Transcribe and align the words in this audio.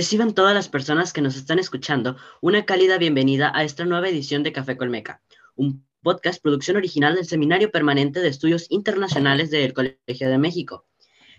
Reciban 0.00 0.32
todas 0.32 0.54
las 0.54 0.70
personas 0.70 1.12
que 1.12 1.20
nos 1.20 1.36
están 1.36 1.58
escuchando 1.58 2.16
una 2.40 2.64
cálida 2.64 2.96
bienvenida 2.96 3.52
a 3.54 3.64
esta 3.64 3.84
nueva 3.84 4.08
edición 4.08 4.42
de 4.42 4.50
Café 4.50 4.78
Colmeca, 4.78 5.20
un 5.56 5.84
podcast 6.02 6.42
producción 6.42 6.78
original 6.78 7.16
del 7.16 7.26
Seminario 7.26 7.70
Permanente 7.70 8.20
de 8.20 8.28
Estudios 8.28 8.64
Internacionales 8.70 9.50
del 9.50 9.74
Colegio 9.74 10.30
de 10.30 10.38
México. 10.38 10.86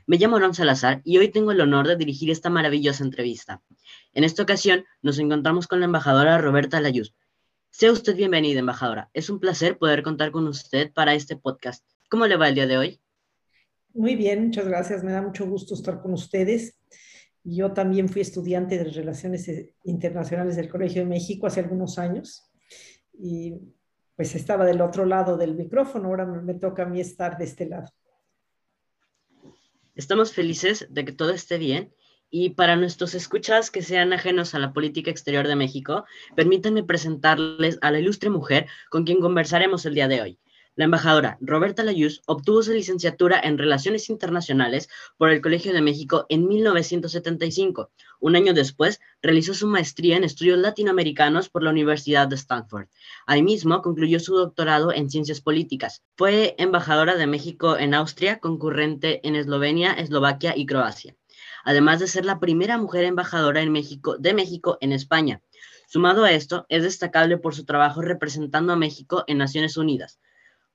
Me 0.06 0.18
llamo 0.20 0.38
Ron 0.38 0.54
Salazar 0.54 1.02
y 1.04 1.18
hoy 1.18 1.30
tengo 1.30 1.52
el 1.52 1.60
honor 1.60 1.88
de 1.88 1.96
dirigir 1.96 2.30
esta 2.30 2.52
maravillosa 2.52 3.04
entrevista. 3.04 3.64
En 4.14 4.24
esta 4.24 4.44
ocasión 4.44 4.86
nos 5.02 5.18
encontramos 5.18 5.66
con 5.66 5.80
la 5.80 5.88
embajadora 5.88 6.38
Roberta 6.38 6.80
Layuz. 6.80 7.16
Sea 7.72 7.92
usted 7.92 8.16
bienvenida, 8.16 8.60
embajadora. 8.60 9.10
Es 9.14 9.32
un 9.32 9.40
placer 9.40 9.80
poder 9.80 10.04
contar 10.04 10.30
con 10.30 10.48
usted 10.48 10.94
para 10.94 11.16
este 11.16 11.36
podcast. 11.36 11.84
¿Cómo 12.12 12.28
le 12.28 12.38
va 12.38 12.50
el 12.50 12.54
día 12.54 12.68
de 12.68 12.78
hoy? 12.78 13.02
Muy 13.96 14.16
bien, 14.16 14.46
muchas 14.46 14.68
gracias. 14.68 15.04
Me 15.04 15.14
da 15.14 15.24
mucho 15.24 15.48
gusto 15.48 15.74
estar 15.74 16.00
con 16.00 16.14
ustedes. 16.14 16.76
Yo 17.44 17.74
también 17.74 18.08
fui 18.08 18.22
estudiante 18.22 18.78
de 18.78 18.86
Relaciones 18.86 19.48
eh, 19.48 19.76
Internacionales 19.84 20.56
del 20.56 20.70
Colegio 20.70 21.02
de 21.02 21.10
México 21.10 21.48
hace 21.48 21.60
algunos 21.60 21.98
años 21.98 22.52
y 23.14 23.56
pues 24.16 24.36
estaba 24.36 24.66
del 24.66 24.82
otro 24.82 25.06
lado 25.06 25.38
del 25.38 25.56
micrófono, 25.56 26.10
ahora 26.10 26.26
me 26.26 26.54
toca 26.54 26.84
a 26.84 26.86
mí 26.86 27.00
estar 27.00 27.38
de 27.38 27.46
este 27.46 27.66
lado. 27.66 27.90
Estamos 29.96 30.34
felices 30.34 30.88
de 30.90 31.06
que 31.06 31.12
todo 31.12 31.32
esté 31.32 31.58
bien 31.58 31.94
y 32.30 32.52
para 32.52 32.76
nuestros 32.76 33.14
escuchas 33.14 33.72
que 33.72 33.82
sean 33.82 34.14
ajenos 34.14 34.56
a 34.56 34.60
la 34.60 34.74
política 34.74 35.12
exterior 35.12 35.48
de 35.48 35.56
México, 35.56 36.06
permítanme 36.36 36.84
presentarles 36.84 37.78
a 37.82 37.92
la 37.92 38.00
ilustre 38.00 38.30
mujer 38.30 38.68
con 38.90 39.04
quien 39.04 39.20
conversaremos 39.20 39.86
el 39.86 39.96
día 39.96 40.08
de 40.08 40.22
hoy. 40.22 40.40
La 40.78 40.86
embajadora 40.86 41.38
Roberta 41.42 41.84
Layuz 41.84 42.22
obtuvo 42.28 42.64
su 42.64 42.72
licenciatura 42.72 43.38
en 43.44 43.58
Relaciones 43.58 44.10
Internacionales 44.10 44.88
por 45.18 45.30
el 45.30 45.42
Colegio 45.42 45.74
de 45.74 45.82
México 45.82 46.26
en 46.30 46.48
1975. 46.48 47.92
Un 48.22 48.38
año 48.38 48.54
después, 48.54 49.02
realizó 49.22 49.54
su 49.54 49.68
maestría 49.68 50.16
en 50.16 50.24
estudios 50.24 50.58
latinoamericanos 50.60 51.50
por 51.50 51.64
la 51.64 51.72
Universidad 51.72 52.30
de 52.30 52.38
Stanford. 52.38 52.88
Ahí 53.26 53.44
mismo 53.44 53.82
concluyó 53.82 54.22
su 54.22 54.34
doctorado 54.34 54.94
en 54.94 55.10
Ciencias 55.10 55.42
Políticas. 55.42 56.04
Fue 56.16 56.56
embajadora 56.58 57.18
de 57.18 57.28
México 57.28 57.78
en 57.78 57.94
Austria, 57.94 58.40
concurrente 58.40 59.20
en 59.28 59.36
Eslovenia, 59.36 59.92
Eslovaquia 59.92 60.54
y 60.56 60.66
Croacia. 60.66 61.18
Además 61.66 62.00
de 62.00 62.08
ser 62.08 62.24
la 62.24 62.40
primera 62.40 62.78
mujer 62.78 63.04
embajadora 63.04 63.62
en 63.62 63.74
México, 63.74 64.16
de 64.18 64.34
México 64.34 64.78
en 64.80 64.94
España. 64.94 65.42
Sumado 65.90 66.24
a 66.24 66.32
esto, 66.32 66.66
es 66.70 66.84
destacable 66.84 67.38
por 67.38 67.56
su 67.56 67.66
trabajo 67.66 68.02
representando 68.02 68.72
a 68.72 68.78
México 68.78 69.26
en 69.28 69.38
Naciones 69.38 69.76
Unidas 69.76 70.18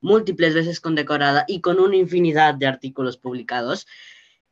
múltiples 0.00 0.54
veces 0.54 0.80
condecorada 0.80 1.44
y 1.48 1.60
con 1.60 1.80
una 1.80 1.96
infinidad 1.96 2.54
de 2.54 2.66
artículos 2.66 3.16
publicados, 3.16 3.86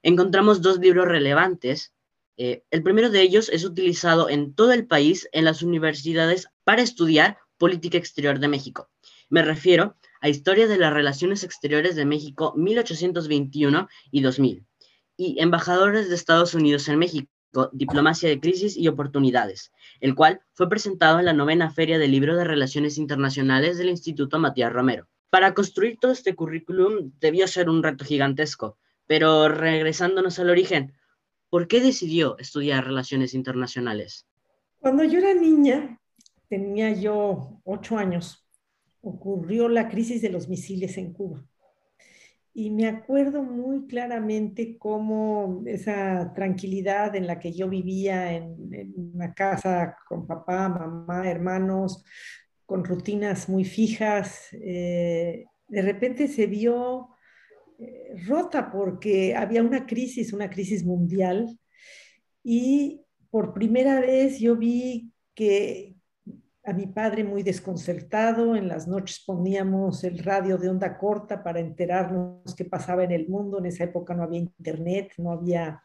encontramos 0.03 0.63
dos 0.63 0.79
libros 0.79 1.07
relevantes. 1.07 1.93
Eh, 2.37 2.65
el 2.71 2.83
primero 2.83 3.11
de 3.11 3.23
ellos 3.23 3.49
es 3.49 3.65
utilizado 3.65 4.29
en 4.29 4.55
todo 4.55 4.73
el 4.73 4.87
país 4.87 5.29
en 5.33 5.45
las 5.45 5.63
universidades 5.63 6.49
para 6.65 6.83
estudiar 6.83 7.39
política 7.59 7.99
exterior 7.99 8.39
de 8.39 8.49
México. 8.49 8.91
Me 9.29 9.43
refiero 9.43 9.97
a 10.21 10.29
Historia 10.29 10.67
de 10.67 10.79
las 10.79 10.93
Relaciones 10.93 11.45
Exteriores 11.45 11.97
de 11.97 12.05
México 12.05 12.55
1821 12.57 13.89
y 14.11 14.21
2000 14.23 14.67
y 15.17 15.41
Embajadores 15.41 16.09
de 16.09 16.15
Estados 16.15 16.55
Unidos 16.55 16.89
en 16.89 16.99
México, 16.99 17.71
Diplomacia 17.73 18.29
de 18.29 18.41
Crisis 18.41 18.77
y 18.77 18.89
Oportunidades, 18.89 19.73
el 20.01 20.15
cual 20.15 20.41
fue 20.53 20.69
presentado 20.69 21.21
en 21.21 21.25
la 21.27 21.33
novena 21.33 21.71
Feria 21.71 21.99
del 21.99 22.11
Libro 22.11 22.37
de 22.37 22.45
Relaciones 22.45 22.99
Internacionales 22.99 23.79
del 23.79 23.91
Instituto 23.91 24.39
Matías 24.39 24.73
Romero. 24.73 25.07
Para 25.35 25.53
construir 25.53 25.99
todo 25.99 26.13
este 26.13 26.37
currículum 26.37 27.11
debió 27.19 27.49
ser 27.49 27.69
un 27.69 27.83
reto 27.83 28.05
gigantesco, 28.05 28.79
pero 29.09 29.49
regresándonos 29.49 30.39
al 30.39 30.49
origen, 30.49 30.93
¿por 31.51 31.67
qué 31.67 31.81
decidió 31.81 32.39
estudiar 32.39 32.85
relaciones 32.85 33.35
internacionales? 33.35 34.29
Cuando 34.79 35.03
yo 35.03 35.19
era 35.19 35.35
niña, 35.35 36.01
tenía 36.49 36.93
yo 36.93 37.61
ocho 37.65 37.99
años, 37.99 38.49
ocurrió 39.01 39.69
la 39.69 39.89
crisis 39.89 40.23
de 40.23 40.31
los 40.31 40.49
misiles 40.49 40.97
en 40.99 41.13
Cuba. 41.13 41.45
Y 42.53 42.71
me 42.71 42.87
acuerdo 42.87 43.43
muy 43.43 43.89
claramente 43.89 44.79
cómo 44.79 45.65
esa 45.67 46.33
tranquilidad 46.33 47.17
en 47.17 47.27
la 47.27 47.41
que 47.41 47.53
yo 47.53 47.69
vivía 47.69 48.35
en, 48.35 48.73
en, 48.73 48.95
una 49.15 49.35
casa 49.35 49.97
con 50.09 50.29
papá, 50.29 50.69
mamá, 50.69 51.29
hermanos, 51.29 52.05
con 52.67 52.85
rutinas 52.85 53.49
muy 53.49 53.65
fijas, 53.65 54.49
eh, 54.53 55.47
de 55.69 55.83
repente 55.83 56.29
se 56.29 56.47
vio 56.47 57.09
eh, 57.79 58.15
rota 58.27 58.71
porque 58.71 59.35
había 59.35 59.63
una 59.63 59.87
crisis, 59.87 60.33
una 60.33 60.49
crisis 60.49 60.85
mundial, 60.85 61.59
y 62.43 63.03
por 63.31 63.53
primera 63.53 64.01
vez 64.01 64.39
yo 64.39 64.57
vi 64.57 65.13
que 65.35 65.97
a 66.65 66.73
mi 66.73 66.87
padre 66.87 67.25
muy 67.25 67.43
desconcertado, 67.43 68.57
en 68.57 68.69
las 68.69 68.89
noches 68.89 69.23
poníamos 69.27 70.03
el 70.05 70.19
radio 70.19 70.57
de 70.57 70.71
onda 70.71 70.97
corta 70.97 71.43
para 71.43 71.61
enterarnos 71.61 72.55
qué 72.57 72.65
pasaba 72.65 73.05
en 73.05 73.13
el 73.13 73.29
mundo, 73.29 73.59
en 73.59 73.67
esa 73.67 73.85
época 73.85 74.15
no 74.15 74.23
había 74.23 74.39
internet, 74.39 75.13
no 75.19 75.33
había 75.33 75.83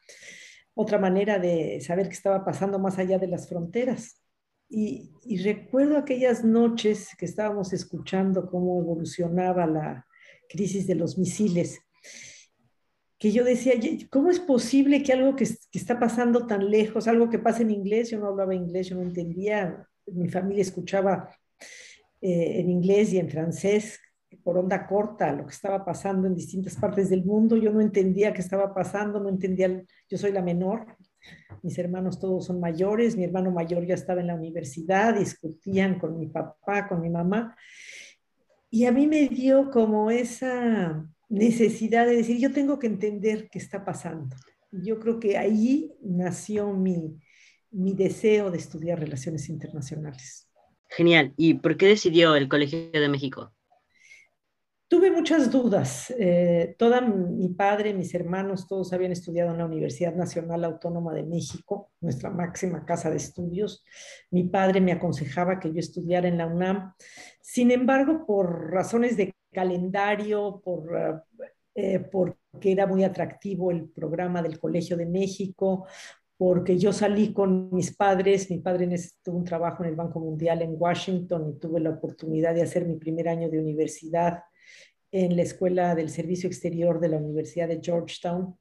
otra 0.73 0.97
manera 0.97 1.37
de 1.37 1.81
saber 1.81 2.07
qué 2.07 2.13
estaba 2.13 2.45
pasando 2.45 2.79
más 2.79 2.97
allá 2.97 3.17
de 3.19 3.27
las 3.27 3.49
fronteras. 3.49 4.21
Y, 4.69 5.09
recuerdo 5.43 5.97
aquellas 5.97 6.43
noches 6.43 7.09
que 7.17 7.25
estábamos 7.25 7.73
escuchando 7.73 8.49
cómo 8.49 8.79
evolucionaba 8.79 9.65
la 9.65 10.05
crisis 10.47 10.85
de 10.85 10.95
los 10.95 11.17
misiles, 11.17 11.79
que 13.17 13.31
yo 13.31 13.43
decía, 13.43 13.73
¿cómo 14.09 14.29
es 14.29 14.39
posible 14.39 15.03
que 15.03 15.13
algo 15.13 15.35
que, 15.35 15.47
está 15.73 15.99
pasando 15.99 16.45
tan 16.45 16.69
lejos, 16.69 17.07
algo 17.07 17.29
que 17.29 17.39
pasa 17.39 17.63
en 17.63 17.71
inglés, 17.71 18.11
yo 18.11 18.19
no 18.19 18.27
hablaba 18.27 18.55
inglés, 18.55 18.89
yo 18.89 18.95
no 18.95 19.01
entendía, 19.01 19.87
mi 20.05 20.29
familia 20.29 20.61
escuchaba 20.61 21.29
eh, 22.21 22.59
en 22.59 22.69
inglés 22.69 23.13
y 23.13 23.19
en 23.19 23.29
francés 23.29 23.99
por 24.43 24.57
onda 24.57 24.85
corta 24.85 25.33
lo 25.33 25.45
que 25.45 25.53
estaba 25.53 25.83
pasando 25.83 26.27
en 26.27 26.35
distintas 26.35 26.75
partes 26.75 27.09
del 27.09 27.25
mundo, 27.25 27.57
yo 27.57 27.71
no 27.71 27.81
entendía 27.81 28.33
qué 28.33 28.41
estaba 28.41 28.73
pasando, 28.73 29.19
no 29.19 29.29
entendía, 29.29 29.83
yo 30.07 30.17
soy 30.17 30.31
la 30.31 30.41
menor, 30.41 30.95
mis 31.61 31.77
hermanos 31.77 32.19
todos 32.19 32.45
son 32.45 32.59
mayores, 32.59 33.17
mi 33.17 33.23
hermano 33.23 33.51
mayor 33.51 33.85
ya 33.85 33.95
estaba 33.95 34.21
en 34.21 34.27
la 34.27 34.35
universidad, 34.35 35.17
discutían 35.17 35.99
con 35.99 36.17
mi 36.17 36.27
papá, 36.27 36.87
con 36.87 37.01
mi 37.01 37.09
mamá, 37.09 37.55
y 38.71 38.85
a 38.85 38.91
mí 38.91 39.07
me 39.07 39.27
dio 39.27 39.71
como 39.71 40.11
esa 40.11 41.09
necesidad 41.27 42.05
de 42.05 42.17
decir, 42.17 42.37
yo 42.37 42.51
tengo 42.51 42.77
que 42.77 42.87
entender 42.87 43.49
qué 43.49 43.59
está 43.59 43.83
pasando. 43.83 44.35
Yo 44.71 44.99
creo 44.99 45.19
que 45.19 45.37
ahí 45.37 45.91
nació 46.01 46.71
mi, 46.73 47.19
mi 47.71 47.93
deseo 47.93 48.51
de 48.51 48.59
estudiar 48.59 48.99
relaciones 48.99 49.49
internacionales. 49.49 50.47
Genial. 50.87 51.33
¿Y 51.37 51.55
por 51.55 51.77
qué 51.77 51.87
decidió 51.87 52.35
el 52.35 52.47
Colegio 52.47 52.91
de 52.91 53.09
México? 53.09 53.53
Tuve 54.89 55.11
muchas 55.11 55.51
dudas. 55.51 56.11
Eh, 56.17 56.73
toda 56.79 56.99
mi 56.99 57.49
padre, 57.49 57.93
mis 57.93 58.15
hermanos, 58.15 58.67
todos 58.67 58.91
habían 58.91 59.11
estudiado 59.11 59.51
en 59.51 59.59
la 59.59 59.65
Universidad 59.65 60.15
Nacional 60.15 60.63
Autónoma 60.65 61.13
de 61.13 61.21
México, 61.21 61.91
nuestra 62.01 62.31
máxima 62.31 62.83
casa 62.85 63.11
de 63.11 63.17
estudios. 63.17 63.85
Mi 64.31 64.45
padre 64.45 64.81
me 64.81 64.91
aconsejaba 64.91 65.59
que 65.59 65.71
yo 65.71 65.79
estudiara 65.79 66.27
en 66.27 66.39
la 66.39 66.47
UNAM. 66.47 66.95
Sin 67.39 67.69
embargo, 67.69 68.25
por 68.25 68.71
razones 68.71 69.15
de 69.15 69.35
calendario, 69.53 70.59
por, 70.65 71.23
eh, 71.75 71.99
porque 71.99 72.71
era 72.71 72.87
muy 72.87 73.03
atractivo 73.03 73.69
el 73.69 73.89
programa 73.89 74.41
del 74.41 74.59
Colegio 74.59 74.97
de 74.97 75.05
México, 75.05 75.85
porque 76.35 76.79
yo 76.79 76.93
salí 76.93 77.31
con 77.31 77.69
mis 77.75 77.95
padres, 77.95 78.49
mi 78.49 78.57
padre 78.57 78.89
tuvo 79.21 79.37
un 79.37 79.43
trabajo 79.43 79.83
en 79.83 79.89
el 79.89 79.95
Banco 79.95 80.19
Mundial 80.19 80.63
en 80.63 80.73
Washington 80.75 81.47
y 81.47 81.59
tuve 81.59 81.79
la 81.79 81.91
oportunidad 81.91 82.55
de 82.55 82.63
hacer 82.63 82.87
mi 82.87 82.95
primer 82.95 83.29
año 83.29 83.51
de 83.51 83.59
universidad 83.59 84.39
en 85.11 85.35
la 85.35 85.43
Escuela 85.43 85.95
del 85.95 86.09
Servicio 86.09 86.47
Exterior 86.47 86.99
de 86.99 87.09
la 87.09 87.17
Universidad 87.17 87.67
de 87.67 87.79
Georgetown, 87.81 88.55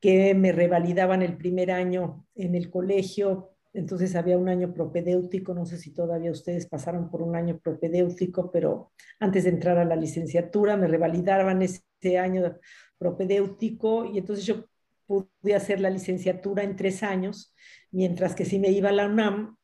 que 0.00 0.34
me 0.34 0.52
revalidaban 0.52 1.22
el 1.22 1.36
primer 1.36 1.70
año 1.70 2.26
en 2.34 2.54
el 2.54 2.70
colegio. 2.70 3.54
Entonces 3.72 4.14
había 4.16 4.38
un 4.38 4.48
año 4.48 4.72
propedéutico, 4.72 5.54
no 5.54 5.66
sé 5.66 5.78
si 5.78 5.92
todavía 5.92 6.30
ustedes 6.30 6.66
pasaron 6.66 7.10
por 7.10 7.22
un 7.22 7.36
año 7.36 7.58
propedéutico, 7.58 8.50
pero 8.50 8.92
antes 9.20 9.44
de 9.44 9.50
entrar 9.50 9.78
a 9.78 9.84
la 9.84 9.96
licenciatura 9.96 10.76
me 10.76 10.86
revalidaban 10.86 11.62
ese 11.62 12.18
año 12.18 12.58
propedéutico 12.96 14.04
y 14.04 14.18
entonces 14.18 14.46
yo 14.46 14.64
pude 15.06 15.54
hacer 15.54 15.80
la 15.80 15.90
licenciatura 15.90 16.62
en 16.62 16.76
tres 16.76 17.02
años, 17.02 17.54
mientras 17.90 18.34
que 18.34 18.44
si 18.44 18.58
me 18.58 18.70
iba 18.70 18.90
a 18.90 18.92
la 18.92 19.06
UNAM 19.06 19.56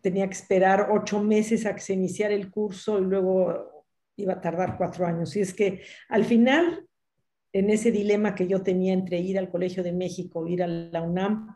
tenía 0.00 0.26
que 0.26 0.34
esperar 0.34 0.88
ocho 0.92 1.22
meses 1.22 1.66
a 1.66 1.74
que 1.74 1.80
se 1.80 1.94
el 1.94 2.50
curso 2.50 2.98
y 2.98 3.04
luego 3.04 3.77
iba 4.18 4.34
a 4.34 4.40
tardar 4.40 4.76
cuatro 4.76 5.06
años. 5.06 5.34
Y 5.36 5.40
es 5.40 5.54
que 5.54 5.82
al 6.08 6.24
final, 6.24 6.86
en 7.52 7.70
ese 7.70 7.90
dilema 7.90 8.34
que 8.34 8.46
yo 8.46 8.62
tenía 8.62 8.92
entre 8.92 9.18
ir 9.20 9.38
al 9.38 9.48
Colegio 9.48 9.82
de 9.82 9.92
México 9.92 10.40
o 10.40 10.46
ir 10.46 10.62
a 10.62 10.66
la 10.66 11.02
UNAM, 11.02 11.54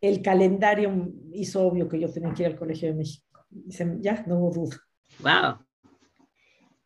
el 0.00 0.22
calendario 0.22 1.12
hizo 1.32 1.62
obvio 1.62 1.88
que 1.88 2.00
yo 2.00 2.10
tenía 2.10 2.32
que 2.32 2.42
ir 2.42 2.48
al 2.48 2.58
Colegio 2.58 2.88
de 2.88 2.94
México. 2.94 3.46
ya, 4.00 4.24
no 4.26 4.38
hubo 4.38 4.52
duda. 4.52 4.76
¡Wow! 5.20 5.66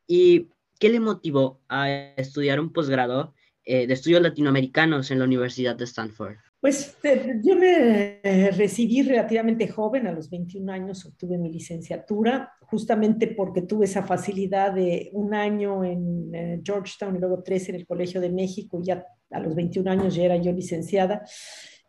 ¿Y 0.06 0.48
qué 0.78 0.88
le 0.88 1.00
motivó 1.00 1.60
a 1.69 1.88
estudiar 2.16 2.60
un 2.60 2.72
posgrado 2.72 3.34
eh, 3.64 3.87
de 3.87 3.94
estudios 3.94 4.22
latinoamericanos 4.22 5.10
en 5.10 5.20
la 5.20 5.25
Universidad 5.25 5.76
de 5.76 5.84
Stanford? 5.84 6.37
Pues 6.61 6.99
yo 7.43 7.57
me 7.57 8.21
recibí 8.53 9.01
relativamente 9.01 9.67
joven, 9.67 10.07
a 10.07 10.12
los 10.12 10.29
21 10.29 10.71
años 10.71 11.07
obtuve 11.07 11.39
mi 11.39 11.51
licenciatura, 11.51 12.53
justamente 12.61 13.29
porque 13.29 13.62
tuve 13.62 13.87
esa 13.87 14.03
facilidad 14.03 14.75
de 14.75 15.09
un 15.15 15.33
año 15.33 15.83
en 15.85 16.35
eh, 16.35 16.61
Georgetown 16.62 17.17
y 17.17 17.19
luego 17.19 17.43
tres 17.43 17.71
en 17.71 17.77
el 17.77 17.87
Colegio 17.87 18.21
de 18.21 18.29
México, 18.29 18.79
ya 18.83 19.07
a 19.31 19.41
los 19.41 19.55
21 19.55 19.91
años 19.91 20.15
ya 20.15 20.25
era 20.25 20.37
yo 20.37 20.53
licenciada, 20.53 21.25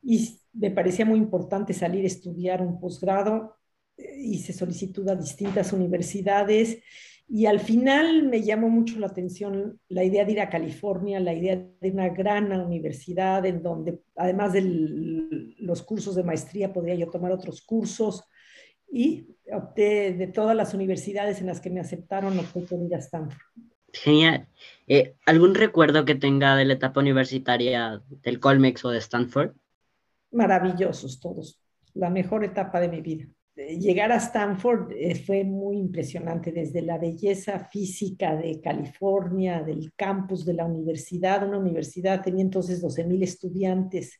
y 0.01 0.39
me 0.53 0.71
parecía 0.71 1.05
muy 1.05 1.19
importante 1.19 1.73
salir 1.73 2.05
a 2.05 2.07
estudiar 2.07 2.61
un 2.61 2.79
posgrado, 2.79 3.57
eh, 3.97 4.21
hice 4.21 4.53
solicitud 4.53 5.07
a 5.09 5.15
distintas 5.15 5.73
universidades 5.73 6.81
y 7.33 7.45
al 7.45 7.61
final 7.61 8.23
me 8.23 8.41
llamó 8.41 8.67
mucho 8.67 8.99
la 8.99 9.07
atención 9.07 9.79
la 9.87 10.03
idea 10.03 10.25
de 10.25 10.33
ir 10.33 10.41
a 10.41 10.49
California, 10.49 11.17
la 11.21 11.33
idea 11.33 11.55
de 11.55 11.89
una 11.89 12.09
gran 12.09 12.51
universidad 12.51 13.45
en 13.45 13.63
donde, 13.63 14.01
además 14.17 14.51
de 14.51 14.61
los 15.59 15.81
cursos 15.81 16.15
de 16.15 16.25
maestría, 16.25 16.73
podría 16.73 16.95
yo 16.95 17.09
tomar 17.09 17.31
otros 17.31 17.61
cursos. 17.61 18.25
Y 18.91 19.29
opté 19.49 20.11
de 20.11 20.27
todas 20.27 20.57
las 20.57 20.73
universidades 20.73 21.39
en 21.39 21.47
las 21.47 21.61
que 21.61 21.69
me 21.69 21.79
aceptaron, 21.79 22.37
opté 22.37 22.63
por 22.63 22.81
ir 22.81 22.93
a 22.95 22.97
Stanford. 22.97 23.39
Genial. 23.93 24.49
Eh, 24.87 25.15
¿Algún 25.25 25.55
recuerdo 25.55 26.03
que 26.03 26.15
tenga 26.15 26.57
de 26.57 26.65
la 26.65 26.73
etapa 26.73 26.99
universitaria 26.99 28.01
del 28.09 28.41
Colmex 28.41 28.83
o 28.83 28.89
de 28.89 28.97
Stanford? 28.97 29.53
Maravillosos 30.31 31.21
todos. 31.21 31.61
La 31.93 32.09
mejor 32.09 32.43
etapa 32.43 32.81
de 32.81 32.89
mi 32.89 32.99
vida 32.99 33.29
llegar 33.79 34.11
a 34.11 34.17
Stanford 34.17 34.91
eh, 34.91 35.15
fue 35.15 35.43
muy 35.43 35.77
impresionante, 35.77 36.51
desde 36.51 36.81
la 36.81 36.97
belleza 36.97 37.59
física 37.59 38.35
de 38.35 38.59
California, 38.61 39.63
del 39.63 39.93
campus 39.95 40.45
de 40.45 40.53
la 40.53 40.65
universidad, 40.65 41.47
una 41.47 41.57
universidad 41.57 42.21
tenía 42.21 42.43
entonces 42.43 42.81
12 42.81 43.05
mil 43.05 43.23
estudiantes. 43.23 44.19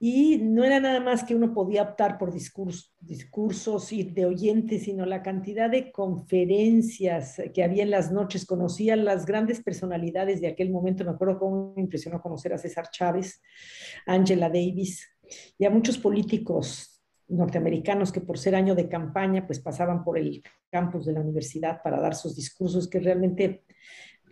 Y 0.00 0.38
no 0.38 0.62
era 0.62 0.78
nada 0.78 1.00
más 1.00 1.24
que 1.24 1.34
uno 1.34 1.52
podía 1.52 1.82
optar 1.82 2.18
por 2.18 2.32
discursos, 2.32 2.94
discursos 3.00 3.90
de 3.90 4.26
oyentes, 4.26 4.84
sino 4.84 5.04
la 5.04 5.22
cantidad 5.22 5.68
de 5.68 5.90
conferencias 5.90 7.42
que 7.52 7.64
había 7.64 7.82
en 7.82 7.90
las 7.90 8.12
noches. 8.12 8.46
Conocía 8.46 8.94
las 8.94 9.26
grandes 9.26 9.60
personalidades 9.60 10.40
de 10.40 10.46
aquel 10.46 10.70
momento. 10.70 11.04
Me 11.04 11.10
acuerdo 11.10 11.40
cómo 11.40 11.72
me 11.74 11.82
impresionó 11.82 12.22
conocer 12.22 12.52
a 12.52 12.58
César 12.58 12.90
Chávez, 12.92 13.42
Angela 14.06 14.48
Davis 14.48 15.04
y 15.58 15.64
a 15.64 15.70
muchos 15.70 15.98
políticos 15.98 16.97
norteamericanos 17.28 18.12
que 18.12 18.20
por 18.20 18.38
ser 18.38 18.54
año 18.54 18.74
de 18.74 18.88
campaña, 18.88 19.46
pues 19.46 19.60
pasaban 19.60 20.04
por 20.04 20.18
el 20.18 20.42
campus 20.70 21.06
de 21.06 21.12
la 21.12 21.20
universidad 21.20 21.82
para 21.82 22.00
dar 22.00 22.14
sus 22.14 22.34
discursos, 22.34 22.88
que 22.88 23.00
realmente 23.00 23.62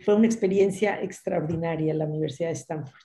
fue 0.01 0.15
una 0.15 0.25
experiencia 0.25 1.01
extraordinaria 1.01 1.93
la 1.93 2.05
Universidad 2.05 2.49
de 2.49 2.55
Stanford. 2.55 3.01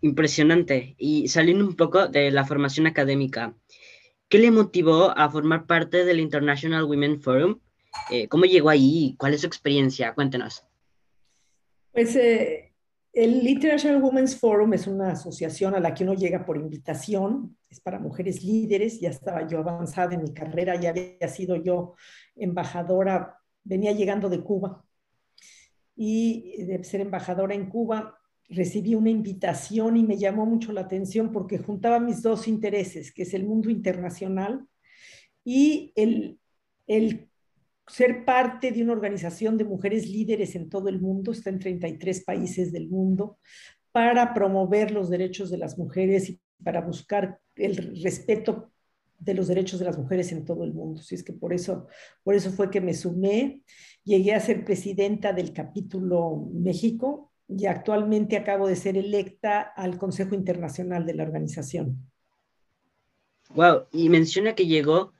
Impresionante. 0.00 0.94
Y 0.98 1.28
saliendo 1.28 1.64
un 1.64 1.76
poco 1.76 2.08
de 2.08 2.30
la 2.30 2.44
formación 2.44 2.86
académica, 2.86 3.54
¿qué 4.28 4.38
le 4.38 4.50
motivó 4.50 5.16
a 5.16 5.30
formar 5.30 5.66
parte 5.66 6.04
del 6.04 6.20
International 6.20 6.84
Women 6.84 7.20
Forum? 7.20 7.60
Eh, 8.10 8.26
¿Cómo 8.28 8.44
llegó 8.44 8.70
ahí? 8.70 9.14
¿Cuál 9.18 9.34
es 9.34 9.42
su 9.42 9.46
experiencia? 9.46 10.14
Cuéntenos. 10.14 10.64
Pues 11.92 12.16
eh, 12.16 12.71
el 13.12 13.46
International 13.46 14.02
Women's 14.02 14.36
Forum 14.36 14.72
es 14.72 14.86
una 14.86 15.12
asociación 15.12 15.74
a 15.74 15.80
la 15.80 15.92
que 15.92 16.04
uno 16.04 16.14
llega 16.14 16.46
por 16.46 16.56
invitación, 16.56 17.56
es 17.68 17.80
para 17.80 17.98
mujeres 17.98 18.42
líderes, 18.42 19.00
ya 19.00 19.10
estaba 19.10 19.46
yo 19.46 19.58
avanzada 19.58 20.14
en 20.14 20.22
mi 20.22 20.32
carrera, 20.32 20.76
ya 20.76 20.90
había 20.90 21.28
sido 21.28 21.56
yo 21.56 21.94
embajadora, 22.36 23.38
venía 23.64 23.92
llegando 23.92 24.30
de 24.30 24.40
Cuba. 24.40 24.84
Y 25.94 26.64
de 26.64 26.82
ser 26.84 27.02
embajadora 27.02 27.54
en 27.54 27.68
Cuba 27.68 28.18
recibí 28.48 28.94
una 28.94 29.10
invitación 29.10 29.96
y 29.96 30.04
me 30.04 30.16
llamó 30.16 30.46
mucho 30.46 30.72
la 30.72 30.82
atención 30.82 31.32
porque 31.32 31.58
juntaba 31.58 32.00
mis 32.00 32.22
dos 32.22 32.48
intereses, 32.48 33.12
que 33.12 33.22
es 33.22 33.34
el 33.34 33.44
mundo 33.44 33.68
internacional 33.68 34.66
y 35.44 35.92
el, 35.96 36.38
el 36.86 37.28
ser 37.86 38.24
parte 38.24 38.72
de 38.72 38.82
una 38.82 38.92
organización 38.92 39.56
de 39.56 39.64
mujeres 39.64 40.08
líderes 40.08 40.54
en 40.54 40.68
todo 40.68 40.88
el 40.88 41.00
mundo, 41.00 41.32
está 41.32 41.50
en 41.50 41.58
33 41.58 42.24
países 42.24 42.72
del 42.72 42.88
mundo, 42.88 43.38
para 43.90 44.32
promover 44.32 44.90
los 44.90 45.10
derechos 45.10 45.50
de 45.50 45.58
las 45.58 45.78
mujeres 45.78 46.30
y 46.30 46.40
para 46.62 46.80
buscar 46.80 47.40
el 47.56 48.02
respeto 48.02 48.70
de 49.18 49.34
los 49.34 49.46
derechos 49.46 49.78
de 49.78 49.86
las 49.86 49.98
mujeres 49.98 50.32
en 50.32 50.44
todo 50.44 50.64
el 50.64 50.72
mundo. 50.72 51.00
Así 51.00 51.14
es 51.14 51.22
que 51.22 51.32
por 51.32 51.52
eso, 51.52 51.86
por 52.24 52.34
eso 52.34 52.50
fue 52.50 52.70
que 52.70 52.80
me 52.80 52.94
sumé, 52.94 53.62
llegué 54.04 54.34
a 54.34 54.40
ser 54.40 54.64
presidenta 54.64 55.32
del 55.32 55.52
capítulo 55.52 56.48
México 56.52 57.32
y 57.48 57.66
actualmente 57.66 58.36
acabo 58.36 58.66
de 58.66 58.76
ser 58.76 58.96
electa 58.96 59.60
al 59.60 59.98
Consejo 59.98 60.34
Internacional 60.34 61.06
de 61.06 61.14
la 61.14 61.24
organización. 61.24 62.10
Wow, 63.54 63.86
y 63.92 64.08
menciona 64.08 64.54
que 64.54 64.66
llegó 64.66 65.12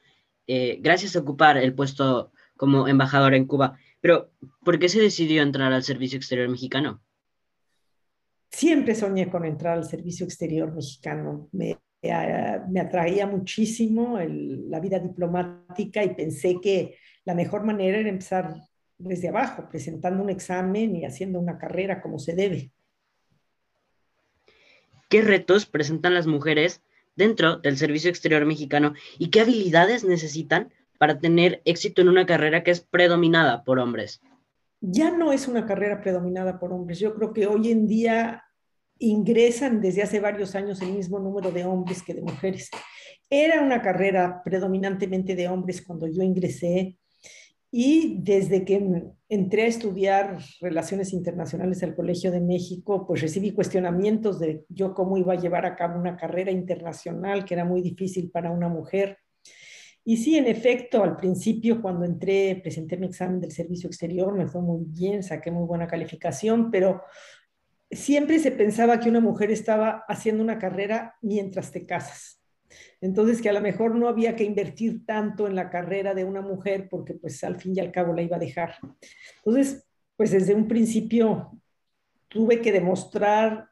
eh, 0.46 0.78
gracias 0.80 1.14
a 1.14 1.20
ocupar 1.20 1.56
el 1.58 1.74
puesto 1.74 2.31
como 2.62 2.86
embajadora 2.86 3.36
en 3.36 3.46
Cuba. 3.46 3.76
Pero, 4.00 4.30
¿por 4.64 4.78
qué 4.78 4.88
se 4.88 5.00
decidió 5.00 5.42
entrar 5.42 5.72
al 5.72 5.82
Servicio 5.82 6.16
Exterior 6.16 6.48
Mexicano? 6.48 7.02
Siempre 8.52 8.94
soñé 8.94 9.28
con 9.28 9.44
entrar 9.44 9.78
al 9.78 9.84
Servicio 9.84 10.24
Exterior 10.24 10.72
Mexicano. 10.72 11.48
Me, 11.50 11.76
eh, 12.02 12.60
me 12.70 12.78
atraía 12.78 13.26
muchísimo 13.26 14.16
la 14.20 14.78
vida 14.78 15.00
diplomática 15.00 16.04
y 16.04 16.14
pensé 16.14 16.60
que 16.62 16.98
la 17.24 17.34
mejor 17.34 17.64
manera 17.64 17.98
era 17.98 18.08
empezar 18.08 18.54
desde 18.96 19.30
abajo, 19.30 19.68
presentando 19.68 20.22
un 20.22 20.30
examen 20.30 20.94
y 20.94 21.04
haciendo 21.04 21.40
una 21.40 21.58
carrera 21.58 22.00
como 22.00 22.20
se 22.20 22.36
debe. 22.36 22.70
¿Qué 25.08 25.22
retos 25.22 25.66
presentan 25.66 26.14
las 26.14 26.28
mujeres 26.28 26.80
dentro 27.16 27.56
del 27.56 27.76
Servicio 27.76 28.08
Exterior 28.08 28.46
Mexicano 28.46 28.94
y 29.18 29.30
qué 29.30 29.40
habilidades 29.40 30.04
necesitan 30.04 30.72
para 31.02 31.18
tener 31.18 31.62
éxito 31.64 32.00
en 32.00 32.08
una 32.08 32.26
carrera 32.26 32.62
que 32.62 32.70
es 32.70 32.80
predominada 32.80 33.64
por 33.64 33.80
hombres? 33.80 34.20
Ya 34.80 35.10
no 35.10 35.32
es 35.32 35.48
una 35.48 35.66
carrera 35.66 36.00
predominada 36.00 36.60
por 36.60 36.72
hombres. 36.72 37.00
Yo 37.00 37.12
creo 37.16 37.32
que 37.32 37.48
hoy 37.48 37.72
en 37.72 37.88
día 37.88 38.44
ingresan 39.00 39.80
desde 39.80 40.04
hace 40.04 40.20
varios 40.20 40.54
años 40.54 40.80
el 40.80 40.92
mismo 40.92 41.18
número 41.18 41.50
de 41.50 41.64
hombres 41.64 42.04
que 42.04 42.14
de 42.14 42.22
mujeres. 42.22 42.70
Era 43.28 43.62
una 43.62 43.82
carrera 43.82 44.42
predominantemente 44.44 45.34
de 45.34 45.48
hombres 45.48 45.82
cuando 45.84 46.06
yo 46.06 46.22
ingresé 46.22 46.96
y 47.72 48.18
desde 48.20 48.64
que 48.64 49.02
entré 49.28 49.62
a 49.62 49.66
estudiar 49.66 50.38
relaciones 50.60 51.12
internacionales 51.12 51.82
al 51.82 51.96
Colegio 51.96 52.30
de 52.30 52.40
México, 52.40 53.08
pues 53.08 53.22
recibí 53.22 53.50
cuestionamientos 53.50 54.38
de 54.38 54.64
yo 54.68 54.94
cómo 54.94 55.16
iba 55.16 55.32
a 55.32 55.40
llevar 55.40 55.66
a 55.66 55.74
cabo 55.74 55.98
una 55.98 56.16
carrera 56.16 56.52
internacional 56.52 57.44
que 57.44 57.54
era 57.54 57.64
muy 57.64 57.82
difícil 57.82 58.30
para 58.30 58.52
una 58.52 58.68
mujer. 58.68 59.18
Y 60.04 60.16
sí, 60.16 60.36
en 60.36 60.46
efecto, 60.46 61.02
al 61.02 61.16
principio 61.16 61.80
cuando 61.80 62.04
entré, 62.04 62.58
presenté 62.62 62.96
mi 62.96 63.06
examen 63.06 63.40
del 63.40 63.52
servicio 63.52 63.86
exterior, 63.86 64.34
me 64.34 64.48
fue 64.48 64.60
muy 64.60 64.84
bien, 64.84 65.22
saqué 65.22 65.50
muy 65.50 65.66
buena 65.66 65.86
calificación, 65.86 66.70
pero 66.70 67.02
siempre 67.90 68.38
se 68.38 68.50
pensaba 68.50 68.98
que 68.98 69.08
una 69.08 69.20
mujer 69.20 69.50
estaba 69.50 70.04
haciendo 70.08 70.42
una 70.42 70.58
carrera 70.58 71.16
mientras 71.20 71.70
te 71.70 71.86
casas. 71.86 72.40
Entonces, 73.00 73.42
que 73.42 73.48
a 73.48 73.52
lo 73.52 73.60
mejor 73.60 73.94
no 73.94 74.08
había 74.08 74.34
que 74.34 74.44
invertir 74.44 75.04
tanto 75.04 75.46
en 75.46 75.54
la 75.54 75.70
carrera 75.70 76.14
de 76.14 76.24
una 76.24 76.40
mujer 76.40 76.88
porque 76.90 77.14
pues 77.14 77.44
al 77.44 77.56
fin 77.56 77.74
y 77.76 77.80
al 77.80 77.92
cabo 77.92 78.14
la 78.14 78.22
iba 78.22 78.36
a 78.36 78.40
dejar. 78.40 78.76
Entonces, 79.44 79.86
pues 80.16 80.30
desde 80.30 80.54
un 80.54 80.66
principio 80.66 81.52
tuve 82.28 82.60
que 82.60 82.72
demostrar 82.72 83.71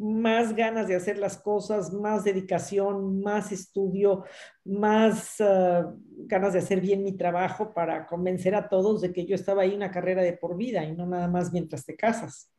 más 0.00 0.56
ganas 0.56 0.88
de 0.88 0.96
hacer 0.96 1.18
las 1.18 1.36
cosas, 1.36 1.92
más 1.92 2.24
dedicación, 2.24 3.20
más 3.20 3.52
estudio, 3.52 4.24
más 4.64 5.38
ah, 5.40 5.94
ganas 6.26 6.54
de 6.54 6.60
hacer 6.60 6.80
bien 6.80 7.04
mi 7.04 7.16
trabajo 7.18 7.74
para 7.74 8.06
convencer 8.06 8.54
a 8.54 8.68
todos 8.70 9.02
de 9.02 9.12
que 9.12 9.26
yo 9.26 9.34
estaba 9.34 9.62
ahí 9.62 9.74
una 9.74 9.90
carrera 9.90 10.22
de 10.22 10.32
por 10.32 10.56
vida 10.56 10.82
y 10.84 10.96
no 10.96 11.06
nada 11.06 11.28
más 11.28 11.52
mientras 11.52 11.84
te 11.84 11.96
casas. 11.96 12.50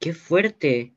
Qué 0.00 0.12
fuerte. 0.12 0.96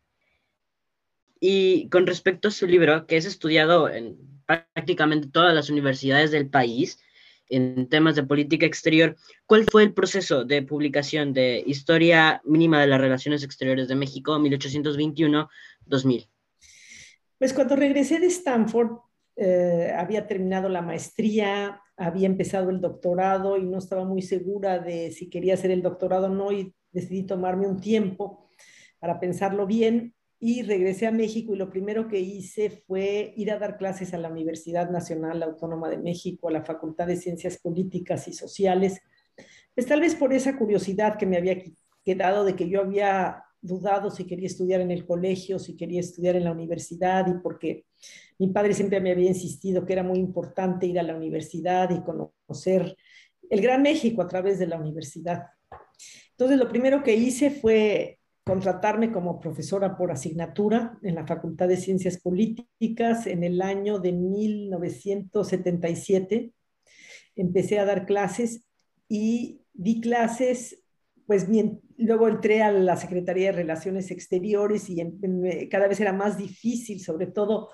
Y 1.39 1.87
con 1.89 2.07
respecto 2.07 2.47
a 2.47 2.51
su 2.51 2.65
libro, 2.65 3.05
que 3.05 3.17
es 3.17 3.25
estudiado 3.25 3.89
en 3.89 4.17
prácticamente 4.47 5.29
todas 5.29 5.53
las 5.53 5.69
universidades 5.69 6.31
del 6.31 6.49
país, 6.49 6.99
en 7.51 7.87
temas 7.87 8.15
de 8.15 8.23
política 8.23 8.65
exterior, 8.65 9.15
¿cuál 9.45 9.65
fue 9.69 9.83
el 9.83 9.93
proceso 9.93 10.45
de 10.45 10.63
publicación 10.63 11.33
de 11.33 11.63
Historia 11.65 12.41
Mínima 12.45 12.81
de 12.81 12.87
las 12.87 12.99
Relaciones 12.99 13.43
Exteriores 13.43 13.87
de 13.87 13.95
México, 13.95 14.39
1821-2000? 14.39 16.27
Pues 17.37 17.53
cuando 17.53 17.75
regresé 17.75 18.19
de 18.19 18.27
Stanford, 18.27 18.97
eh, 19.35 19.93
había 19.95 20.27
terminado 20.27 20.69
la 20.69 20.81
maestría, 20.81 21.81
había 21.97 22.27
empezado 22.27 22.69
el 22.69 22.81
doctorado 22.81 23.57
y 23.57 23.63
no 23.63 23.77
estaba 23.77 24.05
muy 24.05 24.21
segura 24.21 24.79
de 24.79 25.11
si 25.11 25.29
quería 25.29 25.55
hacer 25.55 25.71
el 25.71 25.81
doctorado 25.81 26.27
o 26.27 26.29
no 26.29 26.51
y 26.51 26.73
decidí 26.91 27.23
tomarme 27.23 27.67
un 27.67 27.79
tiempo 27.79 28.49
para 28.99 29.19
pensarlo 29.19 29.65
bien 29.65 30.13
y 30.43 30.63
regresé 30.63 31.05
a 31.05 31.11
México 31.11 31.53
y 31.53 31.57
lo 31.57 31.69
primero 31.69 32.07
que 32.07 32.19
hice 32.19 32.71
fue 32.71 33.31
ir 33.37 33.51
a 33.51 33.59
dar 33.59 33.77
clases 33.77 34.11
a 34.15 34.17
la 34.17 34.27
Universidad 34.27 34.89
Nacional 34.89 35.43
Autónoma 35.43 35.87
de 35.87 35.99
México, 35.99 36.49
a 36.49 36.51
la 36.51 36.65
Facultad 36.65 37.05
de 37.05 37.15
Ciencias 37.15 37.59
Políticas 37.59 38.27
y 38.27 38.33
Sociales, 38.33 39.01
pues 39.75 39.85
tal 39.85 40.01
vez 40.01 40.15
por 40.15 40.33
esa 40.33 40.57
curiosidad 40.57 41.15
que 41.15 41.27
me 41.27 41.37
había 41.37 41.61
quedado 42.03 42.43
de 42.43 42.55
que 42.55 42.67
yo 42.67 42.81
había 42.81 43.43
dudado 43.61 44.09
si 44.09 44.25
quería 44.25 44.47
estudiar 44.47 44.81
en 44.81 44.89
el 44.89 45.05
colegio, 45.05 45.59
si 45.59 45.77
quería 45.77 45.99
estudiar 45.99 46.35
en 46.35 46.45
la 46.45 46.51
universidad 46.51 47.27
y 47.27 47.39
porque 47.39 47.85
mi 48.39 48.47
padre 48.47 48.73
siempre 48.73 48.99
me 48.99 49.11
había 49.11 49.27
insistido 49.27 49.85
que 49.85 49.93
era 49.93 50.01
muy 50.01 50.17
importante 50.17 50.87
ir 50.87 50.99
a 50.99 51.03
la 51.03 51.15
universidad 51.15 51.91
y 51.91 52.01
conocer 52.01 52.97
el 53.47 53.61
Gran 53.61 53.83
México 53.83 54.23
a 54.23 54.27
través 54.27 54.57
de 54.57 54.65
la 54.65 54.79
universidad. 54.79 55.43
Entonces, 56.31 56.57
lo 56.57 56.67
primero 56.67 57.03
que 57.03 57.13
hice 57.13 57.51
fue 57.51 58.20
contratarme 58.43 59.11
como 59.11 59.39
profesora 59.39 59.95
por 59.97 60.11
asignatura 60.11 60.97
en 61.03 61.13
la 61.15 61.27
Facultad 61.27 61.67
de 61.67 61.77
Ciencias 61.77 62.19
Políticas 62.19 63.27
en 63.27 63.43
el 63.43 63.61
año 63.61 63.99
de 63.99 64.13
1977. 64.13 66.53
Empecé 67.35 67.79
a 67.79 67.85
dar 67.85 68.05
clases 68.05 68.65
y 69.07 69.61
di 69.73 70.01
clases, 70.01 70.83
pues 71.27 71.47
bien, 71.47 71.81
luego 71.97 72.27
entré 72.27 72.63
a 72.63 72.71
la 72.71 72.97
Secretaría 72.97 73.47
de 73.47 73.57
Relaciones 73.57 74.11
Exteriores 74.11 74.89
y 74.89 74.97
cada 75.69 75.87
vez 75.87 75.99
era 75.99 76.13
más 76.13 76.37
difícil, 76.37 76.99
sobre 76.99 77.27
todo 77.27 77.69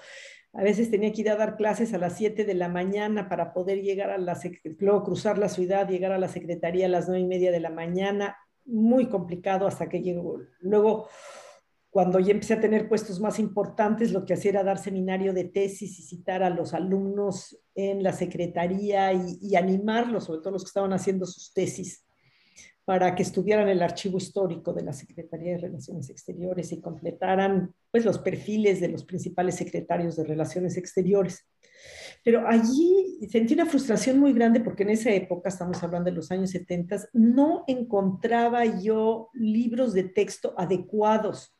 a 0.53 0.63
veces 0.63 0.89
tenía 0.89 1.12
que 1.12 1.21
ir 1.21 1.29
a 1.29 1.36
dar 1.36 1.55
clases 1.55 1.93
a 1.93 1.97
las 1.97 2.17
7 2.17 2.43
de 2.43 2.53
la 2.55 2.67
mañana 2.67 3.29
para 3.29 3.53
poder 3.53 3.81
llegar 3.81 4.09
a 4.09 4.17
la, 4.17 4.38
luego 4.79 5.03
cruzar 5.03 5.38
la 5.38 5.50
ciudad, 5.50 5.88
llegar 5.88 6.12
a 6.12 6.17
la 6.17 6.27
secretaría 6.27 6.88
a 6.88 6.89
las 6.89 7.07
9 7.07 7.24
y 7.24 7.27
media 7.27 7.51
de 7.51 7.59
la 7.59 7.69
mañana, 7.69 8.36
muy 8.67 9.07
complicado 9.07 9.65
hasta 9.65 9.89
que 9.89 10.01
llegó. 10.01 10.39
Luego, 10.59 11.07
cuando 11.89 12.19
ya 12.19 12.33
empecé 12.33 12.53
a 12.53 12.59
tener 12.59 12.88
puestos 12.88 13.19
más 13.19 13.39
importantes, 13.39 14.12
lo 14.12 14.25
que 14.25 14.33
hacía 14.33 14.51
era 14.51 14.63
dar 14.63 14.77
seminario 14.77 15.33
de 15.33 15.45
tesis 15.45 15.97
y 15.97 16.03
citar 16.03 16.43
a 16.43 16.50
los 16.50 16.74
alumnos 16.74 17.57
en 17.74 18.03
la 18.03 18.13
secretaría 18.13 19.13
y, 19.13 19.55
animarlos, 19.55 20.25
sobre 20.25 20.41
todo 20.41 20.51
los 20.51 20.63
que 20.63 20.67
estaban 20.67 20.93
haciendo 20.93 21.25
sus 21.25 21.53
tesis, 21.53 22.05
para 22.86 23.15
que 23.15 23.24
estudiaran 23.24 23.67
el 23.67 23.81
archivo 23.81 24.17
histórico 24.17 24.74
de 24.74 24.83
la 24.83 24.93
Secretaría 24.93 25.53
de 25.53 25.57
Relaciones 25.57 26.09
Exteriores 26.09 26.71
y 26.71 26.81
completaran 26.81 27.74
pues, 27.91 28.05
los 28.05 28.19
perfiles 28.19 28.79
de 28.79 28.89
los 28.89 29.03
principales 29.03 29.55
secretarios 29.55 30.15
de 30.17 30.24
Relaciones 30.24 30.77
Exteriores. 30.77 31.47
Pero 32.27 32.46
allí 32.46 33.25
sentí 33.31 33.53
una 33.53 33.65
frustración 33.65 34.19
muy 34.19 34.34
grande 34.34 34.60
porque 34.60 34.84
en 34.84 34.89
esa 34.89 35.10
época, 35.12 35.48
estamos 35.48 35.81
hablando 35.81 36.10
de 36.10 36.15
los 36.17 36.29
años 36.29 36.50
70, 36.50 37.07
no 37.13 37.63
encontraba 37.67 38.65
yo 38.65 39.29
libros 39.34 39.93
de 39.93 40.03
texto 40.03 40.53
adecuados 40.57 41.55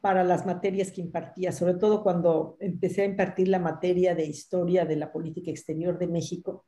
para 0.00 0.24
las 0.24 0.46
materias 0.46 0.90
que 0.90 1.02
impartía, 1.02 1.52
sobre 1.52 1.74
todo 1.74 2.02
cuando 2.02 2.56
empecé 2.60 3.02
a 3.02 3.04
impartir 3.04 3.48
la 3.48 3.58
materia 3.58 4.14
de 4.14 4.24
historia 4.24 4.86
de 4.86 4.96
la 4.96 5.12
política 5.12 5.50
exterior 5.50 5.98
de 5.98 6.06
México. 6.06 6.64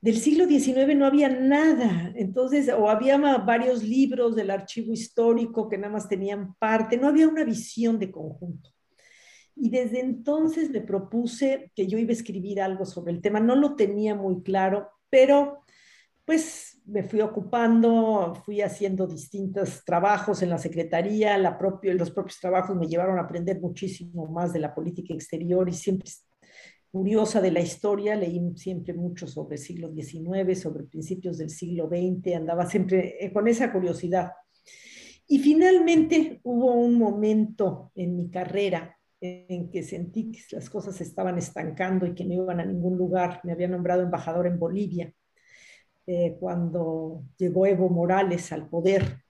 Del 0.00 0.16
siglo 0.16 0.46
XIX 0.46 0.96
no 0.96 1.04
había 1.04 1.28
nada, 1.28 2.14
entonces, 2.16 2.70
o 2.70 2.88
había 2.88 3.18
varios 3.18 3.82
libros 3.82 4.34
del 4.36 4.50
archivo 4.50 4.94
histórico 4.94 5.68
que 5.68 5.76
nada 5.76 5.92
más 5.92 6.08
tenían 6.08 6.54
parte, 6.54 6.96
no 6.96 7.08
había 7.08 7.28
una 7.28 7.44
visión 7.44 7.98
de 7.98 8.10
conjunto. 8.10 8.73
Y 9.56 9.70
desde 9.70 10.00
entonces 10.00 10.70
me 10.70 10.80
propuse 10.80 11.70
que 11.74 11.86
yo 11.86 11.98
iba 11.98 12.10
a 12.10 12.14
escribir 12.14 12.60
algo 12.60 12.84
sobre 12.84 13.12
el 13.12 13.20
tema. 13.20 13.40
No 13.40 13.54
lo 13.54 13.76
tenía 13.76 14.14
muy 14.14 14.42
claro, 14.42 14.90
pero 15.10 15.64
pues 16.24 16.80
me 16.86 17.02
fui 17.02 17.20
ocupando, 17.20 18.34
fui 18.44 18.60
haciendo 18.60 19.06
distintos 19.06 19.84
trabajos 19.84 20.42
en 20.42 20.50
la 20.50 20.58
secretaría, 20.58 21.36
la 21.38 21.58
los 21.82 22.10
propios 22.10 22.40
trabajos 22.40 22.76
me 22.76 22.86
llevaron 22.86 23.18
a 23.18 23.22
aprender 23.22 23.60
muchísimo 23.60 24.26
más 24.26 24.52
de 24.52 24.60
la 24.60 24.74
política 24.74 25.14
exterior 25.14 25.68
y 25.68 25.72
siempre 25.72 26.10
curiosa 26.94 27.40
de 27.40 27.50
la 27.50 27.60
historia, 27.60 28.14
leí 28.14 28.40
siempre 28.54 28.94
mucho 28.94 29.26
sobre 29.26 29.56
el 29.56 29.60
siglo 29.60 29.92
XIX, 29.92 30.56
sobre 30.56 30.84
principios 30.84 31.38
del 31.38 31.50
siglo 31.50 31.88
XX, 31.88 32.36
andaba 32.36 32.66
siempre 32.66 33.16
eh, 33.18 33.32
con 33.32 33.48
esa 33.48 33.72
curiosidad. 33.72 34.30
Y 35.26 35.40
finalmente 35.40 36.40
hubo 36.44 36.72
un 36.72 36.94
momento 36.94 37.90
en 37.96 38.16
mi 38.16 38.30
carrera 38.30 38.96
en 39.24 39.70
que 39.70 39.82
sentí 39.82 40.30
que 40.30 40.40
las 40.52 40.68
cosas 40.68 40.96
se 40.96 41.04
estaban 41.04 41.38
estancando 41.38 42.06
y 42.06 42.14
que 42.14 42.24
no 42.24 42.34
iban 42.34 42.60
a 42.60 42.64
ningún 42.64 42.98
lugar. 42.98 43.40
Me 43.42 43.52
había 43.52 43.68
nombrado 43.68 44.02
embajador 44.02 44.46
en 44.46 44.58
Bolivia 44.58 45.12
eh, 46.06 46.36
cuando 46.38 47.24
llegó 47.38 47.66
Evo 47.66 47.88
Morales 47.88 48.52
al 48.52 48.68
poder. 48.68 49.22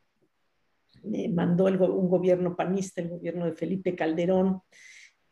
Me 1.04 1.28
mandó 1.28 1.66
un 1.66 2.08
gobierno 2.08 2.56
panista, 2.56 3.02
el 3.02 3.10
gobierno 3.10 3.44
de 3.44 3.52
Felipe 3.52 3.94
Calderón. 3.94 4.62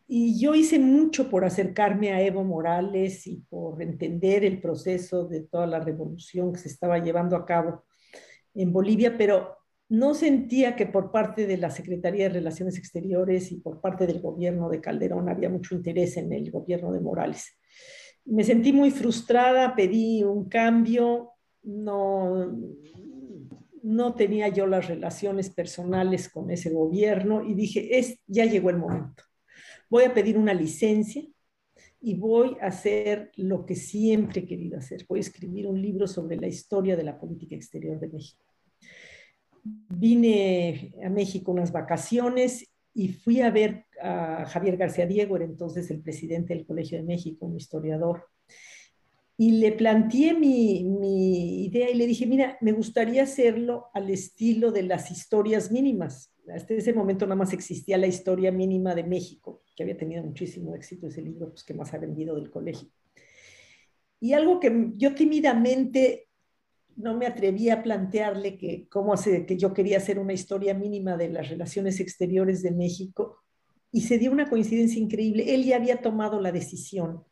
Y 0.07 0.39
yo 0.39 0.55
hice 0.55 0.79
mucho 0.79 1.29
por 1.29 1.45
acercarme 1.45 2.13
a 2.13 2.23
Evo 2.23 2.45
Morales 2.45 3.27
y 3.27 3.39
por 3.49 3.83
entender 3.83 4.45
el 4.45 4.61
proceso 4.61 5.27
de 5.27 5.41
toda 5.41 5.67
la 5.67 5.81
revolución 5.81 6.53
que 6.53 6.61
se 6.61 6.69
estaba 6.69 6.99
llevando 6.99 7.35
a 7.35 7.47
cabo 7.47 7.85
en 8.55 8.73
Bolivia, 8.73 9.17
pero 9.17 9.62
no 9.89 10.15
sentía 10.15 10.75
que 10.75 10.87
por 10.87 11.13
parte 11.13 11.47
de 11.47 11.59
la 11.59 11.71
Secretaría 11.71 12.25
de 12.25 12.35
Relaciones 12.35 12.79
Exteriores 12.79 13.53
y 13.53 13.57
por 13.57 13.81
parte 13.81 14.07
del 14.07 14.21
gobierno 14.21 14.71
de 14.71 14.81
Calderón 14.81 15.29
había 15.29 15.51
mucho 15.51 15.75
interés 15.75 16.17
en 16.17 16.33
el 16.33 16.51
gobierno 16.51 16.93
de 16.93 17.01
Morales. 17.01 17.59
Me 18.25 18.45
sentí 18.45 18.73
muy 18.73 18.91
frustrada, 18.91 19.75
pedí 19.75 20.23
un 20.23 20.49
cambio, 20.49 21.33
no, 21.63 22.57
no 23.83 24.15
tenía 24.15 24.49
yo 24.49 24.67
las 24.67 24.89
relaciones 24.89 25.51
personales 25.51 26.29
con 26.31 26.51
ese 26.51 26.71
gobierno 26.71 27.45
y 27.45 27.55
dije, 27.55 27.99
es, 27.99 28.19
ya 28.27 28.47
llegó 28.47 28.71
el 28.71 28.79
momento. 28.79 29.25
Voy 29.91 30.05
a 30.05 30.15
pedir 30.15 30.39
una 30.39 30.55
licencia 30.55 31.23
y 32.01 32.15
voy 32.15 32.57
a 32.61 32.69
hacer 32.69 33.31
lo 33.37 33.67
que 33.67 33.77
siempre 33.77 34.41
he 34.41 34.47
querido 34.47 34.79
hacer. 34.79 35.05
Voy 35.09 35.19
a 35.19 35.21
escribir 35.21 35.67
un 35.67 35.83
libro 35.83 36.07
sobre 36.07 36.37
la 36.37 36.47
historia 36.47 36.97
de 36.97 37.05
la 37.05 37.21
política 37.21 37.55
exterior 37.55 38.01
de 38.01 38.09
México 38.09 38.52
vine 39.63 40.93
a 41.05 41.09
México 41.09 41.53
unas 41.53 41.73
vacaciones 41.73 42.69
y 42.95 43.09
fui 43.09 43.41
a 43.41 43.51
ver 43.51 43.87
a 44.01 44.45
Javier 44.47 44.77
García 44.77 45.07
Diego, 45.07 45.37
era 45.37 45.45
entonces 45.45 45.91
el 45.91 46.01
presidente 46.01 46.55
del 46.55 46.67
Colegio 46.67 46.99
de 46.99 47.05
México, 47.05 47.47
un 47.47 47.57
historiador, 47.57 48.27
y 49.37 49.53
le 49.53 49.73
planteé 49.73 50.35
mi, 50.35 50.85
mi, 50.85 51.65
idea 51.65 51.91
y 51.91 51.95
le 51.95 52.07
dije, 52.07 52.27
mira, 52.27 52.59
me 52.61 52.73
gustaría 52.73 53.23
hacerlo 53.23 53.87
al 53.95 54.11
estilo 54.11 54.71
de 54.71 54.83
las 54.83 55.11
historias 55.11 55.73
mínimas. 55.73 56.33
Hasta 56.55 56.75
ese 56.75 56.93
momento 56.93 57.25
nada 57.25 57.37
más 57.37 57.53
existía 57.53 57.97
la 57.97 58.07
historia 58.07 58.53
mínima 58.53 58.95
de 58.95 59.05
México, 59.05 59.63
que 59.75 59.85
había 59.85 59.97
tenido 59.97 60.23
muchísimo 60.23 60.75
éxito 60.75 61.07
ese 61.07 61.23
libro, 61.23 61.51
pues 61.51 61.65
que 61.65 61.75
más 61.75 61.95
ha 61.95 61.99
vendido 61.99 62.35
del 62.35 62.51
colegio. 62.51 62.89
Y 64.21 64.35
algo 64.35 64.61
que 64.61 64.93
yo 64.97 65.15
tímidamente 65.15 66.29
no 66.97 67.17
me 67.17 67.27
atreví 67.27 67.71
a 67.71 67.83
plantearle 67.83 68.59
que, 68.59 68.87
cómo 68.89 69.15
hace, 69.15 69.47
que 69.47 69.57
yo 69.57 69.73
quería 69.73 69.99
hacer 69.99 70.19
una 70.19 70.33
historia 70.33 70.75
mínima 70.75 71.17
de 71.17 71.31
las 71.31 71.49
relaciones 71.49 72.01
exteriores 72.01 72.63
de 72.63 72.73
México 72.73 73.39
y 73.91 74.03
se 74.03 74.19
dio 74.19 74.33
una 74.33 74.49
coincidencia 74.49 75.01
increíble. 75.01 75.55
Él 75.55 75.65
ya 75.65 75.77
había 75.77 76.01
tomado 76.01 76.41
la 76.41 76.53
decisión 76.53 77.25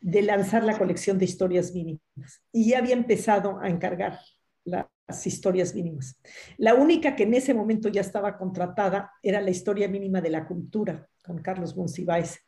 de 0.00 0.22
lanzar 0.22 0.62
la 0.64 0.78
colección 0.78 1.18
de 1.18 1.24
historias 1.24 1.72
mínimas 1.72 2.42
y 2.52 2.70
ya 2.70 2.78
había 2.78 2.94
empezado 2.94 3.58
a 3.60 3.68
encargar 3.68 4.18
las 4.64 5.26
historias 5.26 5.74
mínimas. 5.74 6.20
La 6.58 6.74
única 6.74 7.16
que 7.16 7.24
en 7.24 7.34
ese 7.34 7.54
momento 7.54 7.88
ya 7.88 8.00
estaba 8.00 8.36
contratada 8.36 9.12
era 9.22 9.40
la 9.40 9.50
historia 9.50 9.88
mínima 9.88 10.20
de 10.20 10.30
la 10.30 10.46
cultura 10.46 11.08
con 11.24 11.38
Carlos 11.38 11.76
Monsiváis. 11.76 12.38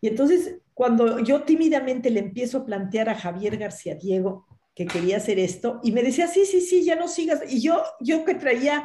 Y 0.00 0.08
entonces, 0.08 0.58
cuando 0.72 1.20
yo 1.20 1.42
tímidamente 1.42 2.10
le 2.10 2.20
empiezo 2.20 2.58
a 2.58 2.64
plantear 2.64 3.08
a 3.10 3.14
Javier 3.14 3.58
García 3.58 3.94
Diego 3.94 4.46
que 4.74 4.86
quería 4.86 5.18
hacer 5.18 5.38
esto 5.38 5.80
y 5.82 5.92
me 5.92 6.02
decía, 6.02 6.26
sí, 6.26 6.44
sí, 6.46 6.60
sí, 6.60 6.84
ya 6.84 6.96
no 6.96 7.08
sigas. 7.08 7.42
Y 7.52 7.60
yo, 7.60 7.82
yo 8.00 8.24
que 8.24 8.34
traía 8.34 8.84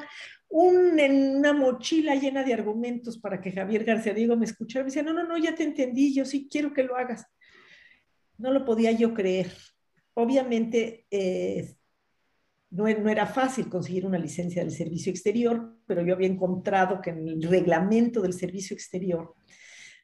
una 0.50 1.54
mochila 1.54 2.16
llena 2.16 2.44
de 2.44 2.54
argumentos 2.54 3.18
para 3.18 3.42
que 3.42 3.52
Javier 3.52 3.84
García 3.84 4.14
Diego 4.14 4.38
me 4.38 4.46
escuchara, 4.46 4.84
me 4.84 4.90
decía, 4.90 5.04
no, 5.04 5.14
no, 5.14 5.24
no, 5.24 5.38
ya 5.38 5.54
te 5.56 5.64
entendí, 5.64 6.14
yo 6.14 6.26
sí 6.26 6.48
quiero 6.50 6.74
que 6.74 6.84
lo 6.84 6.96
hagas. 6.96 7.26
No 8.38 8.52
lo 8.52 8.66
podía 8.66 8.92
yo 8.92 9.14
creer. 9.14 9.52
Obviamente, 10.14 11.06
eh, 11.12 11.76
no, 12.70 12.86
no, 12.86 13.10
era 13.10 13.26
fácil 13.26 13.70
conseguir 13.70 14.06
una 14.06 14.18
licencia 14.18 14.64
del 14.64 14.72
servicio 14.72 15.12
exterior, 15.12 15.78
pero 15.86 16.06
yo 16.06 16.14
había 16.14 16.28
encontrado 16.28 17.02
que 17.02 17.12
en 17.12 17.28
el 17.28 17.44
reglamento 17.44 18.22
del 18.22 18.34
servicio 18.34 18.74
exterior 18.74 19.36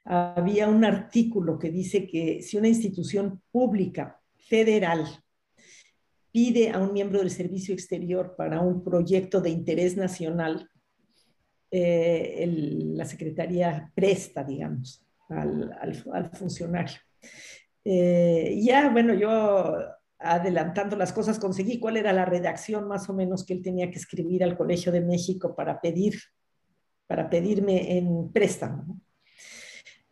había 0.03 0.67
un 0.67 0.83
artículo 0.83 1.59
que 1.59 1.69
dice 1.69 2.07
que 2.07 2.41
si 2.41 2.57
una 2.57 2.67
institución 2.67 3.41
pública 3.51 4.19
federal 4.35 5.05
pide 6.31 6.69
a 6.69 6.79
un 6.79 6.93
miembro 6.93 7.19
del 7.19 7.31
servicio 7.31 7.73
exterior 7.73 8.35
para 8.37 8.61
un 8.61 8.83
proyecto 8.83 9.41
de 9.41 9.49
interés 9.49 9.97
nacional, 9.97 10.69
eh, 11.69 12.45
la 12.95 13.05
Secretaría 13.05 13.91
presta, 13.95 14.43
digamos, 14.43 15.05
al, 15.29 16.31
funcionario. 16.33 16.97
Eh, 17.83 18.59
ya, 18.61 18.89
bueno, 18.89 19.13
yo 19.13 19.77
adelantando 20.19 20.95
las 20.95 21.13
cosas 21.13 21.39
conseguí 21.39 21.79
cuál 21.79 21.97
era 21.97 22.13
la 22.13 22.25
redacción 22.25 22.87
más 22.87 23.09
o 23.09 23.13
menos 23.13 23.45
que 23.45 23.53
él 23.53 23.61
tenía 23.61 23.89
que 23.89 23.97
escribir 23.97 24.43
al 24.43 24.57
Colegio 24.57 24.91
de 24.91 25.01
México 25.01 25.55
para 25.55 25.81
pedir, 25.81 26.19
para 27.07 27.29
pedirme 27.29 27.97
en 27.97 28.31
préstamo. 28.31 29.01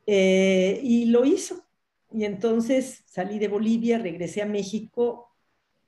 Eh, 0.05 0.79
y 0.81 1.05
lo 1.05 1.25
hizo. 1.25 1.63
Y 2.11 2.25
entonces 2.25 3.03
salí 3.05 3.38
de 3.38 3.47
Bolivia, 3.47 3.99
regresé 3.99 4.41
a 4.41 4.47
México 4.47 5.28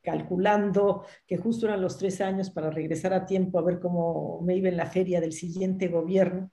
calculando 0.02 1.06
que 1.28 1.38
justo 1.38 1.68
eran 1.68 1.82
los 1.82 1.98
tres 1.98 2.22
años 2.22 2.50
para 2.50 2.70
regresar 2.70 3.14
a 3.14 3.26
tiempo 3.26 3.60
a 3.60 3.64
ver 3.64 3.80
cómo 3.80 4.42
me 4.42 4.56
iba 4.56 4.70
en 4.70 4.78
la 4.78 4.88
feria 4.88 5.22
del 5.22 5.34
siguiente 5.34 5.88
gobierno. 5.88 6.52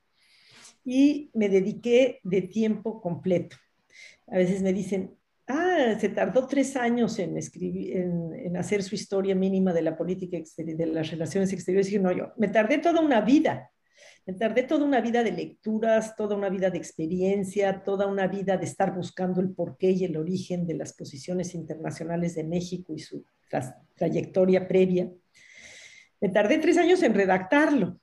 Y 0.85 1.31
me 1.35 1.49
dediqué 1.49 2.21
de 2.23 2.43
tiempo 2.43 3.01
completo. 3.01 3.57
A 4.27 4.37
veces 4.37 4.63
me 4.63 4.73
dicen, 4.73 5.17
ah, 5.47 5.97
se 5.99 6.09
tardó 6.11 6.47
tres 6.47 6.77
años 6.77 7.19
en, 7.19 7.37
escribir, 7.37 7.97
en, 7.97 8.57
hacer 8.57 8.83
su 8.83 8.95
historia 8.95 9.35
mínima 9.35 9.73
de 9.73 9.83
la 9.83 9.97
política 9.97 10.37
exterior, 10.37 10.77
de 10.77 10.87
las 10.87 11.11
relaciones 11.11 11.53
exteriores. 11.53 11.93
Y 11.93 11.99
no, 11.99 12.13
yo 12.13 12.33
me 12.37 12.49
tardé 12.49 12.79
toda 12.79 13.01
una 13.01 13.21
vida. 13.21 13.71
Me 14.27 14.35
tardé 14.35 14.63
toda 14.63 14.85
una 14.85 15.01
vida 15.01 15.23
de 15.23 15.33
lecturas, 15.33 16.15
toda 16.17 16.37
una 16.37 16.49
vida 16.49 16.71
de 16.71 16.79
experiencia, 16.79 17.83
toda 17.83 18.07
una 18.07 18.27
vida 18.27 18.57
de 18.57 18.65
estar 18.65 18.95
buscando 18.95 19.41
el 19.41 19.51
porqué 19.51 19.91
y 19.91 20.05
el 20.05 20.17
origen 20.17 20.67
de 20.67 20.75
las 20.75 20.93
posiciones 20.93 21.55
internacionales 21.55 22.35
de 22.35 22.45
México 22.45 22.95
y 22.95 22.99
su 22.99 23.25
trayectoria 23.95 24.69
previa. 24.69 25.11
Me 26.21 26.29
tardé 26.29 26.59
tres 26.59 26.79
años 26.79 27.03
en 27.03 27.15
redactarlo 27.15 28.01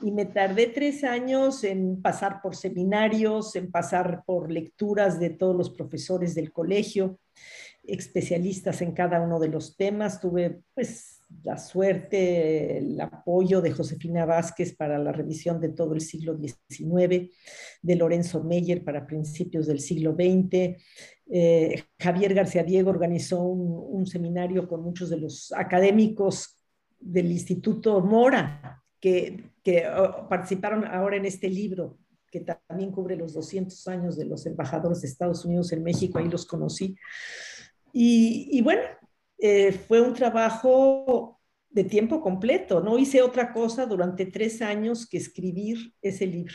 y 0.00 0.10
me 0.10 0.24
tardé 0.24 0.68
tres 0.68 1.04
años 1.04 1.64
en 1.64 2.00
pasar 2.00 2.40
por 2.42 2.56
seminarios, 2.56 3.54
en 3.56 3.70
pasar 3.70 4.22
por 4.24 4.50
lecturas 4.50 5.20
de 5.20 5.30
todos 5.30 5.56
los 5.56 5.70
profesores 5.70 6.34
del 6.34 6.52
colegio, 6.52 7.18
especialistas 7.84 8.82
en 8.82 8.92
cada 8.92 9.20
uno 9.20 9.38
de 9.38 9.48
los 9.48 9.76
temas. 9.76 10.20
Tuve 10.20 10.62
pues 10.74 11.21
la 11.42 11.58
suerte, 11.58 12.78
el 12.78 13.00
apoyo 13.00 13.60
de 13.60 13.72
Josefina 13.72 14.24
Vázquez 14.24 14.74
para 14.76 14.98
la 14.98 15.12
revisión 15.12 15.60
de 15.60 15.70
todo 15.70 15.94
el 15.94 16.00
siglo 16.00 16.38
XIX, 16.38 17.30
de 17.82 17.96
Lorenzo 17.96 18.42
Meyer 18.44 18.84
para 18.84 19.06
principios 19.06 19.66
del 19.66 19.80
siglo 19.80 20.14
XX. 20.14 20.76
Eh, 21.30 21.82
Javier 21.98 22.34
García 22.34 22.62
Diego 22.62 22.90
organizó 22.90 23.42
un, 23.42 24.06
seminario 24.06 24.68
con 24.68 24.82
muchos 24.82 25.10
de 25.10 25.18
los 25.18 25.52
académicos 25.52 26.58
del 27.00 27.30
Instituto 27.32 28.00
Mora, 28.00 28.82
que, 29.00 29.50
oh, 29.96 30.28
participaron 30.28 30.84
ahora 30.84 31.16
en 31.16 31.26
este 31.26 31.48
libro, 31.48 31.98
que 32.30 32.40
también 32.40 32.92
cubre 32.92 33.16
los 33.16 33.34
200 33.34 33.88
años 33.88 34.16
de 34.16 34.26
los 34.26 34.46
embajadores 34.46 35.02
de 35.02 35.08
Estados 35.08 35.44
Unidos 35.44 35.72
en 35.72 35.82
México, 35.82 36.18
ahí 36.18 36.28
los 36.28 36.46
conocí. 36.46 36.96
Y 37.94 38.62
bueno, 38.62 38.82
eh, 39.44 39.72
fue 39.72 40.00
un 40.00 40.14
trabajo 40.14 41.40
de 41.68 41.82
tiempo 41.82 42.20
completo, 42.20 42.80
no 42.80 42.96
hice 42.96 43.22
otra 43.22 43.52
cosa 43.52 43.86
durante 43.86 44.26
tres 44.26 44.62
años 44.62 45.04
que 45.04 45.16
escribir 45.16 45.92
ese 46.00 46.28
libro. 46.28 46.54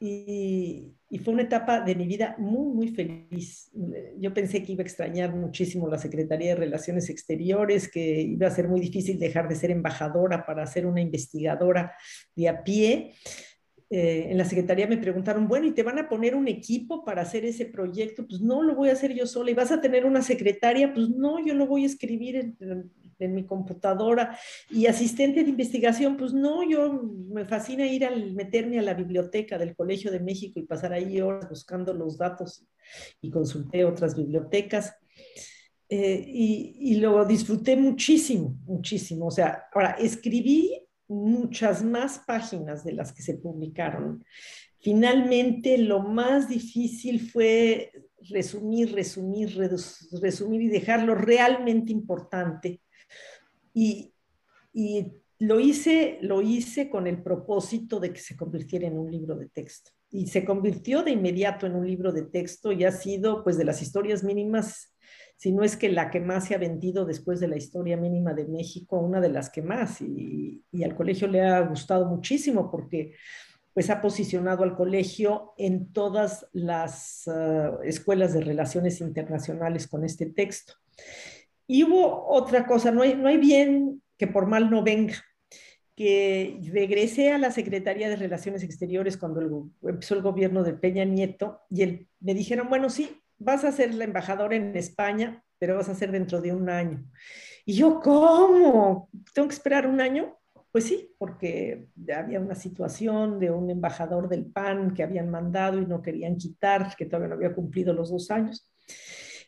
Y, 0.00 0.94
fue 1.22 1.34
una 1.34 1.42
etapa 1.42 1.80
de 1.80 1.94
mi 1.94 2.06
vida 2.06 2.34
muy, 2.38 2.74
muy 2.74 2.88
feliz. 2.88 3.70
Yo 4.18 4.34
pensé 4.34 4.64
que 4.64 4.72
iba 4.72 4.82
a 4.82 4.86
extrañar 4.86 5.34
muchísimo 5.34 5.86
la 5.86 5.98
Secretaría 5.98 6.48
de 6.50 6.60
Relaciones 6.60 7.08
Exteriores, 7.08 7.88
que 7.88 8.20
iba 8.22 8.48
a 8.48 8.50
ser 8.50 8.66
muy 8.66 8.80
difícil 8.80 9.18
dejar 9.18 9.46
de 9.46 9.54
ser 9.54 9.70
embajadora 9.70 10.44
para 10.44 10.66
ser 10.66 10.86
una 10.86 11.00
investigadora 11.00 11.94
de 12.34 12.48
a 12.48 12.64
pie. 12.64 13.12
Eh, 13.90 14.28
en 14.30 14.38
la 14.38 14.44
secretaría 14.44 14.86
me 14.86 14.96
preguntaron, 14.96 15.46
bueno, 15.46 15.66
¿y 15.66 15.72
te 15.72 15.82
van 15.82 15.98
a 15.98 16.08
poner 16.08 16.34
un 16.34 16.48
equipo 16.48 17.04
para 17.04 17.22
hacer 17.22 17.44
ese 17.44 17.66
proyecto? 17.66 18.26
Pues 18.26 18.40
no, 18.40 18.62
lo 18.62 18.74
voy 18.74 18.88
a 18.88 18.92
hacer 18.92 19.14
yo 19.14 19.26
sola. 19.26 19.50
¿Y 19.50 19.54
vas 19.54 19.72
a 19.72 19.80
tener 19.80 20.06
una 20.06 20.22
secretaria? 20.22 20.92
Pues 20.92 21.10
no, 21.10 21.44
yo 21.44 21.54
lo 21.54 21.66
voy 21.66 21.84
a 21.84 21.86
escribir 21.86 22.54
en, 22.60 22.90
mi 23.18 23.46
computadora. 23.46 24.38
¿Y 24.70 24.86
asistente 24.86 25.44
de 25.44 25.50
investigación? 25.50 26.16
Pues 26.16 26.34
no, 26.34 26.68
yo 26.68 26.92
me 27.28 27.44
fascina 27.44 27.86
ir 27.86 28.04
a 28.04 28.10
meterme 28.10 28.78
a 28.78 28.82
la 28.82 28.94
biblioteca 28.94 29.56
del 29.56 29.74
Colegio 29.74 30.10
de 30.10 30.20
México 30.20 30.60
y 30.60 30.66
pasar 30.66 30.92
ahí 30.92 31.20
horas 31.20 31.48
buscando 31.48 31.94
los 31.94 32.18
datos 32.18 32.66
y 33.22 33.30
consulté 33.30 33.84
otras 33.84 34.16
bibliotecas. 34.16 34.94
Eh, 35.88 36.24
y, 36.26 36.76
y 36.80 36.96
lo 36.96 37.24
disfruté 37.24 37.76
muchísimo, 37.76 38.58
muchísimo. 38.64 39.26
O 39.26 39.30
sea, 39.30 39.68
ahora 39.72 39.96
escribí 39.98 40.83
muchas 41.08 41.82
más 41.84 42.20
páginas 42.26 42.84
de 42.84 42.92
las 42.92 43.12
que 43.12 43.22
se 43.22 43.34
publicaron. 43.34 44.24
Finalmente, 44.80 45.78
lo 45.78 46.00
más 46.00 46.48
difícil 46.48 47.20
fue 47.20 47.90
resumir, 48.28 48.92
resumir, 48.94 49.56
resumir 50.20 50.62
y 50.62 50.68
dejarlo 50.68 51.14
realmente 51.14 51.92
importante. 51.92 52.80
Y, 53.72 54.12
lo, 55.38 55.60
hice, 55.60 56.18
lo 56.22 56.42
hice 56.42 56.88
con 56.88 57.06
el 57.06 57.22
propósito 57.22 58.00
de 58.00 58.12
que 58.12 58.20
se 58.20 58.36
convirtiera 58.36 58.86
en 58.86 58.98
un 58.98 59.10
libro 59.10 59.36
de 59.36 59.48
texto. 59.48 59.90
Y 60.10 60.28
se 60.28 60.44
convirtió 60.44 61.02
de 61.02 61.10
inmediato 61.10 61.66
en 61.66 61.74
un 61.74 61.86
libro 61.86 62.12
de 62.12 62.22
texto 62.22 62.72
y 62.72 62.84
ha 62.84 62.92
sido, 62.92 63.42
pues, 63.42 63.58
de 63.58 63.64
las 63.64 63.82
historias 63.82 64.22
mínimas 64.22 64.93
si 65.44 65.52
no 65.52 65.62
es 65.62 65.76
que 65.76 65.90
la 65.90 66.10
que 66.10 66.20
más 66.20 66.46
se 66.46 66.54
ha 66.54 66.58
vendido 66.58 67.04
después 67.04 67.38
de 67.38 67.48
la 67.48 67.58
historia 67.58 67.98
mínima 67.98 68.32
de 68.32 68.46
México, 68.46 68.98
una 68.98 69.20
de 69.20 69.28
las 69.28 69.50
que 69.50 69.60
más, 69.60 70.00
y, 70.00 70.64
al 70.82 70.96
colegio 70.96 71.28
le 71.28 71.42
ha 71.42 71.60
gustado 71.60 72.06
muchísimo 72.06 72.70
porque 72.70 73.12
pues 73.74 73.90
ha 73.90 74.00
posicionado 74.00 74.64
al 74.64 74.74
colegio 74.74 75.52
en 75.58 75.92
todas 75.92 76.46
las 76.54 77.28
ah, 77.28 77.72
escuelas 77.84 78.32
de 78.32 78.40
relaciones 78.40 79.02
internacionales 79.02 79.86
con 79.86 80.02
este 80.02 80.24
texto. 80.24 80.76
Y 81.66 81.84
hubo 81.84 82.26
otra 82.26 82.66
cosa, 82.66 82.90
no 82.90 83.02
hay, 83.02 83.14
no 83.14 83.28
hay 83.28 83.36
bien 83.36 84.02
que 84.16 84.26
por 84.26 84.46
mal 84.46 84.70
no 84.70 84.82
venga, 84.82 85.22
que 85.94 86.58
regresé 86.72 87.32
a 87.32 87.38
la 87.38 87.50
Secretaría 87.50 88.08
de 88.08 88.16
Relaciones 88.16 88.62
Exteriores 88.62 89.18
cuando 89.18 89.68
empezó 89.82 90.14
el 90.14 90.22
gobierno 90.22 90.64
de 90.64 90.72
Peña 90.72 91.04
Nieto 91.04 91.60
y 91.68 92.08
me 92.20 92.32
dijeron, 92.32 92.70
bueno, 92.70 92.88
sí, 92.88 93.20
vas 93.44 93.64
a 93.64 93.72
ser 93.72 93.94
la 93.94 94.04
embajadora 94.04 94.56
en 94.56 94.74
España, 94.76 95.44
pero 95.58 95.76
vas 95.76 95.88
a 95.88 95.94
ser 95.94 96.10
dentro 96.10 96.40
de 96.40 96.52
un 96.52 96.68
año. 96.68 97.04
Y 97.64 97.74
yo, 97.74 98.00
¿cómo? 98.00 99.08
¿Tengo 99.32 99.48
que 99.48 99.54
esperar 99.54 99.86
un 99.86 100.00
año? 100.00 100.36
Pues 100.70 100.84
sí, 100.84 101.14
porque 101.18 101.88
había 102.14 102.40
una 102.40 102.56
situación 102.56 103.38
de 103.38 103.50
un 103.50 103.70
embajador 103.70 104.28
del 104.28 104.46
PAN 104.46 104.92
que 104.92 105.04
habían 105.04 105.30
mandado 105.30 105.80
y 105.80 105.86
no 105.86 106.02
querían 106.02 106.36
quitar, 106.36 106.94
que 106.96 107.06
todavía 107.06 107.28
no 107.28 107.34
había 107.36 107.54
cumplido 107.54 107.92
los 107.92 108.10
dos 108.10 108.30
años. 108.30 108.68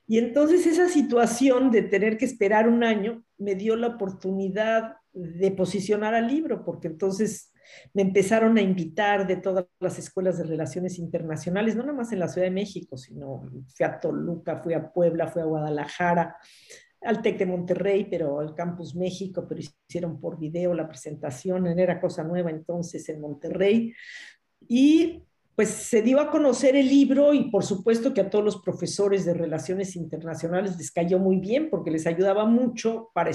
Y 0.07 0.19
entonces 0.19 0.67
esa 0.67 0.89
situación 0.89 1.73
de 1.73 1.83
tener 1.83 2.17
que 2.17 2.27
esperar 2.27 2.69
un 2.69 2.85
año 2.85 3.25
me 3.39 3.57
dio 3.57 3.75
la 3.75 3.89
oportunidad 3.89 4.97
de 5.13 5.51
posicionar 5.51 6.15
al 6.15 6.29
libro, 6.29 6.65
porque 6.65 6.87
entonces 6.87 7.53
me 7.95 8.03
empezaron 8.03 8.57
a 8.59 8.63
invitar 8.63 9.27
de 9.27 9.37
todas 9.37 9.67
las 9.81 9.99
escuelas 9.99 10.39
de 10.39 10.45
relaciones 10.45 10.99
internacionales, 10.99 11.77
no 11.77 11.83
nada 11.83 11.97
más 11.97 12.13
en 12.13 12.21
la 12.21 12.29
Ciudad 12.29 12.47
de 12.47 12.53
México, 12.53 12.97
sino 12.97 13.43
fui 13.67 13.87
a 13.87 13.99
Toluca, 14.01 14.57
fui 14.63 14.75
a 14.75 14.93
Puebla, 14.93 15.29
fui 15.29 15.43
a 15.43 15.47
Guadalajara, 15.47 16.37
al 17.03 17.23
TEC 17.23 17.39
de 17.39 17.47
Monterrey, 17.47 18.07
pero 18.11 18.41
al 18.41 18.55
Campus 18.55 18.95
México, 18.95 19.47
pero 19.49 19.61
hicieron 19.61 20.21
por 20.21 20.39
video 20.39 20.75
la 20.75 20.89
presentación, 20.89 21.67
era 21.67 22.01
cosa 22.01 22.25
nueva 22.25 22.51
entonces 22.51 23.09
en 23.09 23.21
Monterrey. 23.21 23.93
Y 24.69 25.23
pues 25.55 25.71
se 25.71 26.03
dio 26.03 26.21
a 26.21 26.31
conocer 26.31 26.77
el 26.77 26.89
libro 26.89 27.33
y 27.33 27.51
por 27.51 27.65
supuesto 27.65 28.13
que 28.13 28.21
a 28.21 28.31
todos 28.31 28.45
los 28.45 28.61
profesores 28.61 29.25
de 29.25 29.35
relaciones 29.35 29.97
internacionales 29.97 30.77
les 30.77 30.91
cayó 30.91 31.19
muy 31.19 31.39
bien 31.39 31.71
porque 31.71 31.91
les 31.91 32.07
ayudaba 32.07 32.45
mucho 32.45 33.11
para, 33.15 33.31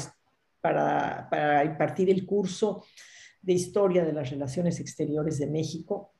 para, 0.61 1.27
para 1.29 1.65
impartir 1.65 2.11
el 2.11 2.25
curso 2.25 2.85
de 3.41 3.53
historia 3.53 4.05
de 4.05 4.13
las 4.13 4.29
relaciones 4.29 4.79
exteriores 4.79 5.39
de 5.39 5.47
México. 5.47 6.13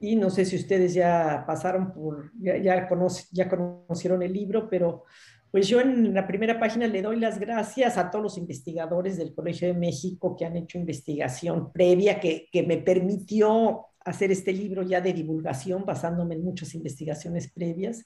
Y 0.00 0.16
no 0.16 0.30
sé 0.30 0.44
si 0.44 0.56
ustedes 0.56 0.94
ya 0.94 1.44
pasaron 1.46 1.92
por, 1.92 2.30
ya, 2.38 2.56
ya, 2.58 2.88
ya 3.32 3.48
conocieron 3.48 4.22
el 4.22 4.32
libro, 4.32 4.68
pero 4.70 5.04
pues 5.50 5.66
yo 5.66 5.80
en 5.80 6.12
la 6.14 6.26
primera 6.26 6.60
página 6.60 6.86
le 6.86 7.02
doy 7.02 7.18
las 7.18 7.38
gracias 7.38 7.96
a 7.96 8.10
todos 8.10 8.22
los 8.22 8.38
investigadores 8.38 9.16
del 9.16 9.34
Colegio 9.34 9.68
de 9.68 9.74
México 9.74 10.36
que 10.36 10.44
han 10.44 10.56
hecho 10.56 10.78
investigación 10.78 11.72
previa 11.72 12.20
que, 12.20 12.48
que 12.52 12.62
me 12.62 12.76
permitió 12.76 13.86
hacer 14.00 14.30
este 14.30 14.52
libro 14.52 14.82
ya 14.82 15.00
de 15.00 15.12
divulgación 15.12 15.84
basándome 15.84 16.34
en 16.34 16.44
muchas 16.44 16.74
investigaciones 16.74 17.50
previas. 17.50 18.04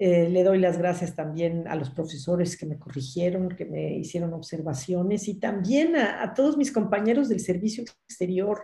Eh, 0.00 0.28
le 0.28 0.44
doy 0.44 0.60
las 0.60 0.78
gracias 0.78 1.16
también 1.16 1.66
a 1.66 1.74
los 1.74 1.90
profesores 1.90 2.56
que 2.56 2.66
me 2.66 2.78
corrigieron, 2.78 3.48
que 3.48 3.64
me 3.64 3.96
hicieron 3.96 4.32
observaciones 4.32 5.26
y 5.26 5.40
también 5.40 5.96
a, 5.96 6.32
todos 6.34 6.56
mis 6.56 6.70
compañeros 6.70 7.28
del 7.28 7.40
servicio 7.40 7.82
exterior, 7.82 8.62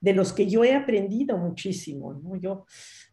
de 0.00 0.14
los 0.14 0.32
que 0.32 0.46
yo 0.46 0.64
he 0.64 0.74
aprendido 0.74 1.36
muchísimo. 1.36 2.18
Yo, 2.40 2.64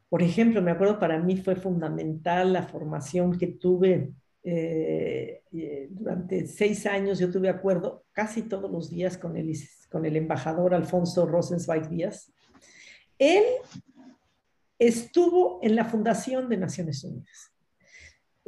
por 0.08 0.24
ejemplo, 0.24 0.62
me 0.62 0.72
acuerdo 0.72 0.98
para 0.98 1.20
mí 1.20 1.36
fue 1.36 1.58
fundamental 1.58 2.54
la 2.54 2.64
formación 2.64 3.38
que 3.38 3.48
tuve 3.48 4.14
eh, 4.44 5.42
eh, 5.52 5.88
durante 5.92 6.48
seis 6.48 6.86
años. 6.86 7.20
Yo 7.20 7.30
tuve 7.30 7.50
acuerdo 7.50 8.06
casi 8.14 8.44
todos 8.44 8.72
los 8.72 8.90
días 8.90 9.18
con 9.18 9.36
el, 9.36 9.54
con 9.92 10.06
el 10.06 10.16
embajador 10.16 10.74
Alfonso 10.74 11.26
Rosenzweig 11.26 11.90
Díaz. 11.90 12.32
Él 13.20 13.44
estuvo 14.80 15.60
en 15.62 15.76
la 15.76 15.84
Fundación 15.84 16.48
de 16.48 16.56
Naciones 16.56 17.04
Unidas 17.04 17.57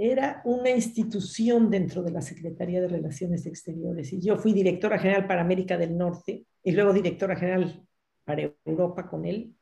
era 0.02 0.42
una 0.46 0.70
institución 0.70 1.70
dentro 1.70 2.02
de 2.02 2.12
la 2.12 2.22
Secretaría 2.22 2.80
de 2.80 2.88
Relaciones 2.88 3.46
Exteriores. 3.46 4.14
Y 4.14 4.22
yo 4.22 4.38
fui 4.38 4.54
directora 4.54 4.98
general 4.98 5.28
para 5.28 5.42
América 5.42 5.78
del 5.78 5.98
Norte 5.98 6.46
y 6.64 6.72
luego 6.72 6.94
directora 6.94 7.36
general 7.36 7.86
para 8.24 8.50
Europa 8.64 9.10
con 9.10 9.26
él. 9.26 9.54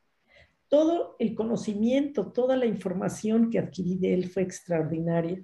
Todo 0.68 1.16
el 1.18 1.34
conocimiento, 1.34 2.32
toda 2.32 2.56
la 2.56 2.68
información 2.68 3.50
que 3.50 3.58
adquirí 3.58 3.98
de 3.98 4.14
él 4.14 4.30
fue 4.30 4.44
extraordinaria. 4.44 5.44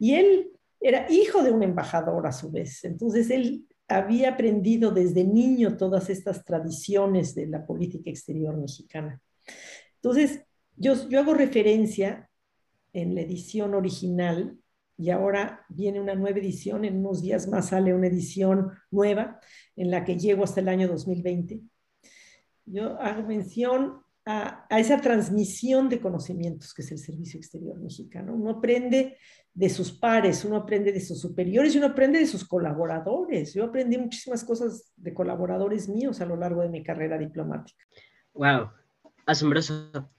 Y 0.00 0.14
él 0.14 0.50
era 0.80 1.06
hijo 1.08 1.44
de 1.44 1.52
un 1.52 1.62
embajador 1.62 2.26
a 2.26 2.32
su 2.32 2.50
vez. 2.50 2.82
Entonces 2.84 3.30
él 3.30 3.68
había 3.86 4.30
aprendido 4.30 4.90
desde 4.90 5.22
niño 5.22 5.76
todas 5.76 6.10
estas 6.10 6.44
tradiciones 6.44 7.36
de 7.36 7.46
la 7.46 7.64
política 7.64 8.10
exterior 8.10 8.56
mexicana. 8.56 9.22
Entonces, 9.96 10.42
yo, 10.74 11.08
yo 11.08 11.20
hago 11.20 11.34
referencia 11.34 12.28
en 12.94 13.14
la 13.14 13.20
edición 13.20 13.74
original 13.74 14.56
y 14.96 15.10
ahora 15.10 15.66
viene 15.68 16.00
una 16.00 16.14
nueva 16.14 16.38
edición, 16.38 16.84
en 16.84 16.98
unos 16.98 17.20
días 17.20 17.48
más 17.48 17.68
sale 17.68 17.92
una 17.92 18.06
edición 18.06 18.70
nueva 18.90 19.40
en 19.76 19.90
la 19.90 20.04
que 20.04 20.16
llego 20.16 20.44
hasta 20.44 20.60
el 20.60 20.68
año 20.68 20.88
2020. 20.88 21.60
Yo 22.66 22.98
hago 23.00 23.26
mención 23.26 24.00
a, 24.24 24.66
a, 24.70 24.80
esa 24.80 25.00
transmisión 25.00 25.88
de 25.88 26.00
conocimientos 26.00 26.72
que 26.72 26.82
es 26.82 26.92
el 26.92 26.98
Servicio 26.98 27.38
Exterior 27.38 27.78
Mexicano. 27.78 28.34
Uno 28.34 28.50
aprende 28.50 29.18
de 29.52 29.68
sus 29.68 29.92
pares, 29.92 30.44
uno 30.44 30.56
aprende 30.56 30.92
de 30.92 31.00
sus 31.00 31.20
superiores 31.20 31.74
y 31.74 31.78
uno 31.78 31.88
aprende 31.88 32.20
de 32.20 32.26
sus 32.26 32.44
colaboradores. 32.44 33.52
Yo 33.52 33.64
aprendí 33.64 33.98
muchísimas 33.98 34.44
cosas 34.44 34.92
de 34.96 35.12
colaboradores 35.12 35.88
míos 35.88 36.20
a 36.20 36.26
lo 36.26 36.36
largo 36.36 36.62
de 36.62 36.68
mi 36.68 36.82
carrera 36.82 37.18
diplomática. 37.18 37.84
¡Wow! 38.32 38.70
Asombroso. 39.26 40.10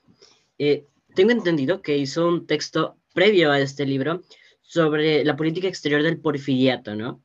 Eh, 0.57 0.87
tengo 1.15 1.31
entendido 1.31 1.81
que 1.81 1.97
hizo 1.97 2.27
un 2.27 2.45
texto 2.45 2.97
previo 3.13 3.51
a 3.51 3.59
este 3.59 3.85
libro 3.85 4.21
sobre 4.61 5.23
la 5.23 5.35
política 5.35 5.67
exterior 5.67 6.03
del 6.03 6.19
porfiriato, 6.19 6.95
¿no? 6.95 7.23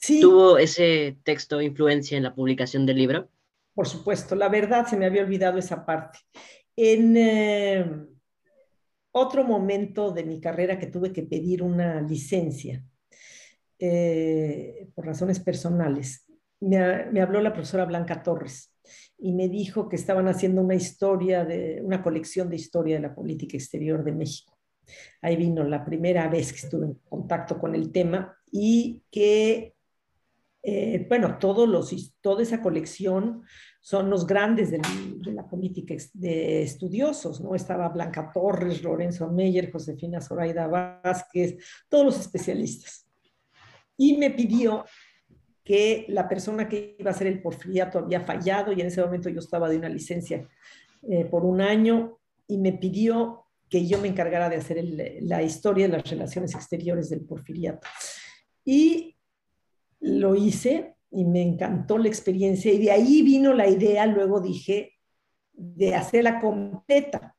Sí. 0.00 0.20
¿Tuvo 0.20 0.58
ese 0.58 1.16
texto 1.22 1.60
influencia 1.62 2.16
en 2.16 2.24
la 2.24 2.34
publicación 2.34 2.86
del 2.86 2.96
libro? 2.96 3.28
Por 3.74 3.86
supuesto, 3.86 4.34
la 4.34 4.48
verdad 4.48 4.86
se 4.86 4.96
me 4.96 5.06
había 5.06 5.22
olvidado 5.22 5.58
esa 5.58 5.86
parte. 5.86 6.18
En 6.76 7.16
eh, 7.16 8.06
otro 9.12 9.44
momento 9.44 10.10
de 10.10 10.24
mi 10.24 10.40
carrera 10.40 10.78
que 10.78 10.86
tuve 10.86 11.12
que 11.12 11.22
pedir 11.22 11.62
una 11.62 12.00
licencia 12.00 12.84
eh, 13.78 14.88
por 14.94 15.06
razones 15.06 15.40
personales, 15.40 16.26
me, 16.60 17.06
me 17.06 17.20
habló 17.20 17.40
la 17.40 17.52
profesora 17.52 17.84
Blanca 17.84 18.22
Torres 18.22 18.72
y 19.18 19.32
me 19.32 19.48
dijo 19.48 19.88
que 19.88 19.96
estaban 19.96 20.28
haciendo 20.28 20.62
una 20.62 20.76
historia, 20.76 21.44
de, 21.44 21.80
una 21.82 22.02
colección 22.02 22.48
de 22.48 22.56
historia 22.56 22.96
de 22.96 23.02
la 23.02 23.14
política 23.14 23.56
exterior 23.56 24.04
de 24.04 24.12
México. 24.12 24.56
Ahí 25.20 25.36
vino 25.36 25.64
la 25.64 25.84
primera 25.84 26.28
vez 26.28 26.52
que 26.52 26.60
estuve 26.60 26.86
en 26.86 26.94
contacto 27.08 27.58
con 27.58 27.74
el 27.74 27.90
tema 27.90 28.36
y 28.50 29.02
que, 29.10 29.74
eh, 30.62 31.06
bueno, 31.08 31.36
todos 31.38 31.68
los, 31.68 32.16
toda 32.20 32.42
esa 32.42 32.62
colección 32.62 33.42
son 33.80 34.08
los 34.08 34.26
grandes 34.26 34.70
de, 34.70 34.80
de, 35.18 35.32
la 35.32 35.46
política 35.48 35.94
de 36.14 36.62
estudiosos, 36.62 37.40
¿no? 37.40 37.54
Estaba 37.54 37.88
Blanca 37.88 38.30
Torres, 38.32 38.82
Lorenzo 38.82 39.30
Meyer, 39.30 39.70
Josefina 39.70 40.20
Zoraida 40.20 40.66
Vázquez, 40.68 41.56
todos 41.88 42.06
los 42.06 42.20
especialistas. 42.20 43.06
Y 43.96 44.16
me 44.16 44.30
pidió 44.30 44.84
que 45.68 46.06
la 46.08 46.26
persona 46.26 46.66
que 46.66 46.96
iba 46.98 47.10
a 47.10 47.14
hacer 47.14 47.26
el 47.26 47.42
porfiriato 47.42 47.98
había 47.98 48.22
fallado 48.22 48.72
y 48.72 48.80
en 48.80 48.86
ese 48.86 49.02
momento 49.02 49.28
yo 49.28 49.40
estaba 49.40 49.68
de 49.68 49.76
una 49.76 49.90
licencia 49.90 50.48
eh, 51.02 51.26
por 51.26 51.44
un 51.44 51.60
año 51.60 52.18
y 52.46 52.56
me 52.56 52.72
pidió 52.72 53.44
que 53.68 53.86
yo 53.86 53.98
me 53.98 54.08
encargara 54.08 54.48
de 54.48 54.56
hacer 54.56 54.78
el, 54.78 55.18
la 55.28 55.42
historia 55.42 55.86
de 55.86 55.98
las 55.98 56.08
relaciones 56.08 56.54
exteriores 56.54 57.10
del 57.10 57.20
porfiriato. 57.20 57.86
Y 58.64 59.18
lo 60.00 60.34
hice 60.34 60.96
y 61.10 61.26
me 61.26 61.42
encantó 61.42 61.98
la 61.98 62.08
experiencia 62.08 62.72
y 62.72 62.78
de 62.78 62.90
ahí 62.90 63.20
vino 63.20 63.52
la 63.52 63.68
idea, 63.68 64.06
luego 64.06 64.40
dije, 64.40 64.94
de 65.52 65.94
hacerla 65.94 66.40
completa. 66.40 67.36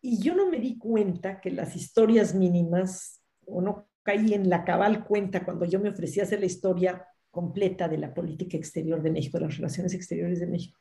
Y 0.00 0.18
yo 0.22 0.34
no 0.34 0.48
me 0.48 0.60
di 0.60 0.78
cuenta 0.78 1.42
que 1.42 1.50
las 1.50 1.76
historias 1.76 2.34
mínimas, 2.34 3.22
o 3.44 3.60
no 3.60 3.90
caí 4.02 4.32
en 4.32 4.48
la 4.48 4.64
cabal 4.64 5.04
cuenta 5.04 5.44
cuando 5.44 5.66
yo 5.66 5.78
me 5.78 5.90
ofrecí 5.90 6.20
a 6.20 6.22
hacer 6.22 6.40
la 6.40 6.46
historia 6.46 7.04
completa 7.38 7.86
de 7.86 7.98
la 7.98 8.12
política 8.12 8.56
exterior 8.56 9.00
de 9.00 9.12
México, 9.12 9.38
de 9.38 9.44
las 9.44 9.56
relaciones 9.56 9.94
exteriores 9.94 10.40
de 10.40 10.48
México. 10.48 10.76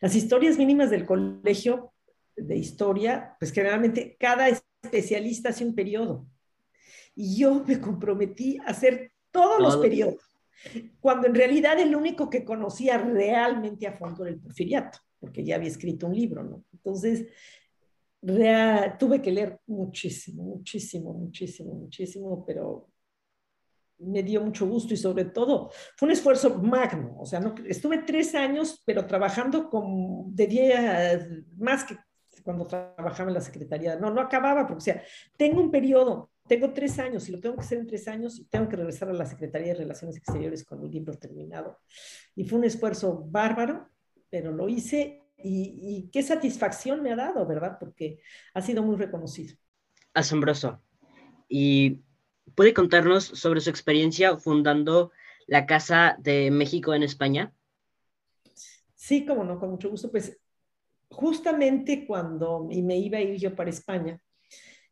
Las 0.00 0.14
historias 0.14 0.56
mínimas 0.56 0.88
del 0.88 1.04
colegio 1.04 1.92
de 2.36 2.56
historia, 2.56 3.34
pues 3.40 3.50
generalmente 3.50 4.16
cada 4.16 4.48
especialista 4.48 5.48
hace 5.48 5.64
un 5.64 5.74
periodo. 5.74 6.28
Y 7.16 7.38
yo 7.38 7.64
me 7.66 7.80
comprometí 7.80 8.56
a 8.58 8.70
hacer 8.70 9.10
todos 9.32 9.60
los 9.60 9.78
periodos, 9.78 10.22
cuando 11.00 11.26
en 11.26 11.34
realidad 11.34 11.76
el 11.80 11.96
único 11.96 12.30
que 12.30 12.44
conocía 12.44 12.98
realmente 12.98 13.88
a 13.88 13.92
fondo 13.92 14.24
era 14.24 14.32
el 14.32 14.40
porfiriato, 14.40 15.00
porque 15.18 15.44
ya 15.44 15.56
había 15.56 15.70
escrito 15.70 16.06
un 16.06 16.14
libro, 16.14 16.44
¿no? 16.44 16.62
Entonces, 16.72 17.26
tuve 19.00 19.20
que 19.20 19.32
leer 19.32 19.58
muchísimo, 19.66 20.44
muchísimo, 20.44 21.12
muchísimo, 21.14 21.74
muchísimo, 21.74 22.44
pero 22.46 22.90
me 23.98 24.22
dio 24.22 24.42
mucho 24.42 24.66
gusto 24.66 24.94
y 24.94 24.96
sobre 24.96 25.26
todo 25.26 25.70
fue 25.96 26.06
un 26.06 26.12
esfuerzo 26.12 26.54
magno. 26.58 27.16
O 27.18 27.26
sea, 27.26 27.40
estuve 27.66 27.98
tres 27.98 28.34
años, 28.34 28.82
pero 28.84 29.06
trabajando 29.06 29.68
con, 29.70 30.34
de 30.34 30.46
día 30.46 31.28
más 31.56 31.84
que 31.84 31.96
cuando 32.42 32.66
trabajaba 32.66 33.30
en 33.30 33.34
la 33.34 33.40
Secretaría. 33.40 33.96
No, 33.96 34.10
no 34.10 34.20
acababa, 34.20 34.66
porque, 34.66 34.78
o 34.78 34.80
sea, 34.80 35.02
tengo 35.36 35.60
un 35.60 35.70
periodo, 35.70 36.30
tengo 36.46 36.72
tres 36.72 36.98
años 36.98 37.28
y 37.28 37.32
lo 37.32 37.40
tengo 37.40 37.56
que 37.56 37.62
hacer 37.62 37.78
en 37.78 37.86
tres 37.88 38.06
años 38.06 38.38
y 38.38 38.44
tengo 38.44 38.68
que 38.68 38.76
regresar 38.76 39.08
a 39.08 39.12
la 39.12 39.26
Secretaría 39.26 39.68
de 39.68 39.80
Relaciones 39.80 40.16
Exteriores 40.16 40.64
con 40.64 40.80
mi 40.80 40.88
libro 40.88 41.14
terminado. 41.18 41.80
Y 42.36 42.44
fue 42.44 42.58
un 42.58 42.64
esfuerzo 42.64 43.26
bárbaro, 43.28 43.88
pero 44.30 44.52
lo 44.52 44.68
hice 44.68 45.22
y 45.38 46.08
qué 46.12 46.22
satisfacción 46.22 47.02
me 47.02 47.12
ha 47.12 47.16
dado, 47.16 47.46
¿verdad? 47.46 47.76
Porque 47.78 48.20
ha 48.54 48.62
sido 48.62 48.82
muy 48.82 48.96
reconocido. 48.96 49.56
Asombroso. 50.14 50.80
Y 51.48 52.02
puede 52.56 52.74
contarnos 52.74 53.24
sobre 53.24 53.60
su 53.60 53.70
experiencia 53.70 54.36
fundando 54.38 55.12
la 55.46 55.66
Casa 55.66 56.16
de 56.18 56.50
México 56.50 56.94
en 56.94 57.04
España. 57.04 57.52
Sí, 58.94 59.24
como 59.24 59.44
no, 59.44 59.60
con 59.60 59.70
mucho 59.70 59.88
gusto. 59.88 60.10
Pues 60.10 60.36
justamente 61.08 62.06
cuando 62.06 62.66
y 62.70 62.82
me 62.82 62.96
iba 62.96 63.18
a 63.18 63.20
ir 63.20 63.38
yo 63.38 63.54
para 63.54 63.70
España, 63.70 64.20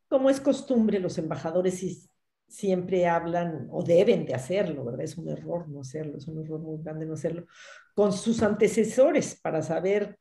como 0.07 0.31
es 0.31 0.41
costumbre, 0.41 1.01
los 1.01 1.19
embajadores 1.19 2.09
siempre 2.47 3.07
hablan 3.07 3.67
o 3.71 3.83
deben 3.83 4.27
de 4.27 4.35
hacerlo, 4.35 4.85
¿verdad? 4.85 5.01
Es 5.01 5.17
un 5.17 5.29
error 5.29 5.69
no 5.69 5.81
hacerlo, 5.81 6.19
es 6.19 6.29
un 6.29 6.45
error 6.45 6.61
muy 6.61 6.81
grande 6.83 7.07
no 7.07 7.15
hacerlo, 7.15 7.47
con 7.95 8.13
sus 8.13 8.43
antecesores 8.43 9.41
para 9.41 9.63
saber 9.63 10.19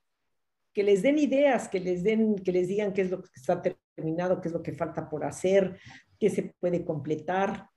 que 0.74 0.82
les 0.82 1.04
den 1.04 1.20
ideas, 1.20 1.68
que 1.68 1.80
les 1.80 2.04
den, 2.04 2.36
que 2.36 2.52
les 2.52 2.68
digan 2.68 2.94
qué 2.94 3.02
es 3.02 3.12
lo 3.12 3.22
que 3.22 3.30
está 3.36 3.62
terminado, 3.62 4.42
qué 4.42 4.48
es 4.48 4.54
lo 4.54 4.64
que 4.64 4.74
falta 4.74 5.08
por 5.08 5.24
hacer, 5.24 5.80
qué 6.24 6.30
se 6.30 6.54
puede 6.58 6.86
completar. 6.86 7.68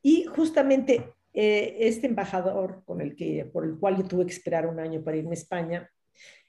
Y 0.00 0.24
justamente 0.24 1.12
eh, 1.34 1.76
este 1.80 2.06
embajador 2.06 2.82
con 2.86 3.02
el 3.02 3.14
que, 3.14 3.44
por 3.44 3.66
el 3.66 3.78
cual 3.78 3.98
yo 3.98 4.04
tuve 4.04 4.24
que 4.24 4.32
esperar 4.32 4.66
un 4.66 4.80
año 4.80 5.04
para 5.04 5.18
irme 5.18 5.32
a 5.32 5.34
España, 5.34 5.90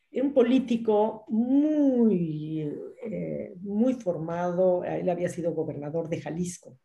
era 0.10 0.26
un 0.26 0.34
político 0.34 1.26
muy, 1.28 2.62
eh, 3.04 3.54
muy 3.60 3.96
formado, 3.96 4.86
él 4.86 5.10
había 5.10 5.28
sido 5.28 5.54
gobernador 5.54 6.08
de 6.08 6.22
Jalisco. 6.22 6.78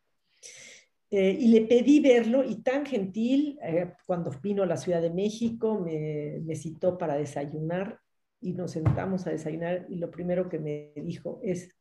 Eh, 1.10 1.36
y 1.38 1.46
le 1.48 1.60
pedí 1.62 2.00
verlo 2.00 2.42
y 2.42 2.62
tan 2.62 2.84
gentil, 2.84 3.56
eh, 3.62 3.92
cuando 4.04 4.32
vino 4.42 4.64
a 4.64 4.66
la 4.66 4.76
Ciudad 4.76 5.00
de 5.00 5.10
México, 5.10 5.78
me, 5.78 6.40
me, 6.44 6.56
citó 6.56 6.98
para 6.98 7.14
desayunar 7.14 8.00
y 8.40 8.52
nos 8.52 8.72
sentamos 8.72 9.24
a 9.26 9.30
desayunar 9.30 9.86
y 9.88 9.96
lo 9.96 10.10
primero 10.10 10.48
que 10.48 10.58
me 10.58 10.92
dijo 10.96 11.38
es, 11.44 11.75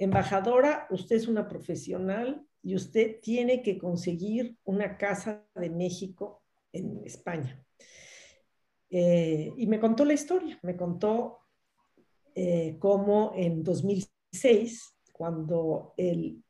embajadora, 0.00 0.86
usted 0.90 1.16
es 1.16 1.28
una 1.28 1.46
profesional 1.46 2.42
y 2.62 2.74
usted 2.74 3.20
tiene 3.20 3.62
que 3.62 3.78
conseguir 3.78 4.56
una 4.64 4.96
casa 4.96 5.46
de 5.54 5.68
México 5.68 6.42
en 6.72 7.02
España. 7.04 7.62
Eh, 8.88 9.52
y 9.56 9.66
me 9.66 9.78
contó 9.78 10.04
la 10.04 10.14
historia, 10.14 10.58
me 10.62 10.74
contó 10.74 11.38
eh, 12.34 12.76
cómo 12.78 13.32
en 13.36 13.62
2006, 13.62 14.96
cuando 15.12 15.92
el 15.98 16.42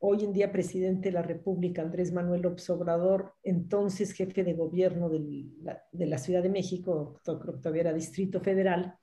hoy 0.00 0.24
en 0.24 0.32
día 0.32 0.50
presidente 0.50 1.08
de 1.08 1.12
la 1.12 1.22
República, 1.22 1.82
Andrés 1.82 2.12
Manuel 2.12 2.42
López 2.42 2.70
Obrador, 2.70 3.34
entonces 3.42 4.12
jefe 4.12 4.44
de 4.44 4.54
gobierno 4.54 5.10
de 5.10 5.20
la, 5.60 5.82
de 5.92 6.06
la 6.06 6.18
Ciudad 6.18 6.42
de 6.42 6.48
México, 6.48 7.20
creo 7.22 7.38
que 7.38 7.60
todavía 7.60 7.82
era 7.82 7.92
Distrito 7.92 8.40
Federal, 8.40 8.96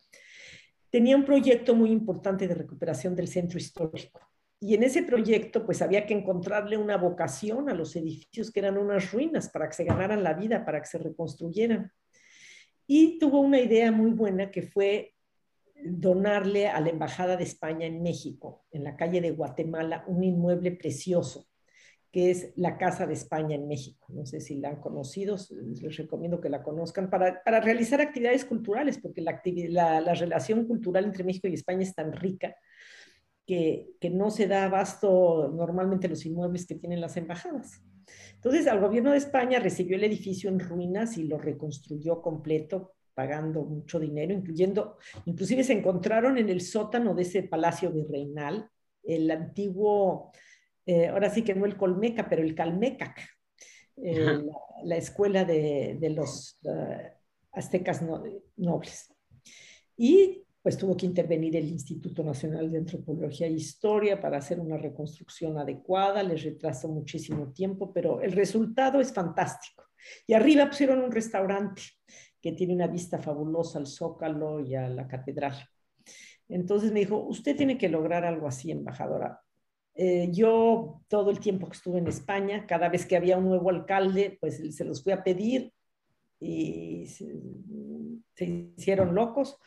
tenía 0.96 1.18
un 1.18 1.26
proyecto 1.26 1.76
muy 1.76 1.92
importante 1.92 2.48
de 2.48 2.56
recuperación 2.56 3.18
del 3.18 3.28
centro 3.28 3.58
histórico. 3.60 4.22
Y 4.62 4.76
en 4.76 4.84
ese 4.84 5.04
proyecto, 5.04 5.66
pues 5.66 5.82
había 5.82 6.06
que 6.06 6.14
encontrarle 6.14 6.78
una 6.78 6.96
vocación 6.96 7.70
a 7.70 7.74
los 7.74 7.98
edificios 7.98 8.50
que 8.50 8.62
eran 8.62 8.78
unas 8.78 9.12
ruinas 9.12 9.50
para 9.50 9.68
que 9.68 9.76
se 9.76 9.84
ganaran 9.84 10.24
la 10.24 10.34
vida, 10.34 10.64
para 10.64 10.80
que 10.80 10.88
se 10.88 10.98
reconstruyeran 10.98 11.92
y 12.88 13.18
tuvo 13.20 13.40
una 13.40 13.60
idea 13.60 13.92
muy 13.92 14.12
buena 14.12 14.52
que 14.52 14.62
fue 14.62 15.16
donarle 15.84 16.68
a 16.68 16.80
la 16.80 16.90
Embajada 16.90 17.36
de 17.36 17.44
España 17.44 17.86
en 17.86 18.02
México, 18.02 18.66
en 18.72 18.84
la 18.84 18.96
calle 18.96 19.22
de 19.22 19.32
Guatemala, 19.32 20.06
un 20.08 20.24
inmueble 20.24 20.72
precioso, 20.72 21.48
que 22.16 22.32
es 22.32 22.54
la 22.56 22.78
Casa 22.78 23.06
de 23.06 23.12
España 23.12 23.58
en 23.58 23.68
México. 23.68 24.08
No 24.08 24.26
sé 24.26 24.40
si 24.40 24.56
la 24.56 24.70
han 24.70 24.80
conocido, 24.80 25.36
les 25.52 25.98
recomiendo 25.98 26.40
que 26.40 26.48
la 26.48 26.64
conozcan, 26.64 27.10
para, 27.10 27.44
para 27.44 27.60
realizar 27.60 28.00
actividades 28.00 28.46
culturales, 28.46 29.00
porque 29.00 29.20
la, 29.20 29.42
la, 29.68 30.00
la 30.00 30.14
relación 30.14 30.66
cultural 30.66 31.04
entre 31.04 31.26
México 31.26 31.50
y 31.50 31.56
España 31.56 31.84
es 31.84 31.94
tan 31.94 32.14
rica 32.14 32.56
que, 33.46 33.90
que 34.00 34.10
no 34.10 34.32
se 34.32 34.48
da 34.48 34.64
abasto 34.64 35.52
normalmente 35.54 36.08
los 36.08 36.26
inmuebles 36.26 36.66
que 36.66 36.76
tienen 36.76 37.02
las 37.02 37.18
embajadas. 37.18 37.84
Entonces, 38.36 38.66
el 38.66 38.80
gobierno 38.80 39.12
de 39.12 39.18
España 39.18 39.60
recibió 39.60 39.98
el 39.98 40.06
edificio 40.06 40.50
en 40.50 40.62
ruinas 40.62 41.18
y 41.18 41.26
lo 41.26 41.38
reconstruyó 41.38 42.22
completo, 42.22 42.94
pagando 43.14 43.66
mucho 43.66 44.00
dinero, 44.00 44.34
incluyendo, 44.34 45.00
inclusive 45.26 45.66
se 45.66 45.74
encontraron 45.74 46.38
en 46.38 46.48
el 46.48 46.62
sótano 46.62 47.14
de 47.14 47.24
ese 47.24 47.44
palacio 47.44 47.92
virreinal 47.92 48.70
el 49.04 49.30
antiguo, 49.30 50.32
eh, 50.86 51.08
ahora 51.08 51.30
sí 51.30 51.42
que 51.42 51.56
no 51.56 51.66
el 51.66 51.78
Colmeca, 51.78 52.28
pero 52.30 52.44
el 52.44 52.56
Calmecac, 52.56 53.20
eh, 53.98 54.42
la, 54.84 54.98
escuela 54.98 55.46
de, 55.46 55.98
de 56.00 56.10
los 56.10 56.60
uh, 56.64 57.08
aztecas 57.54 58.02
no, 58.02 58.24
nobles. 58.58 59.14
Y 59.98 60.46
pues 60.62 60.78
tuvo 60.78 60.98
que 60.98 61.06
intervenir 61.06 61.56
el 61.56 61.68
Instituto 61.68 62.24
Nacional 62.24 62.72
de 62.72 62.80
Antropología 62.80 63.46
e 63.46 63.52
Historia 63.52 64.20
para 64.20 64.40
hacer 64.40 64.60
una 64.60 64.78
reconstrucción 64.78 65.58
adecuada, 65.60 66.24
les 66.24 66.44
retrasó 66.44 66.88
muchísimo 66.88 67.54
tiempo, 67.54 67.94
pero 67.94 68.20
el 68.22 68.32
resultado 68.32 69.00
es 69.00 69.14
fantástico. 69.14 69.84
Y 70.26 70.34
arriba 70.34 70.68
pusieron 70.68 71.02
un 71.02 71.12
restaurante 71.12 71.84
que 72.42 72.52
tiene 72.54 72.74
una 72.74 72.88
vista 72.88 73.20
fabulosa 73.20 73.80
al 73.80 73.88
Zócalo 73.88 74.60
y 74.60 74.76
a 74.76 74.90
la 74.90 75.08
catedral. 75.08 75.56
Entonces 76.50 76.92
me 76.92 77.00
dijo, 77.00 77.18
usted 77.18 77.56
tiene 77.56 77.78
que 77.78 77.90
lograr 77.90 78.26
algo 78.26 78.48
así, 78.48 78.72
embajadora. 78.72 79.45
Eh, 79.96 80.30
yo 80.32 81.02
todo 81.08 81.30
el 81.32 81.40
tiempo 81.40 81.68
que 81.68 81.78
estuve 81.78 82.00
en 82.00 82.08
España, 82.08 82.66
cada 82.68 82.90
vez 82.90 83.06
que 83.06 83.16
había 83.16 83.38
un 83.38 83.46
nuevo 83.46 83.70
alcalde, 83.70 84.38
pues 84.40 84.76
se 84.76 84.86
los 84.86 85.02
fui 85.02 85.14
a 85.14 85.24
pedir 85.24 85.72
y 86.40 87.08
se, 87.08 87.26
hicieron 88.76 89.16
locos 89.16 89.58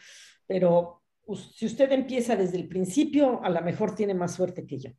pero 0.48 1.02
si 1.34 1.66
usted 1.66 1.92
empieza 1.92 2.34
desde 2.34 2.56
el 2.56 2.68
principio, 2.68 3.44
a 3.44 3.50
lo 3.50 3.60
mejor 3.60 3.94
tiene 3.94 4.14
más 4.14 4.34
suerte 4.34 4.66
que 4.66 4.78
yo. 4.78 4.90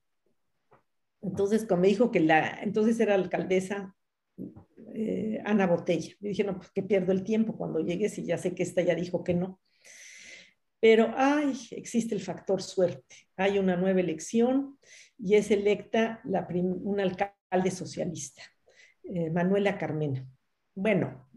Entonces, 1.21 1.65
como 1.65 1.81
me 1.81 1.87
dijo 1.87 2.11
que 2.11 2.19
la, 2.19 2.61
entonces 2.61 2.99
era 2.99 3.15
alcaldesa 3.15 3.95
eh, 4.93 5.41
Ana 5.43 5.65
Botella. 5.65 6.13
Yo 6.19 6.29
dije, 6.29 6.43
no, 6.43 6.55
pues 6.55 6.69
que 6.71 6.83
pierdo 6.83 7.11
el 7.11 7.23
tiempo 7.23 7.57
cuando 7.57 7.79
llegues 7.79 8.17
y 8.19 8.25
ya 8.25 8.37
sé 8.37 8.53
que 8.53 8.63
esta 8.63 8.83
ya 8.83 8.93
dijo 8.93 9.23
que 9.23 9.33
no. 9.33 9.59
Pero, 10.79 11.13
ay, 11.15 11.53
existe 11.71 12.15
el 12.15 12.21
factor 12.21 12.61
suerte. 12.61 13.15
Hay 13.35 13.59
una 13.59 13.75
nueva 13.75 13.99
elección 13.99 14.77
y 15.17 15.35
es 15.35 15.51
electa 15.51 16.21
la 16.23 16.47
un 16.49 16.99
alcalde 16.99 17.71
socialista, 17.71 18.41
eh, 19.03 19.29
Manuela 19.29 19.77
Carmena. 19.77 20.25
Bueno, 20.73 21.29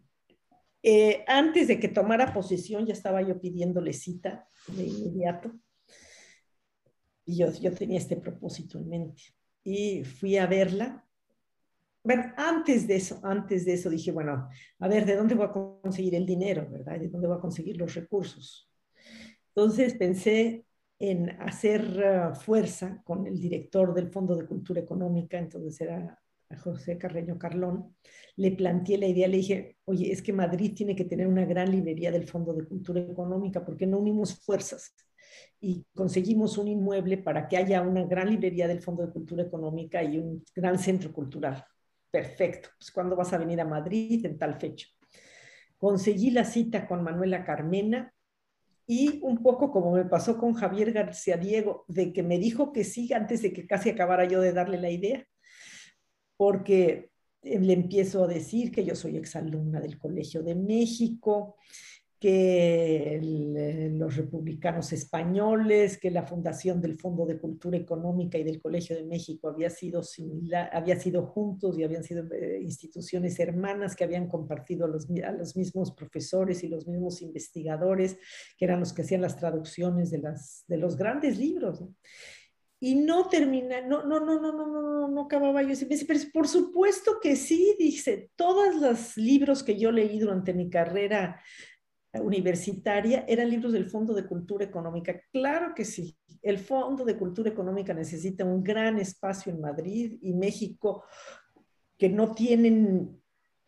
eh, 0.82 1.24
antes 1.26 1.68
de 1.68 1.78
que 1.78 1.88
tomara 1.88 2.32
posesión, 2.32 2.86
ya 2.86 2.92
estaba 2.92 3.22
yo 3.22 3.40
pidiéndole 3.40 3.92
cita 3.92 4.48
de 4.68 4.84
inmediato. 4.84 5.52
Y 7.24 7.38
yo, 7.38 7.52
yo 7.52 7.72
tenía 7.72 7.98
este 7.98 8.16
propósito 8.16 8.78
en 8.78 8.88
mente. 8.88 9.22
Y 9.64 10.02
fui 10.04 10.36
a 10.36 10.46
verla. 10.46 11.04
Bueno, 12.04 12.32
antes 12.36 12.88
de 12.88 12.96
eso, 12.96 13.20
antes 13.22 13.64
de 13.64 13.74
eso 13.74 13.88
dije, 13.88 14.10
bueno, 14.10 14.48
a 14.80 14.88
ver, 14.88 15.06
¿de 15.06 15.14
dónde 15.14 15.36
voy 15.36 15.46
a 15.46 15.52
conseguir 15.52 16.16
el 16.16 16.26
dinero, 16.26 16.68
verdad? 16.68 16.98
¿De 16.98 17.08
dónde 17.08 17.28
voy 17.28 17.36
a 17.36 17.40
conseguir 17.40 17.76
los 17.76 17.94
recursos? 17.94 18.71
Entonces 19.54 19.94
pensé 19.94 20.64
en 20.98 21.30
hacer 21.40 21.82
uh, 21.82 22.34
fuerza 22.34 23.02
con 23.04 23.26
el 23.26 23.38
director 23.38 23.92
del 23.92 24.08
Fondo 24.08 24.36
de 24.36 24.46
Cultura 24.46 24.80
Económica, 24.80 25.38
entonces 25.38 25.80
era 25.80 26.18
José 26.58 26.98
Carreño 26.98 27.38
Carlón, 27.38 27.96
le 28.36 28.52
planteé 28.52 28.98
la 28.98 29.06
idea, 29.06 29.28
le 29.28 29.38
dije, 29.38 29.78
oye, 29.84 30.12
es 30.12 30.22
que 30.22 30.32
Madrid 30.32 30.74
tiene 30.74 30.94
que 30.94 31.04
tener 31.04 31.26
una 31.26 31.44
gran 31.44 31.70
librería 31.70 32.10
del 32.10 32.28
Fondo 32.28 32.52
de 32.52 32.66
Cultura 32.66 33.00
Económica, 33.00 33.64
porque 33.64 33.86
no 33.86 33.98
unimos 33.98 34.38
fuerzas? 34.44 34.94
Y 35.60 35.84
conseguimos 35.94 36.58
un 36.58 36.68
inmueble 36.68 37.18
para 37.18 37.48
que 37.48 37.56
haya 37.56 37.82
una 37.82 38.04
gran 38.04 38.30
librería 38.30 38.68
del 38.68 38.80
Fondo 38.80 39.04
de 39.04 39.12
Cultura 39.12 39.42
Económica 39.42 40.02
y 40.02 40.18
un 40.18 40.44
gran 40.54 40.78
centro 40.78 41.12
cultural. 41.12 41.64
Perfecto, 42.10 42.68
pues 42.78 42.90
¿cuándo 42.90 43.16
vas 43.16 43.32
a 43.32 43.38
venir 43.38 43.60
a 43.60 43.64
Madrid? 43.64 44.24
En 44.26 44.38
tal 44.38 44.60
fecha. 44.60 44.86
Conseguí 45.78 46.30
la 46.30 46.44
cita 46.44 46.86
con 46.86 47.02
Manuela 47.02 47.44
Carmena, 47.44 48.14
y 48.86 49.20
un 49.22 49.42
poco 49.42 49.70
como 49.70 49.92
me 49.92 50.04
pasó 50.04 50.38
con 50.38 50.54
Javier 50.54 50.92
García 50.92 51.36
Diego, 51.36 51.84
de 51.88 52.12
que 52.12 52.22
me 52.22 52.38
dijo 52.38 52.72
que 52.72 52.84
sí 52.84 53.12
antes 53.12 53.42
de 53.42 53.52
que 53.52 53.66
casi 53.66 53.90
acabara 53.90 54.24
yo 54.24 54.40
de 54.40 54.52
darle 54.52 54.78
la 54.78 54.90
idea 54.90 55.26
porque 56.36 57.10
le 57.42 57.72
empiezo 57.72 58.24
a 58.24 58.28
decir 58.28 58.70
que 58.72 58.84
yo 58.84 58.94
soy 58.94 59.16
exalumna 59.16 59.80
del 59.80 59.98
Colegio 59.98 60.42
de 60.42 60.54
México, 60.54 61.56
que 62.22 63.16
eh, 63.16 63.90
los 63.92 64.14
republicanos 64.14 64.92
españoles, 64.92 65.98
que 65.98 66.08
la 66.08 66.22
fundación 66.22 66.80
del 66.80 66.96
Fondo 66.96 67.26
de 67.26 67.40
Cultura 67.40 67.76
Económica 67.76 68.38
y 68.38 68.44
del 68.44 68.62
Colegio 68.62 68.94
de 68.94 69.02
México 69.02 69.48
había 69.48 69.68
sido, 69.70 70.04
similar, 70.04 70.70
había 70.72 70.94
sido 71.00 71.26
juntos 71.26 71.76
y 71.76 71.82
habían 71.82 72.04
sido 72.04 72.32
eh, 72.32 72.60
instituciones 72.62 73.40
hermanas 73.40 73.96
que 73.96 74.04
habían 74.04 74.28
compartido 74.28 74.84
a 74.84 74.88
los, 74.88 75.08
mismos 75.56 75.90
profesores 75.96 76.62
y 76.62 76.68
los 76.68 76.86
mismos 76.86 77.22
investigadores, 77.22 78.16
que 78.56 78.66
eran 78.66 78.78
los 78.78 78.92
que 78.92 79.02
hacían 79.02 79.20
las 79.20 79.36
traducciones 79.36 80.12
de, 80.12 80.18
las, 80.18 80.62
de 80.68 80.76
los 80.76 80.96
grandes 80.96 81.38
libros. 81.38 81.84
y 82.78 82.94
no 82.94 83.28
termina, 83.28 83.80
no, 83.80 84.04
no, 84.04 84.20
no, 84.20 84.40
no, 84.40 84.52
no, 84.52 84.66
no, 84.68 85.08
no, 85.08 85.22
acababa 85.22 85.62
yo. 85.62 85.70
Me 85.70 85.74
dice, 85.74 86.04
pero 86.06 86.20
por 86.32 86.46
supuesto 86.46 87.18
que 87.20 87.34
sí, 87.34 87.74
dice, 87.80 88.30
todos 88.36 88.76
los 88.76 89.16
libros 89.16 89.64
que 89.64 89.76
yo 89.76 89.90
leí 89.90 90.20
durante 90.20 90.54
mi 90.54 90.70
carrera 90.70 91.40
universitaria 92.20 93.24
eran 93.26 93.48
libros 93.48 93.72
del 93.72 93.88
Fondo 93.88 94.12
de 94.14 94.26
Cultura 94.26 94.64
Económica. 94.64 95.20
Claro 95.32 95.74
que 95.74 95.84
sí, 95.84 96.16
el 96.42 96.58
Fondo 96.58 97.04
de 97.04 97.16
Cultura 97.16 97.50
Económica 97.50 97.94
necesita 97.94 98.44
un 98.44 98.62
gran 98.62 98.98
espacio 98.98 99.52
en 99.52 99.60
Madrid 99.60 100.18
y 100.20 100.32
México 100.34 101.04
que 101.96 102.08
no 102.08 102.32
tienen 102.32 103.22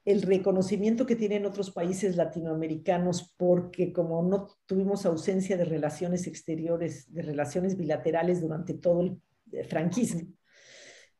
el 0.05 0.21
reconocimiento 0.21 1.07
que 1.07 1.17
tienen 1.17 1.47
otros 1.47 1.71
países 1.71 2.17
latinoamericanos, 2.17 3.35
porque 3.39 3.93
como 3.93 4.23
no 4.23 4.49
tuvimos 4.67 5.07
ausencia 5.07 5.57
de 5.57 5.65
relaciones 5.65 6.27
exteriores, 6.27 7.11
de 7.13 7.23
relaciones 7.23 7.77
bilaterales 7.77 8.43
durante 8.43 8.75
todo 8.75 9.01
el 9.01 9.23
eh, 9.53 9.65
franquismo, 9.65 10.29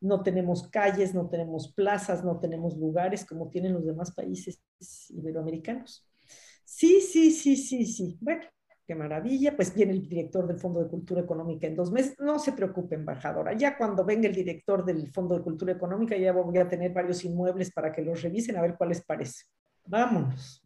no 0.01 0.23
tenemos 0.23 0.69
calles, 0.69 1.15
no 1.15 1.31
tenemos 1.31 1.73
plazas, 1.73 2.23
no 2.25 2.39
tenemos 2.39 2.77
lugares 2.77 3.25
como 3.25 3.49
tienen 3.49 3.73
los 3.73 3.87
demás 3.87 4.13
países 4.13 4.61
iberoamericanos. 5.09 6.07
Sí, 6.77 7.01
sí, 7.01 7.31
sí, 7.31 7.57
sí, 7.57 7.87
sí. 7.87 8.19
Bueno, 8.21 8.43
qué 8.85 8.97
maravilla. 8.97 9.55
Pues 9.55 9.73
viene 9.73 9.93
el 9.93 10.09
director 10.09 10.45
del 10.45 10.59
Fondo 10.59 10.83
de 10.83 10.91
Cultura 10.91 11.21
Económica 11.21 11.69
en 11.69 11.77
dos 11.77 11.93
meses. 11.93 12.17
No 12.19 12.41
se 12.41 12.51
preocupe, 12.51 12.97
embajadora. 12.97 13.53
Ya 13.57 13.79
cuando 13.79 14.05
venga 14.05 14.27
el 14.27 14.35
director 14.35 14.85
del 14.85 15.13
Fondo 15.13 15.37
de 15.37 15.43
Cultura 15.43 15.73
Económica, 15.73 16.17
ya 16.17 16.33
voy 16.33 16.59
a 16.59 16.69
tener 16.69 16.93
varios 16.93 17.25
inmuebles 17.25 17.73
para 17.73 17.93
que 17.93 18.03
los 18.03 18.21
revisen 18.23 18.57
a 18.57 18.63
ver 18.63 18.75
cuál 18.77 18.89
les 18.89 19.05
parece. 19.05 19.45
Vámonos. 19.85 20.63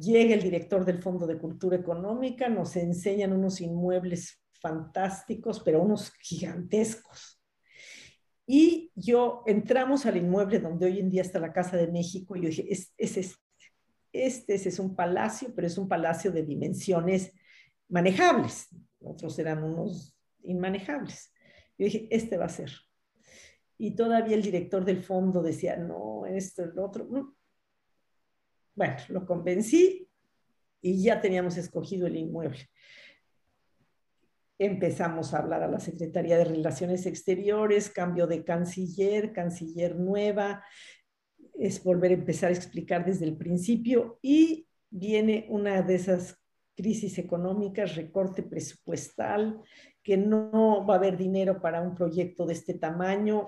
Llega 0.00 0.34
el 0.34 0.42
director 0.42 0.84
del 0.84 1.00
Fondo 1.00 1.28
de 1.28 1.38
Cultura 1.38 1.76
Económica, 1.76 2.48
nos 2.48 2.74
enseñan 2.74 3.32
unos 3.32 3.60
inmuebles 3.60 4.42
fantásticos, 4.60 5.60
pero 5.60 5.80
unos 5.80 6.12
gigantescos. 6.22 7.40
Y 8.48 8.90
yo 8.96 9.44
entramos 9.46 10.06
al 10.06 10.16
inmueble 10.16 10.58
donde 10.58 10.86
hoy 10.86 10.98
en 10.98 11.10
día 11.10 11.22
está 11.22 11.38
la 11.38 11.52
Casa 11.52 11.76
de 11.76 11.86
México 11.86 12.34
y 12.34 12.42
yo 12.42 12.48
dije, 12.48 12.66
es, 12.68 12.92
es 12.96 13.16
este. 14.24 14.54
Es 14.54 14.78
un 14.78 14.94
palacio, 14.96 15.52
pero 15.54 15.66
es 15.66 15.76
un 15.76 15.88
palacio 15.88 16.32
de 16.32 16.42
dimensiones 16.42 17.32
manejables, 17.88 18.68
otros 19.00 19.38
eran 19.38 19.62
unos 19.62 20.16
inmanejables. 20.42 21.32
Yo 21.78 21.84
dije, 21.84 22.08
este 22.10 22.36
va 22.36 22.46
a 22.46 22.50
ser. 22.50 22.70
Y 23.78 23.94
todavía 23.94 24.36
el 24.36 24.42
director 24.42 24.84
del 24.84 25.02
fondo 25.02 25.42
decía, 25.42 25.76
no, 25.76 26.24
esto, 26.26 26.64
el 26.64 26.78
otro. 26.78 27.06
Bueno, 28.74 28.96
lo 29.08 29.26
convencí 29.26 30.08
y 30.80 31.02
ya 31.02 31.20
teníamos 31.20 31.56
escogido 31.56 32.06
el 32.06 32.16
inmueble. 32.16 32.68
Empezamos 34.58 35.34
a 35.34 35.38
hablar 35.38 35.62
a 35.62 35.68
la 35.68 35.80
Secretaría 35.80 36.38
de 36.38 36.44
Relaciones 36.44 37.04
Exteriores, 37.04 37.90
cambio 37.90 38.26
de 38.26 38.42
canciller, 38.42 39.32
canciller 39.32 39.96
nueva, 39.96 40.64
es 41.58 41.82
volver 41.82 42.10
a 42.10 42.14
empezar 42.14 42.50
a 42.50 42.54
explicar 42.54 43.04
desde 43.04 43.24
el 43.24 43.36
principio 43.36 44.18
y 44.22 44.66
viene 44.90 45.46
una 45.48 45.82
de 45.82 45.94
esas 45.94 46.38
crisis 46.76 47.18
económicas, 47.18 47.96
recorte 47.96 48.42
presupuestal, 48.42 49.62
que 50.02 50.16
no 50.16 50.86
va 50.86 50.94
a 50.94 50.98
haber 50.98 51.16
dinero 51.16 51.60
para 51.60 51.80
un 51.80 51.94
proyecto 51.94 52.46
de 52.46 52.52
este 52.52 52.74
tamaño. 52.74 53.46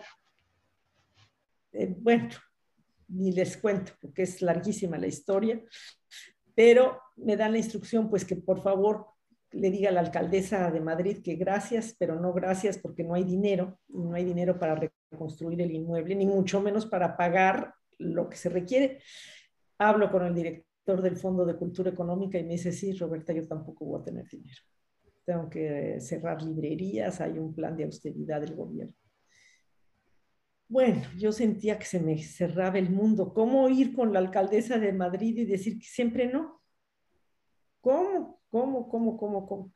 Eh, 1.73 1.95
bueno, 1.99 2.31
ni 3.09 3.33
les 3.33 3.57
cuento 3.57 3.93
porque 4.01 4.23
es 4.23 4.43
larguísima 4.43 4.99
la 4.99 5.07
historia, 5.07 5.63
pero 6.55 7.01
me 7.17 7.37
dan 7.37 7.53
la 7.53 7.59
instrucción 7.59 8.09
pues 8.09 8.25
que 8.25 8.37
por 8.37 8.63
favor 8.63 9.07
le 9.53 9.71
diga 9.71 9.91
a 9.91 9.93
la 9.93 10.01
alcaldesa 10.01 10.71
de 10.71 10.81
Madrid 10.81 11.23
que 11.23 11.37
gracias, 11.37 11.95
pero 11.99 12.19
no 12.19 12.33
gracias 12.33 12.79
porque 12.79 13.05
no 13.05 13.15
hay 13.15 13.25
dinero, 13.25 13.79
no 13.89 14.15
hay 14.15 14.25
dinero 14.25 14.59
para 14.59 14.75
reconstruir 15.11 15.61
el 15.63 15.71
inmueble, 15.71 16.15
ni 16.15 16.27
mucho 16.27 16.61
menos 16.61 16.87
para 16.87 17.17
pagar 17.17 17.75
lo 17.99 18.29
que 18.29 18.37
se 18.37 18.49
requiere. 18.49 19.01
Hablo 19.79 20.11
con 20.11 20.25
el 20.25 20.35
director 20.35 21.03
del 21.03 21.17
Fondo 21.17 21.45
de 21.45 21.57
Cultura 21.57 21.91
Económica 21.91 22.39
y 22.39 22.45
me 22.45 22.53
dice, 22.53 22.73
sí, 22.73 22.93
Roberta, 22.93 23.33
yo 23.33 23.47
tampoco 23.47 23.85
voy 23.85 24.01
a 24.01 24.05
tener 24.05 24.27
dinero. 24.29 24.63
tengo 25.25 25.49
que 25.51 26.01
cerrar 26.01 26.43
librerías, 26.43 27.21
hay 27.21 27.39
un 27.39 27.55
plan 27.55 27.77
de 27.77 27.85
austeridad 27.85 28.41
del 28.41 28.55
gobierno. 28.55 28.95
Bueno, 30.69 31.03
yo 31.17 31.33
sentía 31.33 31.79
que 31.79 31.87
se 31.87 31.99
me 31.99 32.19
cerraba 32.23 32.79
el 32.79 32.91
mundo. 32.91 33.33
¿Cómo 33.33 33.69
ir 33.71 33.95
con 33.95 34.13
la 34.13 34.19
alcaldesa 34.19 34.79
de 34.79 34.93
Madrid 34.93 35.37
y 35.39 35.47
decir 35.47 35.79
que 35.79 35.87
siempre 35.87 36.27
no? 36.31 36.61
¿Cómo? 37.81 38.41
¿Cómo? 38.51 38.89
¿Cómo? 38.89 39.17
¿Cómo? 39.17 39.47
¿Cómo? 39.47 39.73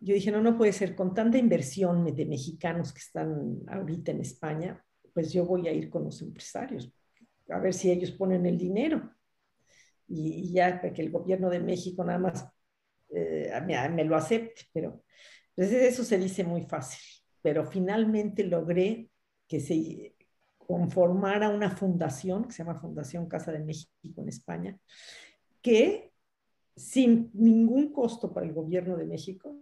Yo 0.00 0.14
dije, 0.14 0.30
no, 0.30 0.42
no 0.42 0.56
puede 0.56 0.72
ser. 0.72 0.94
Con 0.94 1.14
tanta 1.14 1.38
inversión 1.38 2.04
de 2.14 2.26
mexicanos 2.26 2.92
que 2.92 3.00
están 3.00 3.60
ahorita 3.68 4.12
en 4.12 4.20
España, 4.20 4.84
pues 5.14 5.32
yo 5.32 5.46
voy 5.46 5.66
a 5.66 5.72
ir 5.72 5.88
con 5.88 6.04
los 6.04 6.20
empresarios, 6.20 6.92
a 7.50 7.58
ver 7.58 7.74
si 7.74 7.90
ellos 7.90 8.10
ponen 8.12 8.46
el 8.46 8.58
dinero. 8.58 9.14
Y, 10.06 10.52
ya 10.52 10.80
que 10.80 11.02
el 11.02 11.10
gobierno 11.10 11.50
de 11.50 11.60
México 11.60 12.02
nada 12.04 12.18
más 12.18 12.48
eh, 13.10 13.52
me, 13.90 14.04
lo 14.04 14.16
acepte, 14.16 14.62
pero 14.72 15.04
pues 15.54 15.72
eso 15.72 16.04
se 16.04 16.18
dice 16.18 16.44
muy 16.44 16.62
fácil. 16.62 17.00
Pero 17.42 17.64
finalmente 17.64 18.44
logré 18.44 19.10
que 19.46 19.60
se 19.60 20.14
conformara 20.58 21.48
una 21.48 21.70
fundación 21.70 22.44
que 22.44 22.52
se 22.52 22.62
llama 22.62 22.80
Fundación 22.80 23.26
Casa 23.26 23.52
de 23.52 23.60
México 23.60 24.20
en 24.20 24.28
España, 24.28 24.78
que 25.62 26.12
sin 26.76 27.30
ningún 27.34 27.92
costo 27.92 28.32
para 28.32 28.46
el 28.46 28.52
gobierno 28.52 28.96
de 28.96 29.06
México, 29.06 29.56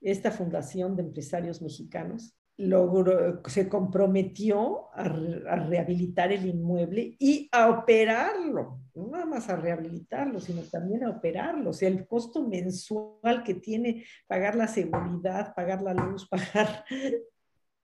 esta 0.00 0.30
fundación 0.30 0.96
de 0.96 1.02
empresarios 1.02 1.62
mexicanos 1.62 2.36
logró, 2.56 3.42
se 3.46 3.68
comprometió 3.68 4.88
a, 4.94 5.04
rehabilitar 5.04 6.32
el 6.32 6.46
inmueble 6.46 7.16
y 7.18 7.48
a 7.50 7.68
operarlo, 7.68 8.80
no 8.94 9.08
nada 9.08 9.26
más 9.26 9.48
a 9.48 9.56
rehabilitarlo, 9.56 10.40
sino 10.40 10.62
también 10.62 11.04
a 11.04 11.10
operarlo. 11.10 11.70
O 11.70 11.72
sea, 11.72 11.88
el 11.88 12.06
costo 12.06 12.46
mensual 12.46 13.42
que 13.42 13.54
tiene 13.54 14.04
pagar 14.26 14.54
la 14.54 14.68
seguridad, 14.68 15.54
pagar 15.54 15.82
la 15.82 15.94
luz, 15.94 16.28
pagar 16.30 16.84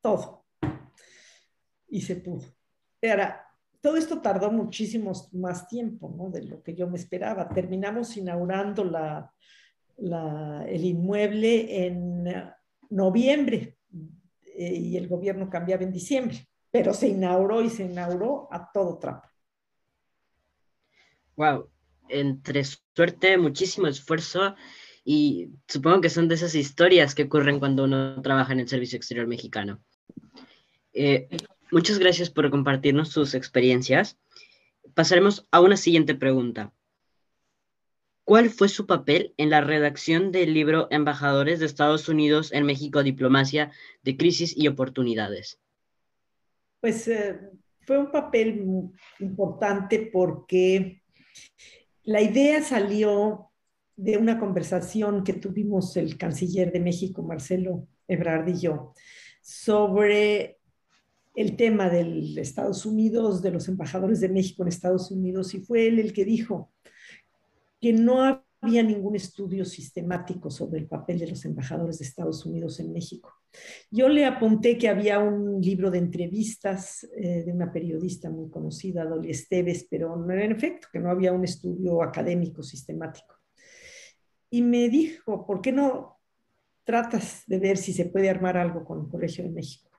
todo. 0.01 0.45
Y 1.89 2.03
se 2.03 2.17
pudo. 2.17 2.47
Ahora, 3.03 3.45
todo 3.81 3.97
esto 3.97 4.21
tardó 4.21 4.53
muchísimo 4.53 5.13
más 5.33 5.67
tiempo 5.67 6.15
¿no? 6.17 6.31
de 6.31 6.45
lo 6.45 6.63
que 6.63 6.75
yo 6.75 6.89
me 6.89 6.99
esperaba. 6.99 7.49
Terminamos 7.49 8.17
inaugurando 8.17 8.85
la, 8.85 9.33
el 10.69 10.85
inmueble 10.85 11.87
en 11.87 12.25
noviembre 12.91 13.80
eh, 14.61 14.75
y 14.75 14.97
el 14.99 15.09
gobierno 15.09 15.49
cambiaba 15.49 15.85
en 15.85 15.91
diciembre, 15.91 16.47
pero 16.71 16.93
se 16.93 17.09
inauguró 17.09 17.63
y 17.63 17.71
se 17.71 17.85
inauguró 17.85 18.47
a 18.53 18.71
todo 18.71 18.99
trapo. 18.99 19.27
Wow, 21.35 21.71
entre 22.11 22.63
suerte, 22.65 23.39
muchísimo 23.39 23.87
esfuerzo 23.87 24.55
y 25.03 25.49
supongo 25.67 26.03
que 26.03 26.11
son 26.11 26.29
de 26.29 26.35
esas 26.35 26.55
historias 26.55 27.15
que 27.15 27.23
ocurren 27.23 27.59
cuando 27.59 27.85
uno 27.85 28.21
trabaja 28.21 28.53
en 28.53 28.61
el 28.61 28.69
Servicio 28.69 28.99
Exterior 28.99 29.27
Mexicano. 29.27 29.83
Eh, 30.93 31.29
muchas 31.71 31.99
gracias 31.99 32.29
por 32.29 32.51
compartirnos 32.51 33.09
sus 33.09 33.33
experiencias. 33.33 34.19
Pasaremos 34.93 35.49
a 35.51 35.63
una 35.63 35.79
siguiente 35.79 36.15
pregunta. 36.15 36.75
¿Cuál 38.31 38.51
fue 38.51 38.69
su 38.69 38.87
papel 38.87 39.35
en 39.39 39.51
la 39.51 39.61
redacción 39.61 40.31
del 40.31 40.55
libro 40.55 40.87
Embajadores 40.93 41.59
de 41.59 41.67
Estados 41.67 42.09
Unidos 42.09 42.53
en 42.53 42.65
México, 42.65 43.03
Diplomacia 43.03 43.73
de 44.05 44.17
Crisis 44.17 44.57
y 44.57 44.69
Oportunidades? 44.69 45.59
Pues 46.81 47.09
eh, 47.09 47.41
fue 47.81 47.99
un 47.99 48.13
papel 48.13 48.65
importante 49.19 50.09
porque 50.13 51.03
la 52.05 52.23
idea 52.23 52.63
salió 52.63 53.51
de 53.97 54.17
una 54.17 54.39
conversación 54.39 55.25
que 55.25 55.33
tuvimos 55.33 55.97
el 55.97 56.17
canciller 56.17 56.71
de 56.71 56.79
México, 56.79 57.25
Marcelo 57.25 57.89
Ebrard 58.07 58.47
y 58.47 58.61
yo, 58.61 58.95
sobre 59.43 60.61
el 61.35 61.57
tema 61.57 61.89
de 61.89 62.41
Estados 62.41 62.87
Unidos, 62.87 63.43
de 63.43 63.51
los 63.51 63.67
embajadores 63.67 64.21
de 64.21 64.29
México 64.29 64.63
en 64.63 64.69
Estados 64.69 65.11
Unidos, 65.11 65.53
y 65.53 65.59
fue 65.59 65.89
él 65.89 65.99
el 65.99 66.13
que 66.13 66.25
dijo, 66.25 66.71
que 67.81 67.93
no 67.93 68.45
había 68.61 68.83
ningún 68.83 69.17
estudio 69.17 69.65
sistemático 69.65 70.51
sobre 70.51 70.81
el 70.81 70.87
papel 70.87 71.19
de 71.19 71.29
los 71.29 71.45
embajadores 71.45 71.99
de 71.99 72.05
Estados 72.05 72.45
Unidos 72.45 72.79
en 72.81 72.93
México. 72.93 73.33
Yo 73.91 74.09
le 74.09 74.27
apunté 74.27 74.77
que 74.77 74.89
había 74.89 75.19
un 75.19 75.61
libro 75.61 75.91
de 75.91 75.99
entrevistas 75.99 77.05
eh, 77.17 77.43
de 77.45 77.53
una 77.53 77.73
periodista 77.73 78.31
muy 78.31 78.51
conocida, 78.51 79.05
Dolly 79.05 79.31
Esteves, 79.31 79.87
pero 79.91 80.31
en 80.31 80.53
efecto, 80.53 80.89
que 80.93 81.01
no 81.01 81.11
había 81.11 81.33
un 81.33 81.45
estudio 81.45 82.03
académico 82.03 82.63
sistemático. 82.63 83.35
Y 84.51 84.63
me 84.63 84.89
dijo, 84.89 85.47
¿por 85.47 85.61
qué 85.61 85.73
no 85.73 86.19
tratas 86.85 87.45
de 87.47 87.59
ver 87.59 87.77
si 87.77 87.93
se 87.93 88.07
puede 88.07 88.29
armar 88.29 88.57
algo 88.57 88.85
con 88.85 89.01
el 89.01 89.09
Colegio 89.09 89.45
de 89.45 89.51
México? 89.51 89.91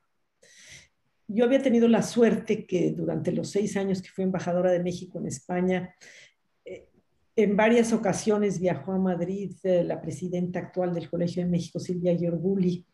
Yo 1.28 1.46
había 1.46 1.62
tenido 1.62 1.88
la 1.88 2.04
suerte 2.04 2.66
que 2.66 2.92
durante 2.92 3.32
los 3.32 3.50
seis 3.50 3.78
años 3.78 4.02
que 4.02 4.10
fui 4.10 4.26
embajadora 4.26 4.72
de 4.72 4.84
México 4.84 5.18
en 5.18 5.28
España, 5.28 5.96
en 7.36 7.56
varias 7.56 7.94
ocasiones 7.94 8.60
viajó 8.60 8.92
a 8.92 8.98
Madrid 8.98 9.54
eh, 9.64 9.84
la 9.84 10.02
presidenta 10.02 10.60
actual 10.60 10.94
del 10.94 11.10
Colegio 11.10 11.44
de 11.44 11.50
México, 11.50 11.80
Silvia 11.80 12.16
Giorguli. 12.16 12.86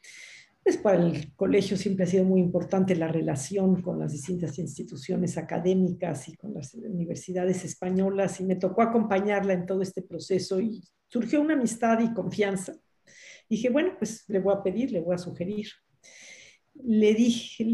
Pues 0.64 0.78
para 0.78 1.02
el 1.02 1.34
colegio 1.36 1.78
siempre 1.78 2.04
ha 2.04 2.08
sido 2.08 2.26
muy 2.26 2.42
importante 2.42 2.94
la 2.96 3.08
relación 3.08 3.82
con 3.82 4.00
las 4.00 4.12
distintas 4.12 4.60
instituciones 4.60 5.38
académicas 5.38 6.28
y 6.28 6.36
con 6.36 6.54
las 6.54 6.74
universidades 6.74 7.64
españolas 7.64 8.42
y 8.42 8.44
me 8.44 8.58
tocó 8.58 8.82
acompañarla 8.82 9.54
en 9.54 9.66
todo 9.66 9.82
este 9.82 10.02
proceso 10.02 10.60
y 10.60 10.84
surgió 11.08 11.40
una 11.40 11.54
amistad 11.54 12.00
y 12.02 12.14
confianza. 12.14 12.76
Dije, 13.50 13.70
bueno, 13.70 13.94
pues 13.98 14.26
le 14.28 14.40
voy 14.40 14.54
a 14.54 14.62
pedir, 14.62 14.92
le 14.92 15.00
voy 15.00 15.16
a 15.16 15.18
sugerir. 15.18 15.68
Le 16.84 17.14
dije, 17.14 17.66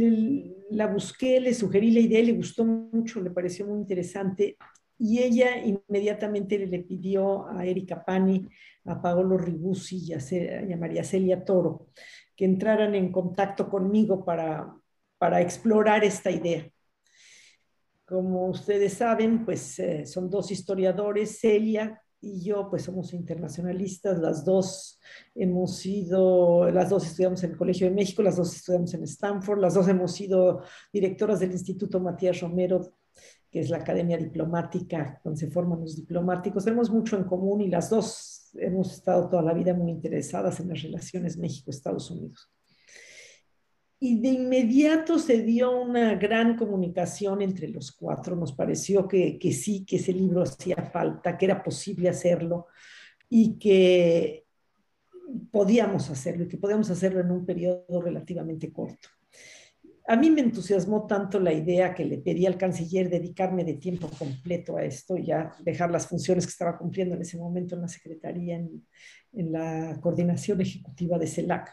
la 0.69 0.85
busqué, 0.85 1.39
le 1.39 1.53
sugerí 1.55 1.89
la 1.89 1.99
idea, 1.99 2.21
le 2.21 2.33
gustó 2.33 2.63
mucho, 2.63 3.19
le 3.21 3.31
pareció 3.31 3.65
muy 3.65 3.79
interesante 3.79 4.55
y 5.03 5.19
ella 5.19 5.57
inmediatamente 5.57 6.57
le 6.57 6.79
pidió 6.79 7.45
a 7.49 7.65
Erika 7.65 8.05
Pani, 8.05 8.47
a 8.85 9.01
Paolo 9.01 9.37
Ribusi 9.37 9.97
y 9.97 10.13
a, 10.13 10.77
María 10.77 11.03
Celia 11.03 11.43
Toro 11.43 11.89
que 12.33 12.45
entraran 12.45 12.95
en 12.95 13.11
contacto 13.11 13.69
conmigo 13.69 14.23
para, 14.23 14.73
para 15.17 15.41
explorar 15.41 16.05
esta 16.05 16.31
idea. 16.31 16.71
Como 18.05 18.47
ustedes 18.47 18.93
saben, 18.93 19.43
pues 19.43 19.77
eh, 19.79 20.05
son 20.05 20.29
dos 20.29 20.51
historiadores, 20.51 21.37
Celia 21.37 22.01
y 22.21 22.41
yo, 22.41 22.69
pues 22.69 22.83
somos 22.83 23.13
internacionalistas, 23.13 24.19
las 24.19 24.45
dos 24.45 25.01
hemos 25.35 25.75
sido, 25.75 26.71
las 26.71 26.89
dos 26.89 27.05
estudiamos 27.05 27.43
en 27.43 27.51
el 27.51 27.57
Colegio 27.57 27.89
de 27.89 27.93
México, 27.93 28.23
las 28.23 28.37
dos 28.37 28.55
estudiamos 28.55 28.93
en 28.93 29.03
Stanford, 29.03 29.59
las 29.59 29.73
dos 29.73 29.89
hemos 29.89 30.13
sido 30.13 30.63
directoras 30.93 31.41
del 31.41 31.51
Instituto 31.51 31.99
Matías 31.99 32.39
Romero 32.39 32.93
que 33.53 33.59
es 33.59 33.69
la 33.69 33.77
Academia 33.77 34.17
Diplomática, 34.17 35.21
donde 35.23 35.39
se 35.39 35.51
forman 35.51 35.81
los 35.81 35.95
diplomáticos. 35.95 36.65
Tenemos 36.65 36.89
mucho 36.89 37.15
en 37.15 37.25
común 37.25 37.61
y 37.61 37.67
las 37.67 37.87
dos 37.91 38.49
hemos 38.55 38.91
estado 38.91 39.29
toda 39.29 39.43
la 39.43 39.53
vida 39.53 39.75
muy 39.75 39.91
interesadas 39.91 40.59
en 40.59 40.69
las 40.69 40.81
relaciones 40.81 41.37
México-Estados 41.37 42.09
Unidos. 42.09 42.51
Y 43.99 44.19
de 44.19 44.29
inmediato 44.29 45.19
se 45.19 45.43
dio 45.43 45.69
una 45.79 46.15
gran 46.15 46.57
comunicación 46.57 47.43
entre 47.43 47.67
los 47.67 47.91
cuatro. 47.91 48.35
Nos 48.35 48.53
pareció 48.53 49.07
que, 49.07 49.37
que 49.37 49.53
sí, 49.53 49.85
que 49.85 49.97
ese 49.97 50.13
libro 50.13 50.41
hacía 50.41 50.89
falta, 50.91 51.37
que 51.37 51.45
era 51.45 51.61
posible 51.61 52.09
hacerlo 52.09 52.65
y 53.29 53.59
que 53.59 54.47
podíamos 55.51 56.09
hacerlo 56.09 56.45
y 56.45 56.47
que 56.47 56.57
podíamos 56.57 56.89
hacerlo 56.89 57.19
en 57.21 57.29
un 57.29 57.45
periodo 57.45 58.01
relativamente 58.01 58.73
corto 58.73 59.09
a 60.05 60.15
mí 60.17 60.29
me 60.29 60.41
entusiasmó 60.41 61.07
tanto 61.07 61.39
la 61.39 61.53
idea 61.53 61.93
que 61.93 62.03
le 62.03 62.17
pedí 62.17 62.45
al 62.45 62.57
canciller 62.57 63.09
dedicarme 63.09 63.63
de 63.63 63.75
tiempo 63.75 64.09
completo 64.19 64.75
a 64.77 64.83
esto, 64.83 65.15
ya 65.17 65.55
dejar 65.61 65.91
las 65.91 66.07
funciones 66.07 66.45
que 66.45 66.51
estaba 66.51 66.77
cumpliendo 66.77 67.15
en 67.15 67.21
ese 67.21 67.37
momento 67.37 67.75
en 67.75 67.81
la 67.81 67.87
Secretaría, 67.87 68.57
en, 68.57 68.83
la 69.31 69.97
coordinación 69.99 70.61
ejecutiva 70.61 71.17
de 71.17 71.27
CELAC. 71.27 71.69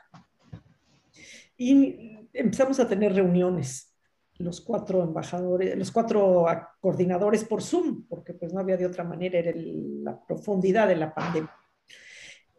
Y 1.59 2.29
empezamos 2.33 2.81
a 2.81 2.89
tener 2.89 3.15
reuniones, 3.15 3.95
los 4.39 4.63
cuatro 4.63 5.03
embajadores, 5.03 5.77
los 5.77 5.91
cuatro 5.91 6.47
coordinadores 6.81 7.45
por 7.45 7.63
Zoom, 7.63 8.07
porque 8.09 8.33
pues 8.33 8.55
no 8.55 8.61
había 8.61 8.79
de 8.79 8.87
otra 8.87 9.05
manera, 9.05 9.41
era 9.41 9.53
la 9.55 10.19
profundidad 10.25 10.89
de 10.89 10.97
la 10.97 11.13
pandemia 11.13 11.60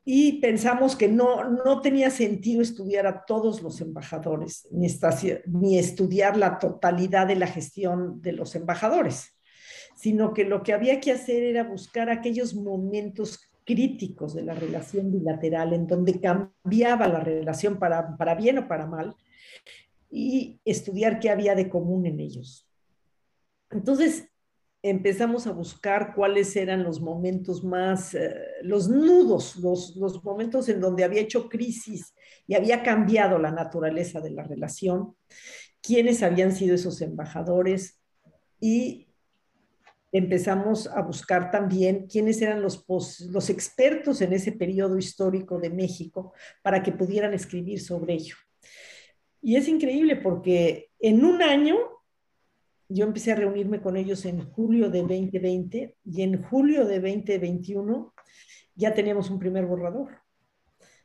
y 0.04 0.39
pensamos 0.39 0.95
que 0.95 1.08
no, 1.08 1.49
no 1.49 1.82
tenía 1.82 2.10
sentido 2.10 2.62
estudiar 2.62 3.06
a 3.06 3.24
todos 3.26 3.62
los 3.62 3.82
embajadores, 3.82 4.68
ni, 4.72 5.78
estudiar 5.78 6.38
la 6.38 6.58
totalidad 6.58 7.28
de 7.28 7.36
la 7.36 7.47
gestión 7.47 8.22
de 8.22 8.32
los 8.32 8.56
embajadores, 8.56 9.38
sino 9.95 10.34
que 10.34 10.43
lo 10.43 10.64
que 10.64 10.74
había 10.74 10.99
que 10.99 11.12
hacer 11.12 11.43
era 11.43 11.64
buscar 11.64 12.10
aquellos 12.10 12.56
momentos 12.56 13.52
críticos 13.64 14.34
de 14.34 14.43
la 14.43 14.56
relación 14.56 15.12
bilateral 15.12 15.74
en 15.74 15.86
donde 15.86 16.20
cambiaba 16.20 17.08
la 17.08 17.20
relación 17.20 17.78
para, 17.78 18.18
para 18.18 18.34
bien 18.34 18.58
o 18.58 18.68
para 18.68 18.88
mal 18.88 19.16
y 20.10 20.60
estudiar 20.66 21.20
qué 21.20 21.30
había 21.30 21.54
de 21.54 21.70
común 21.70 22.08
en 22.08 22.20
ellos. 22.20 22.68
Entonces, 23.70 24.30
empezamos 24.84 25.45
a 25.45 25.51
buscar 25.51 26.13
cuáles 26.15 26.55
eran 26.55 26.84
los 26.84 27.01
momentos 27.01 27.63
más, 27.63 28.15
eh, 28.15 28.34
los 28.63 28.89
nudos, 28.89 29.57
los, 29.57 29.95
los 29.95 30.23
momentos 30.23 30.69
en 30.69 30.79
donde 30.79 31.03
había 31.03 31.21
hecho 31.21 31.49
crisis 31.49 32.15
y 32.47 32.55
había 32.55 32.82
cambiado 32.82 33.38
la 33.38 33.51
naturaleza 33.51 34.21
de 34.21 34.32
la 34.32 34.43
relación, 34.43 35.15
quiénes 35.82 36.23
habían 36.23 36.51
sido 36.51 36.75
esos 36.75 37.01
embajadores 37.01 37.99
y 38.59 39.07
empezamos 40.11 40.88
a 40.88 41.01
buscar 41.01 41.51
también 41.51 42.07
quiénes 42.07 42.41
eran 42.41 42.61
los, 42.61 42.84
los 43.29 43.49
expertos 43.49 44.21
en 44.21 44.34
ese 44.34 44.51
periodo 44.51 44.97
histórico 44.97 45.59
de 45.59 45.69
México 45.69 46.34
para 46.61 46.84
que 46.84 46.91
pudieran 46.91 47.34
escribir 47.34 47.79
sobre 47.79 48.15
ello. 48.15 48.36
Y 49.41 49.55
es 49.55 49.67
increíble 49.67 50.17
porque 50.17 50.89
en 50.99 51.23
un 51.23 51.41
año 51.41 51.77
yo 52.93 53.05
empecé 53.05 53.31
a 53.31 53.35
reunirme 53.35 53.81
con 53.81 53.97
ellos 53.97 54.25
en 54.25 54.49
julio 54.51 54.89
de 54.89 54.99
2020 55.01 55.95
y 56.03 56.21
en 56.21 56.41
julio 56.43 56.85
de 56.85 56.99
2021 56.99 58.13
ya 58.75 58.93
teníamos 58.93 59.29
un 59.29 59.39
primer 59.39 59.65
borrador. 59.65 60.19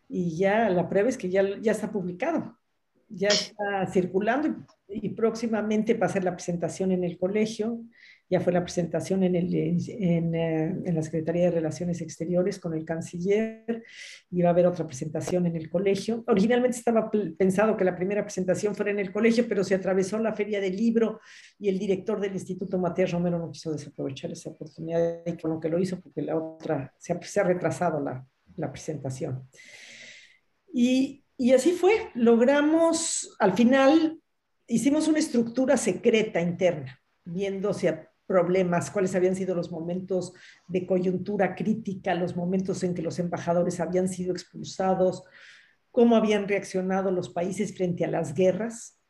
Y 0.09 0.37
ya 0.37 0.70
la 0.70 0.89
prueba 0.89 1.09
es 1.09 1.18
que 1.18 1.28
ya, 1.28 1.43
ya 1.61 1.72
está 1.72 1.91
publicado, 1.91 2.57
ya 3.09 3.28
está 3.28 3.87
circulando 3.93 4.66
y, 4.89 5.11
próximamente 5.11 5.95
va 5.95 6.07
a 6.07 6.11
ser 6.11 6.24
la 6.24 6.34
presentación 6.34 6.93
en 6.93 7.05
el 7.05 7.18
colegio 7.18 7.80
ya 8.29 8.41
fue 8.41 8.53
la 8.53 8.62
presentación 8.62 9.22
en, 9.22 9.37
el, 9.37 9.55
eh, 9.55 9.77
en, 9.89 10.95
la 10.95 11.03
Secretaría 11.03 11.45
de 11.45 11.53
Relaciones 11.53 12.01
Exteriores 12.01 12.59
con 12.59 12.74
el 12.74 12.85
canciller, 12.85 13.85
y 14.31 14.43
va 14.43 14.49
a 14.49 14.53
haber 14.53 14.66
otra 14.66 14.87
presentación 14.87 15.47
en 15.47 15.57
el 15.57 15.70
colegio. 15.70 16.24
Originalmente 16.27 16.79
estaba 16.79 17.11
pensado 17.11 17.77
que 17.77 17.85
la 17.85 17.95
primera 17.95 18.22
presentación 18.22 18.74
fuera 18.74 18.91
en 18.91 18.99
el 18.99 19.12
colegio, 19.12 19.47
pero 19.49 19.62
se 19.62 19.74
atravesó 19.74 20.18
la 20.18 20.33
feria 20.33 20.61
del 20.61 20.77
libro 20.77 21.20
y 21.59 21.68
el 21.68 21.79
director 21.79 22.20
del 22.20 22.33
Instituto 22.33 22.79
Matías 22.79 23.12
Romero 23.12 23.39
no 23.39 23.51
quiso 23.51 23.72
desaprovechar 23.72 24.33
esa 24.33 24.51
oportunidad 24.51 25.22
y 25.24 25.37
con 25.37 25.53
lo 25.53 25.61
que 25.61 25.68
lo 25.68 25.79
hizo 25.79 26.01
porque 26.01 26.22
la 26.22 26.37
otra 26.37 26.93
se 26.99 27.12
ha, 27.12 27.45
retrasado 27.45 28.01
la, 28.01 28.27
presentación. 28.72 29.49
Y, 30.72 31.24
y 31.37 31.53
así 31.53 31.72
fue, 31.72 32.11
logramos, 32.14 33.37
al 33.39 33.53
final 33.53 34.20
hicimos 34.66 35.07
una 35.07 35.18
estructura 35.18 35.77
secreta 35.77 36.41
interna, 36.41 37.01
viendo 37.24 37.72
si 37.72 37.87
problemas, 38.27 38.91
cuáles 38.91 39.14
habían 39.14 39.37
sido 39.37 39.55
los 39.55 39.70
momentos 39.70 40.33
de 40.68 40.87
coyuntura 40.87 41.55
crítica, 41.55 42.14
los 42.14 42.37
momentos 42.37 42.83
en 42.83 42.95
que 42.95 43.03
los 43.03 43.18
embajadores 43.18 43.81
habían 43.81 44.09
sido 44.09 44.33
expulsados, 44.33 45.24
cómo 45.91 46.16
habían 46.16 46.49
reaccionado 46.49 47.11
los 47.11 47.31
países 47.31 47.74
frente 47.74 48.05
a 48.05 48.11
las 48.11 48.35
guerras, 48.35 49.01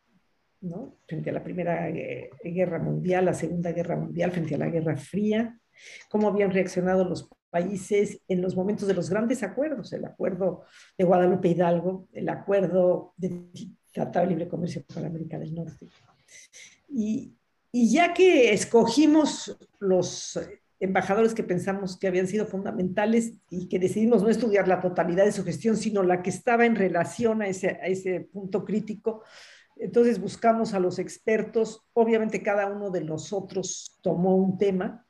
¿no? 0.61 0.99
frente 1.07 1.31
a 1.31 1.33
la 1.33 1.43
Primera 1.43 1.89
eh, 1.89 2.31
Guerra 2.45 2.79
Mundial, 2.79 3.25
la 3.25 3.35
Segunda 3.35 3.73
Guerra 3.73 3.97
Mundial, 3.97 4.33
frente 4.33 4.55
a 4.55 4.59
la 4.59 4.69
Guerra 4.69 4.97
Fría, 4.97 5.59
cómo 6.09 6.29
habían 6.29 6.51
reaccionado 6.51 7.05
los 7.05 7.29
países 7.51 8.21
en 8.29 8.43
los 8.43 8.55
momentos 8.55 8.87
de 8.87 8.95
los 8.95 9.09
grandes 9.11 9.43
acuerdos, 9.43 9.93
el 9.93 10.05
acuerdo 10.05 10.65
de 10.99 11.05
Guadalupe 11.05 11.49
Hidalgo, 11.49 12.09
el 12.13 12.29
acuerdo 12.29 13.15
de 13.17 13.47
Tratado 13.93 14.27
de 14.27 14.31
Libre 14.31 14.49
Comercio 14.49 14.85
para 14.93 15.07
América 15.07 15.39
del 15.39 15.55
Norte. 15.55 15.87
Y, 16.89 17.35
y 17.79 17.91
ya 17.91 18.15
que 18.15 18.55
escogimos 18.55 19.55
los 19.81 20.41
embajadores 20.81 21.35
que 21.35 21.43
pensamos 21.43 21.99
que 21.99 22.09
habían 22.09 22.27
sido 22.27 22.47
fundamentales 22.47 23.35
y 23.51 23.69
que 23.69 23.79
decidimos 23.79 24.23
no 24.23 24.31
estudiar 24.31 24.67
la 24.67 24.81
totalidad 24.81 25.27
de 25.27 25.33
su 25.33 25.45
gestión, 25.45 25.77
sino 25.77 26.03
la 26.03 26.23
que 26.23 26.31
estaba 26.31 26.65
en 26.65 26.75
relación 26.75 27.43
a 27.43 27.49
ese, 27.49 28.31
punto 28.33 28.65
crítico, 28.65 29.25
entonces 29.77 30.19
buscamos 30.19 30.73
a 30.73 30.81
los 30.81 30.99
expertos, 30.99 31.83
obviamente 31.93 32.43
cada 32.43 32.67
uno 32.67 32.89
de 32.89 33.05
nosotros 33.05 33.99
tomó 34.01 34.37
un 34.37 34.57
tema. 34.57 35.07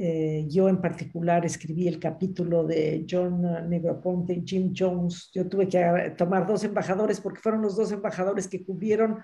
Eh, 0.00 0.46
yo 0.48 0.68
en 0.68 0.80
particular 0.80 1.46
escribí 1.46 1.86
el 1.86 2.00
capítulo 2.00 2.64
de 2.64 3.06
John 3.08 3.68
Negroponte 3.68 4.32
y 4.32 4.42
Jim 4.44 4.72
Jones. 4.76 5.30
Yo 5.32 5.48
tuve 5.48 5.68
que 5.68 6.12
tomar 6.16 6.44
dos 6.44 6.64
embajadores 6.64 7.20
porque 7.20 7.40
fueron 7.40 7.62
los 7.62 7.76
dos 7.76 7.92
embajadores 7.92 8.48
que 8.48 8.64
cubrieron 8.64 9.18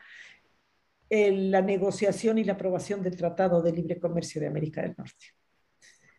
la 1.32 1.62
negociación 1.62 2.38
y 2.38 2.44
la 2.44 2.54
aprobación 2.54 3.02
del 3.02 3.16
Tratado 3.16 3.62
de 3.62 3.72
Libre 3.72 4.00
Comercio 4.00 4.40
de 4.40 4.46
América 4.46 4.82
del 4.82 4.94
Norte. 4.96 5.26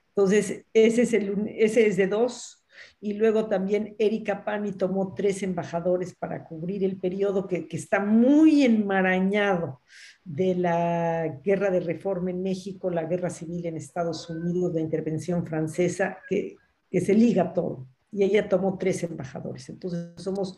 Entonces, 0.10 0.66
ese 0.74 1.02
es, 1.02 1.14
el, 1.14 1.48
ese 1.58 1.88
es 1.88 1.98
de 1.98 2.08
dos. 2.08 2.66
Y 3.00 3.14
luego 3.14 3.48
también 3.48 3.96
Erika 4.00 4.43
Pani 4.43 4.74
tomó 4.74 5.14
tres 5.14 5.43
embajadores 5.43 6.16
para 6.16 6.43
cubrir 6.46 6.84
el 6.84 7.00
periodo 7.00 7.48
que, 7.48 7.68
que 7.68 7.78
está 7.78 8.00
muy 8.00 8.64
enmarañado 8.64 9.82
de 10.24 10.56
la 10.56 11.39
guerra 11.43 11.70
de 11.70 11.80
reforma 11.80 12.32
en 12.32 12.41
México, 12.41 12.89
la 12.89 13.06
guerra 13.06 13.30
civil 13.30 13.66
en 13.66 13.78
Estados 13.78 14.30
Unidos, 14.30 14.74
la 14.74 14.82
intervención 14.82 15.46
francesa, 15.46 16.18
que, 16.30 16.56
que 16.89 17.02
se 17.02 17.14
liga 17.14 17.54
todo. 17.54 17.88
Y 18.12 18.24
ella 18.24 18.48
tomó 18.48 18.78
tres 18.78 19.04
embajadores. 19.04 19.70
Entonces, 19.70 20.14
somos 20.16 20.58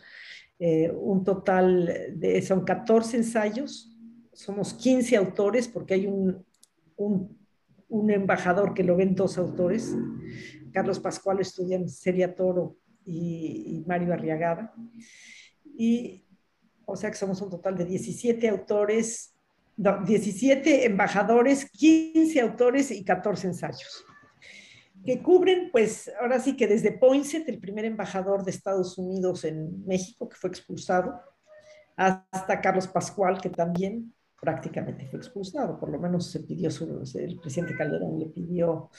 eh, 0.59 0.91
un 0.91 1.23
total 1.23 2.13
de, 2.15 2.41
son 2.41 2.65
14 2.65 3.17
ensayos, 3.17 3.96
somos 4.37 4.75
15 4.75 5.17
autores 5.17 5.67
porque 5.67 5.95
hay 5.95 6.05
un, 6.05 6.45
un, 6.95 8.11
embajador 8.11 8.75
que 8.75 8.83
lo 8.83 8.95
ven 8.95 9.15
dos 9.15 9.39
autores. 9.39 9.95
Carlos 10.71 10.99
Pascual 10.99 11.39
estudian 11.39 11.89
Celia 11.89 12.35
Toro 12.35 12.77
y, 13.03 13.83
Mario 13.87 14.13
Arriagada. 14.13 14.75
Y, 15.75 16.23
o 16.85 16.95
sea 16.95 17.09
que 17.09 17.17
somos 17.17 17.41
un 17.41 17.49
total 17.49 17.75
de 17.77 17.85
17 17.85 18.47
autores, 18.47 19.33
17 19.75 20.85
embajadores, 20.85 21.65
15 21.71 22.39
autores 22.41 22.91
y 22.91 23.03
14 23.03 23.47
ensayos 23.47 24.05
que 25.05 25.21
cubren, 25.23 25.69
pues 25.71 26.11
ahora 26.19 26.37
sí 26.39 26.57
que 26.57 26.67
desde 26.67 26.91
Poinsett, 26.91 27.47
el 27.47 27.59
primer 27.59 27.85
embajador 27.85 28.43
de 28.43 28.51
Estados 28.51 28.97
Unidos 28.97 29.45
en 29.45 29.85
México, 29.85 30.27
que 30.27 30.35
fue 30.35 30.49
expulsado, 30.49 31.21
hasta 31.95 32.59
Carlos 32.59 32.87
Pascual, 32.87 33.39
que 33.39 33.49
también 33.49 34.13
prácticamente 34.47 35.05
fue 35.07 35.19
expulsado, 35.19 35.77
por 35.77 35.89
lo 35.89 35.99
menos 35.99 36.31
se 36.31 36.39
pidió, 36.39 36.69
el 36.69 37.37
presidente 37.37 37.75
Calderón 37.75 38.17
le 38.17 38.27
pidió 38.27 38.89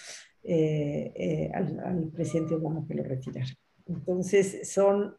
eh, 0.43 1.11
eh, 1.17 1.51
al, 1.55 2.11
presidente 2.15 2.55
Obama 2.55 2.85
que 2.87 2.93
lo 2.93 3.03
retirara. 3.03 3.49
Entonces 3.87 4.71
son 4.71 5.17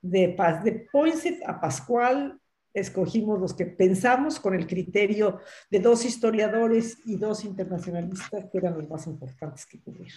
de, 0.00 0.36
de 0.62 0.86
Poinsett 0.92 1.42
a 1.44 1.60
Pascual, 1.60 2.40
escogimos 2.72 3.40
los 3.40 3.54
que 3.54 3.66
pensamos 3.66 4.38
con 4.38 4.54
el 4.54 4.68
criterio 4.68 5.40
de 5.68 5.80
dos 5.80 6.04
historiadores 6.04 6.98
y 7.04 7.16
dos 7.16 7.44
internacionalistas 7.44 8.44
que 8.52 8.58
eran 8.58 8.78
los 8.78 8.88
más 8.88 9.08
importantes 9.08 9.66
que 9.66 9.80
cubrir. 9.80 10.12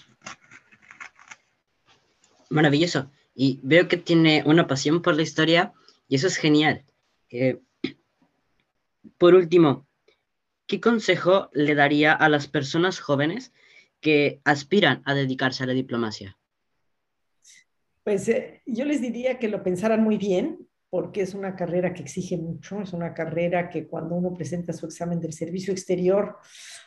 Maravilloso. 2.51 3.09
Y 3.33 3.59
veo 3.63 3.87
que 3.87 3.97
tiene 3.97 4.43
una 4.45 4.67
pasión 4.67 5.01
por 5.01 5.15
la 5.15 5.23
historia 5.23 5.73
y 6.07 6.17
eso 6.17 6.27
es 6.27 6.37
genial. 6.37 6.85
Por 9.17 9.35
último, 9.35 9.87
¿qué 10.67 10.79
consejo 10.79 11.49
le 11.53 11.75
daría 11.75 12.13
a 12.13 12.29
las 12.29 12.47
personas 12.47 12.99
jóvenes 12.99 13.53
que 13.99 14.41
aspiran 14.43 15.01
a 15.05 15.13
dedicarse 15.13 15.63
a 15.63 15.67
la 15.67 15.73
diplomacia? 15.73 16.37
Pues 18.03 18.29
eh, 18.29 18.61
yo 18.65 18.85
les 18.85 19.01
diría 19.01 19.39
que 19.39 19.49
lo 19.49 19.63
pensaran 19.63 20.03
muy 20.03 20.17
bien, 20.17 20.67
porque 20.89 21.21
es 21.21 21.33
una 21.33 21.55
carrera 21.55 21.93
que 21.93 22.03
exige 22.03 22.37
mucho, 22.37 22.81
es 22.81 22.93
una 22.93 23.13
carrera 23.13 23.69
que 23.69 23.87
cuando 23.87 24.15
uno 24.15 24.33
presenta 24.33 24.71
su 24.71 24.85
examen 24.85 25.19
del 25.19 25.33
servicio 25.33 25.73
exterior, 25.73 26.37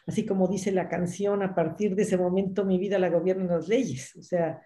así 0.07 0.25
como 0.25 0.49
dice 0.49 0.73
la 0.73 0.89
canción, 0.89 1.43
a 1.43 1.55
partir 1.55 1.95
de 1.95 2.03
ese 2.03 2.17
momento 2.17 2.65
mi 2.65 2.79
vida 2.79 2.99
la 2.99 3.11
gobiernan 3.11 3.49
las 3.49 3.69
leyes. 3.69 4.17
O 4.17 4.23
sea, 4.23 4.63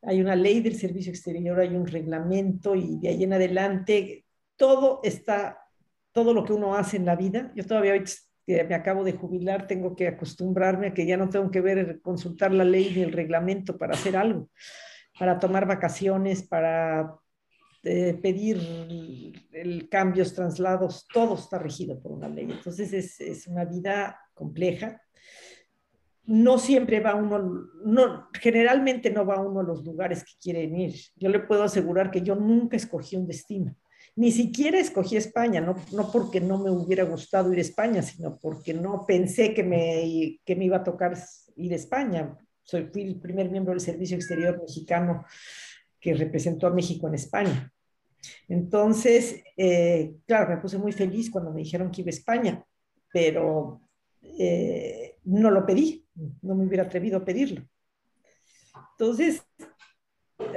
hay 0.00 0.20
una 0.20 0.34
ley 0.34 0.60
del 0.60 0.76
servicio 0.76 1.12
exterior, 1.12 1.60
hay 1.60 1.76
un 1.76 1.86
reglamento 1.86 2.74
y 2.74 2.98
de 2.98 3.08
ahí 3.08 3.24
en 3.24 3.34
adelante 3.34 4.24
todo 4.56 5.00
está 5.02 5.61
todo 6.12 6.34
lo 6.34 6.44
que 6.44 6.52
uno 6.52 6.74
hace 6.74 6.96
en 6.96 7.06
la 7.06 7.16
vida. 7.16 7.52
Yo 7.54 7.64
todavía 7.64 7.92
hoy 7.92 8.04
me 8.46 8.74
acabo 8.74 9.04
de 9.04 9.12
jubilar, 9.12 9.66
tengo 9.66 9.94
que 9.96 10.08
acostumbrarme 10.08 10.88
a 10.88 10.94
que 10.94 11.06
ya 11.06 11.16
no 11.16 11.28
tengo 11.28 11.50
que 11.50 11.60
ver, 11.60 12.00
consultar 12.00 12.52
la 12.52 12.64
ley 12.64 12.92
ni 12.94 13.02
el 13.02 13.12
reglamento 13.12 13.78
para 13.78 13.94
hacer 13.94 14.16
algo, 14.16 14.50
para 15.18 15.38
tomar 15.38 15.66
vacaciones, 15.66 16.42
para 16.42 17.14
eh, 17.84 18.18
pedir 18.20 18.60
cambios, 19.90 20.34
traslados, 20.34 21.06
todo 21.12 21.34
está 21.34 21.58
regido 21.58 22.00
por 22.00 22.12
una 22.12 22.28
ley. 22.28 22.48
Entonces 22.50 22.92
es, 22.92 23.20
es 23.20 23.46
una 23.46 23.64
vida 23.64 24.18
compleja. 24.34 25.00
No 26.24 26.58
siempre 26.58 27.00
va 27.00 27.14
uno, 27.14 27.68
no, 27.84 28.28
generalmente 28.40 29.10
no 29.10 29.26
va 29.26 29.40
uno 29.40 29.60
a 29.60 29.64
los 29.64 29.84
lugares 29.84 30.24
que 30.24 30.32
quieren 30.40 30.76
ir. 30.76 30.94
Yo 31.16 31.28
le 31.28 31.40
puedo 31.40 31.64
asegurar 31.64 32.10
que 32.10 32.22
yo 32.22 32.36
nunca 32.36 32.76
escogí 32.76 33.16
un 33.16 33.26
destino 33.26 33.76
ni 34.14 34.30
siquiera 34.30 34.78
escogí 34.78 35.16
España, 35.16 35.60
no, 35.60 35.74
no 35.92 36.10
porque 36.10 36.40
no 36.40 36.58
me 36.58 36.70
hubiera 36.70 37.04
gustado 37.04 37.52
ir 37.52 37.58
a 37.58 37.62
España, 37.62 38.02
sino 38.02 38.38
porque 38.38 38.74
no 38.74 39.04
pensé 39.06 39.54
que 39.54 39.62
me, 39.62 40.40
que 40.44 40.56
me 40.56 40.66
iba 40.66 40.78
a 40.78 40.84
tocar 40.84 41.16
ir 41.56 41.72
a 41.72 41.76
España. 41.76 42.36
Soy, 42.62 42.88
fui 42.92 43.02
el 43.02 43.20
primer 43.20 43.50
miembro 43.50 43.72
del 43.72 43.80
Servicio 43.80 44.16
Exterior 44.16 44.60
mexicano 44.60 45.24
que 45.98 46.14
representó 46.14 46.66
a 46.66 46.74
México 46.74 47.08
en 47.08 47.14
España. 47.14 47.72
Entonces, 48.48 49.42
eh, 49.56 50.14
claro, 50.26 50.50
me 50.50 50.60
puse 50.60 50.78
muy 50.78 50.92
feliz 50.92 51.30
cuando 51.30 51.52
me 51.52 51.62
dijeron 51.62 51.90
que 51.90 52.02
iba 52.02 52.08
a 52.08 52.10
España, 52.10 52.64
pero 53.12 53.80
eh, 54.22 55.16
no 55.24 55.50
lo 55.50 55.64
pedí, 55.64 56.06
no 56.42 56.54
me 56.54 56.66
hubiera 56.66 56.84
atrevido 56.84 57.18
a 57.18 57.24
pedirlo. 57.24 57.66
Entonces, 58.92 59.42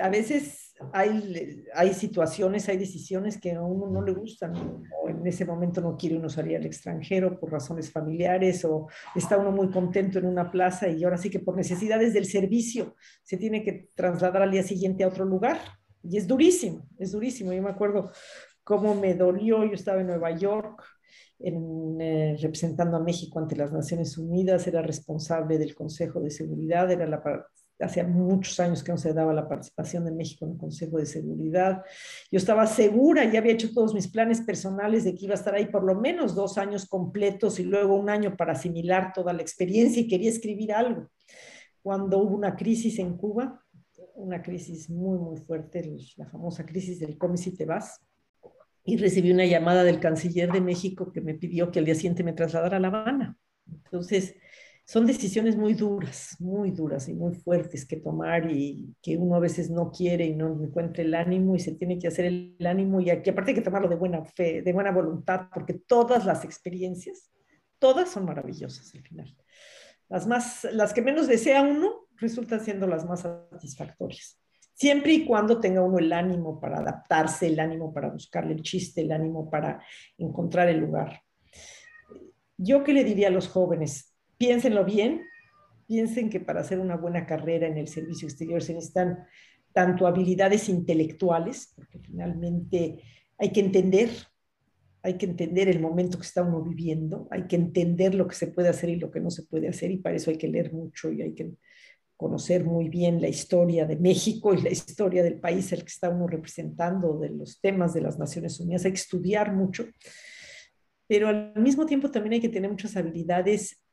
a 0.01 0.09
veces 0.09 0.64
hay, 0.93 1.63
hay 1.73 1.93
situaciones, 1.93 2.67
hay 2.69 2.77
decisiones 2.77 3.39
que 3.39 3.51
a 3.51 3.61
uno 3.61 3.87
no 3.87 4.01
le 4.01 4.13
gustan, 4.13 4.53
o 4.55 5.09
en 5.09 5.25
ese 5.25 5.45
momento 5.45 5.81
no 5.81 5.97
quiere 5.97 6.17
uno 6.17 6.29
salir 6.29 6.57
al 6.57 6.65
extranjero 6.65 7.39
por 7.39 7.51
razones 7.51 7.91
familiares, 7.91 8.63
o 8.65 8.87
está 9.15 9.37
uno 9.37 9.51
muy 9.51 9.69
contento 9.69 10.19
en 10.19 10.25
una 10.25 10.51
plaza 10.51 10.87
y 10.87 11.03
ahora 11.03 11.17
sí 11.17 11.29
que 11.29 11.39
por 11.39 11.55
necesidades 11.55 12.13
del 12.13 12.25
servicio 12.25 12.95
se 13.23 13.37
tiene 13.37 13.63
que 13.63 13.89
trasladar 13.95 14.41
al 14.41 14.51
día 14.51 14.63
siguiente 14.63 15.03
a 15.03 15.07
otro 15.07 15.25
lugar. 15.25 15.59
Y 16.03 16.17
es 16.17 16.27
durísimo, 16.27 16.87
es 16.99 17.11
durísimo. 17.11 17.51
Yo 17.51 17.63
me 17.63 17.71
acuerdo 17.71 18.11
cómo 18.63 18.95
me 18.95 19.15
dolió, 19.15 19.63
yo 19.65 19.73
estaba 19.73 20.01
en 20.01 20.07
Nueva 20.07 20.31
York, 20.31 20.83
en, 21.39 21.99
eh, 21.99 22.37
representando 22.39 22.97
a 22.97 23.03
México 23.03 23.39
ante 23.39 23.55
las 23.55 23.71
Naciones 23.71 24.17
Unidas, 24.17 24.67
era 24.67 24.81
responsable 24.81 25.57
del 25.57 25.75
Consejo 25.75 26.21
de 26.21 26.29
Seguridad, 26.29 26.89
era 26.91 27.05
la, 27.07 27.21
hacía 27.79 28.05
muchos 28.05 28.59
años 28.59 28.83
que 28.83 28.91
no 28.91 28.97
se 28.97 29.13
daba 29.13 29.33
la 29.33 29.47
participación 29.47 30.05
de 30.05 30.11
México 30.11 30.45
en 30.45 30.51
el 30.51 30.57
Consejo 30.57 30.97
de 30.97 31.05
Seguridad. 31.05 31.83
Yo 32.31 32.37
estaba 32.37 32.67
segura, 32.67 33.25
ya 33.25 33.39
había 33.39 33.53
hecho 33.53 33.73
todos 33.73 33.93
mis 33.93 34.07
planes 34.07 34.41
personales 34.41 35.03
de 35.03 35.13
que 35.15 35.25
iba 35.25 35.33
a 35.33 35.37
estar 35.37 35.53
ahí 35.55 35.65
por 35.65 35.83
lo 35.83 35.95
menos 35.95 36.35
dos 36.35 36.57
años 36.57 36.85
completos 36.85 37.59
y 37.59 37.63
luego 37.63 37.95
un 37.95 38.09
año 38.09 38.35
para 38.37 38.53
asimilar 38.53 39.11
toda 39.13 39.33
la 39.33 39.41
experiencia 39.41 40.01
y 40.01 40.07
quería 40.07 40.29
escribir 40.29 40.73
algo. 40.73 41.09
Cuando 41.81 42.19
hubo 42.19 42.35
una 42.35 42.55
crisis 42.55 42.99
en 42.99 43.17
Cuba, 43.17 43.61
una 44.15 44.41
crisis 44.41 44.89
muy, 44.89 45.19
muy 45.19 45.37
fuerte, 45.37 45.95
la 46.17 46.27
famosa 46.27 46.65
crisis 46.65 46.99
del 46.99 47.17
come 47.17 47.37
si 47.37 47.55
te 47.55 47.65
vas, 47.65 48.01
y 48.85 48.97
recibí 48.97 49.31
una 49.31 49.45
llamada 49.45 49.83
del 49.83 49.99
canciller 49.99 50.51
de 50.51 50.61
México 50.61 51.11
que 51.11 51.19
me 51.19 51.33
pidió 51.33 51.71
que 51.71 51.79
al 51.79 51.85
día 51.85 51.95
siguiente 51.95 52.23
me 52.23 52.33
trasladara 52.33 52.77
a 52.77 52.79
La 52.79 52.87
Habana. 52.87 53.37
Entonces, 53.67 54.35
son 54.87 55.07
decisiones 55.07 55.57
muy 55.57 55.73
duras, 55.73 56.35
muy 56.39 56.69
duras 56.69 57.09
y 57.09 57.15
muy 57.15 57.33
fuertes 57.33 57.87
que 57.87 57.97
tomar 57.97 58.51
y 58.51 58.95
que 59.01 59.17
uno 59.17 59.35
a 59.35 59.39
veces 59.39 59.71
no 59.71 59.91
quiere 59.91 60.25
y 60.25 60.35
no 60.35 60.63
encuentra 60.63 61.03
el 61.03 61.15
ánimo 61.15 61.55
y 61.55 61.59
se 61.59 61.73
tiene 61.73 61.97
que 61.97 62.07
hacer 62.07 62.25
el 62.25 62.55
ánimo 62.63 63.01
y 63.01 63.09
aquí 63.09 63.31
aparte 63.31 63.51
hay 63.51 63.55
que 63.55 63.63
tomarlo 63.63 63.89
de 63.89 63.95
buena 63.95 64.23
fe, 64.23 64.61
de 64.61 64.73
buena 64.73 64.91
voluntad, 64.91 65.47
porque 65.51 65.73
todas 65.73 66.23
las 66.25 66.45
experiencias, 66.45 67.31
todas 67.79 68.09
son 68.09 68.25
maravillosas 68.25 68.93
al 68.93 69.01
final. 69.01 69.35
Las, 70.07 70.27
más, 70.27 70.65
las 70.71 70.93
que 70.93 71.01
menos 71.01 71.27
desea 71.27 71.63
uno 71.63 72.07
resultan 72.17 72.59
siendo 72.59 72.85
las 72.85 73.05
más 73.05 73.21
satisfactorias. 73.21 74.39
Siempre 74.75 75.13
y 75.13 75.25
cuando 75.25 75.59
tenga 75.59 75.81
uno 75.81 75.97
el 75.97 76.13
ánimo 76.13 76.59
para 76.59 76.77
adaptarse, 76.77 77.47
el 77.47 77.59
ánimo 77.59 77.91
para 77.91 78.09
buscarle 78.09 78.53
el 78.53 78.61
chiste, 78.61 79.01
el 79.01 79.11
ánimo 79.11 79.49
para 79.49 79.81
encontrar 80.17 80.69
el 80.69 80.77
lugar. 80.77 81.21
Yo 82.57 82.83
qué 82.83 82.93
le 82.93 83.03
diría 83.03 83.29
a 83.29 83.31
los 83.31 83.47
jóvenes, 83.47 84.14
piénsenlo 84.37 84.85
bien, 84.85 85.21
piensen 85.87 86.29
que 86.29 86.39
para 86.39 86.61
hacer 86.61 86.79
una 86.79 86.97
buena 86.97 87.25
carrera 87.25 87.67
en 87.67 87.77
el 87.77 87.87
servicio 87.87 88.27
exterior 88.27 88.61
se 88.61 88.73
necesitan 88.73 89.25
tanto 89.73 90.07
habilidades 90.07 90.69
intelectuales, 90.69 91.73
porque 91.75 91.99
finalmente 91.99 93.01
hay 93.37 93.51
que 93.51 93.59
entender, 93.59 94.09
hay 95.03 95.15
que 95.15 95.25
entender 95.25 95.67
el 95.67 95.81
momento 95.81 96.17
que 96.17 96.25
está 96.25 96.41
uno 96.43 96.63
viviendo, 96.63 97.27
hay 97.29 97.43
que 97.43 97.57
entender 97.57 98.15
lo 98.15 98.27
que 98.27 98.35
se 98.35 98.47
puede 98.47 98.69
hacer 98.69 98.89
y 98.89 98.95
lo 98.95 99.11
que 99.11 99.19
no 99.19 99.29
se 99.29 99.43
puede 99.43 99.67
hacer, 99.67 99.91
y 99.91 99.97
para 99.97 100.15
eso 100.15 100.31
hay 100.31 100.37
que 100.37 100.47
leer 100.47 100.71
mucho 100.73 101.11
y 101.11 101.21
hay 101.21 101.33
que 101.33 101.51
conocer 102.15 102.63
muy 102.63 102.87
bien 102.87 103.21
la 103.21 103.27
historia 103.27 103.85
de 103.85 103.97
México 103.97 104.53
y 104.53 104.61
la 104.61 104.69
historia 104.69 105.21
del 105.21 105.41
país 105.41 105.73
al 105.73 105.79
que 105.79 105.89
está 105.89 106.09
uno 106.09 106.27
representando, 106.27 107.19
de 107.19 107.29
los 107.29 107.59
temas 107.59 107.93
de 107.93 108.01
las 108.01 108.17
Naciones 108.17 108.57
Unidas, 108.61 108.85
hay 108.85 108.91
que 108.91 108.97
estudiar 108.97 109.53
mucho, 109.53 109.85
pero 111.07 111.27
al 111.27 111.53
mismo 111.57 111.85
tiempo 111.85 112.09
también 112.09 112.33
hay 112.33 112.39
que 112.39 112.49
tener 112.49 112.71
muchas 112.71 112.95
habilidades 112.95 113.84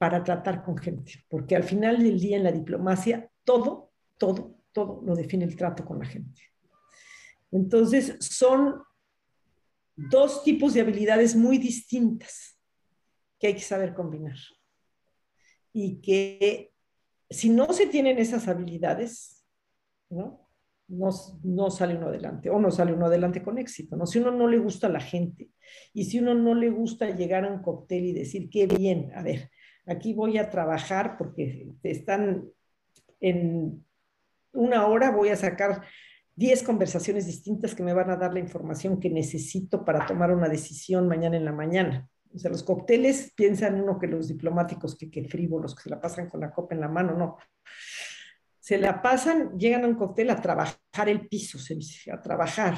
para 0.00 0.24
tratar 0.24 0.64
con 0.64 0.78
gente, 0.78 1.26
porque 1.28 1.54
al 1.54 1.62
final 1.62 2.02
del 2.02 2.18
día 2.18 2.38
en 2.38 2.44
la 2.44 2.52
diplomacia 2.52 3.30
todo, 3.44 3.92
todo, 4.16 4.56
todo 4.72 5.02
lo 5.04 5.14
define 5.14 5.44
el 5.44 5.54
trato 5.54 5.84
con 5.84 5.98
la 5.98 6.06
gente. 6.06 6.40
Entonces, 7.52 8.16
son 8.18 8.80
dos 9.94 10.42
tipos 10.42 10.72
de 10.72 10.80
habilidades 10.80 11.36
muy 11.36 11.58
distintas 11.58 12.58
que 13.38 13.48
hay 13.48 13.54
que 13.54 13.60
saber 13.60 13.92
combinar. 13.92 14.38
Y 15.74 16.00
que 16.00 16.72
si 17.28 17.50
no 17.50 17.70
se 17.74 17.86
tienen 17.86 18.16
esas 18.16 18.48
habilidades, 18.48 19.44
¿no? 20.08 20.48
No, 20.88 21.70
sale 21.70 21.94
uno 21.94 22.06
adelante, 22.06 22.48
o 22.48 22.58
no 22.58 22.70
sale 22.70 22.94
uno 22.94 23.04
adelante 23.04 23.42
con 23.42 23.58
éxito, 23.58 23.96
¿no? 23.96 24.06
Si 24.06 24.18
uno 24.18 24.30
no 24.30 24.48
le 24.48 24.56
gusta 24.56 24.86
a 24.86 24.90
la 24.90 25.00
gente, 25.00 25.50
y 25.92 26.06
si 26.06 26.20
uno 26.20 26.34
no 26.34 26.54
le 26.54 26.70
gusta 26.70 27.10
llegar 27.10 27.44
a 27.44 27.52
un 27.52 27.60
cóctel 27.60 28.06
y 28.06 28.12
decir, 28.14 28.48
qué 28.48 28.66
bien, 28.66 29.12
a 29.14 29.22
ver, 29.22 29.50
aquí 29.86 30.14
voy 30.14 30.38
a 30.38 30.50
trabajar 30.50 31.16
porque 31.16 31.68
están 31.82 32.48
en 33.20 33.84
una 34.52 34.86
hora, 34.86 35.10
voy 35.10 35.28
a 35.28 35.36
sacar 35.36 35.82
10 36.36 36.62
conversaciones 36.62 37.26
distintas 37.26 37.74
que 37.74 37.82
me 37.82 37.92
van 37.92 38.10
a 38.10 38.16
dar 38.16 38.32
la 38.32 38.40
información 38.40 38.98
que 38.98 39.10
necesito 39.10 39.84
para 39.84 40.06
tomar 40.06 40.32
una 40.32 40.48
decisión 40.48 41.06
mañana 41.06 41.36
en 41.36 41.44
la 41.44 41.52
mañana. 41.52 42.08
O 42.34 42.38
sea, 42.38 42.50
los 42.50 42.62
cócteles 42.62 43.32
piensan 43.34 43.80
uno 43.80 43.98
que 43.98 44.06
los 44.06 44.28
diplomáticos, 44.28 44.96
que, 44.96 45.10
que 45.10 45.24
frívolos, 45.24 45.74
que 45.74 45.82
se 45.82 45.90
la 45.90 46.00
pasan 46.00 46.28
con 46.28 46.40
la 46.40 46.52
copa 46.52 46.74
en 46.74 46.80
la 46.80 46.88
mano, 46.88 47.16
no. 47.16 47.36
Se 48.58 48.78
la 48.78 49.02
pasan, 49.02 49.58
llegan 49.58 49.84
a 49.84 49.88
un 49.88 49.96
cóctel 49.96 50.30
a 50.30 50.40
trabajar 50.40 51.08
el 51.08 51.28
piso, 51.28 51.58
se 51.58 51.74
dice, 51.74 52.12
a 52.12 52.20
trabajar, 52.20 52.76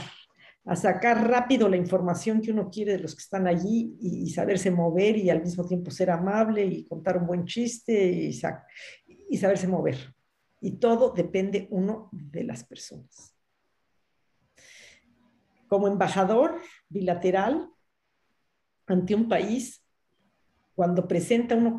a 0.65 0.77
sacar 0.77 1.29
rápido 1.29 1.69
la 1.69 1.77
información 1.77 2.41
que 2.41 2.53
uno 2.53 2.71
quiere 2.71 2.93
de 2.93 3.01
los 3.01 3.15
que 3.15 3.23
están 3.23 3.47
allí 3.47 3.97
y, 4.01 4.31
saberse 4.31 4.71
mover 4.71 5.17
y 5.17 5.29
al 5.29 5.43
mismo 5.43 5.67
tiempo 5.67 5.91
ser 5.91 6.11
amable 6.11 6.65
y 6.65 6.85
contar 6.85 7.17
un 7.17 7.27
buen 7.27 7.45
chiste 7.45 7.93
y, 7.93 8.29
y 9.29 9.39
saberse 9.39 9.67
mover. 9.67 10.15
Y 10.61 10.73
todo 10.73 11.11
depende 11.11 11.67
uno 11.71 12.09
de 12.13 12.45
las 12.45 12.63
personas. 12.63 13.35
Como 15.67 15.89
embajador 15.89 16.61
bilateral 16.89 17.69
ante 18.87 19.15
un 19.15 19.29
país, 19.29 19.83
cuando 20.75 21.09
presenta 21.09 21.57
uno 21.57 21.77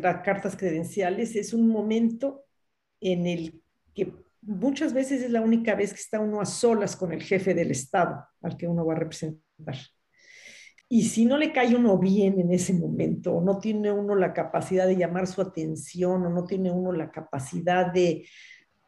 cartas 0.00 0.56
credenciales, 0.56 1.34
es 1.36 1.52
un 1.52 1.68
momento 1.68 2.44
en 3.00 3.26
el 3.26 3.62
que 3.94 4.12
muchas 4.42 4.92
veces 4.92 5.22
es 5.22 5.30
la 5.30 5.40
única 5.40 5.74
vez 5.74 5.92
que 5.92 6.00
está 6.00 6.20
uno 6.20 6.40
a 6.40 6.46
solas 6.46 6.96
con 6.96 7.12
el 7.12 7.22
jefe 7.22 7.54
del 7.54 7.70
Estado 7.70 8.24
al 8.42 8.56
que 8.56 8.66
uno 8.66 8.84
va 8.84 8.94
a 8.94 8.98
representar. 8.98 9.76
Y 10.88 11.02
si 11.02 11.26
no 11.26 11.36
le 11.36 11.52
cae 11.52 11.76
uno 11.76 11.98
bien 11.98 12.40
en 12.40 12.50
ese 12.50 12.72
momento, 12.72 13.34
o 13.34 13.42
no 13.42 13.58
tiene 13.58 13.92
uno 13.92 14.14
la 14.14 14.32
capacidad 14.32 14.86
de 14.86 14.96
llamar 14.96 15.26
su 15.26 15.42
atención, 15.42 16.24
o 16.24 16.30
no 16.30 16.44
tiene 16.44 16.70
uno 16.70 16.92
la 16.92 17.10
capacidad 17.10 17.92
de, 17.92 18.26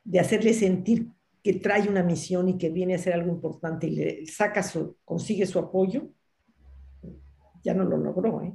de 0.05 0.21
hacerle 0.21 0.55
sentir 0.55 1.09
que 1.43 1.55
trae 1.55 1.89
una 1.89 2.03
misión 2.03 2.49
y 2.49 2.59
que 2.59 2.71
viene 2.71 2.95
a 2.95 2.97
hacer 2.97 3.13
algo 3.13 3.31
importante 3.31 3.87
y 3.87 3.91
le 3.91 4.27
saca 4.27 4.63
su, 4.63 4.97
consigue 5.05 5.47
su 5.47 5.59
apoyo, 5.59 6.09
ya 7.63 7.75
no 7.75 7.85
lo 7.85 7.99
logró. 7.99 8.43
¿eh? 8.43 8.53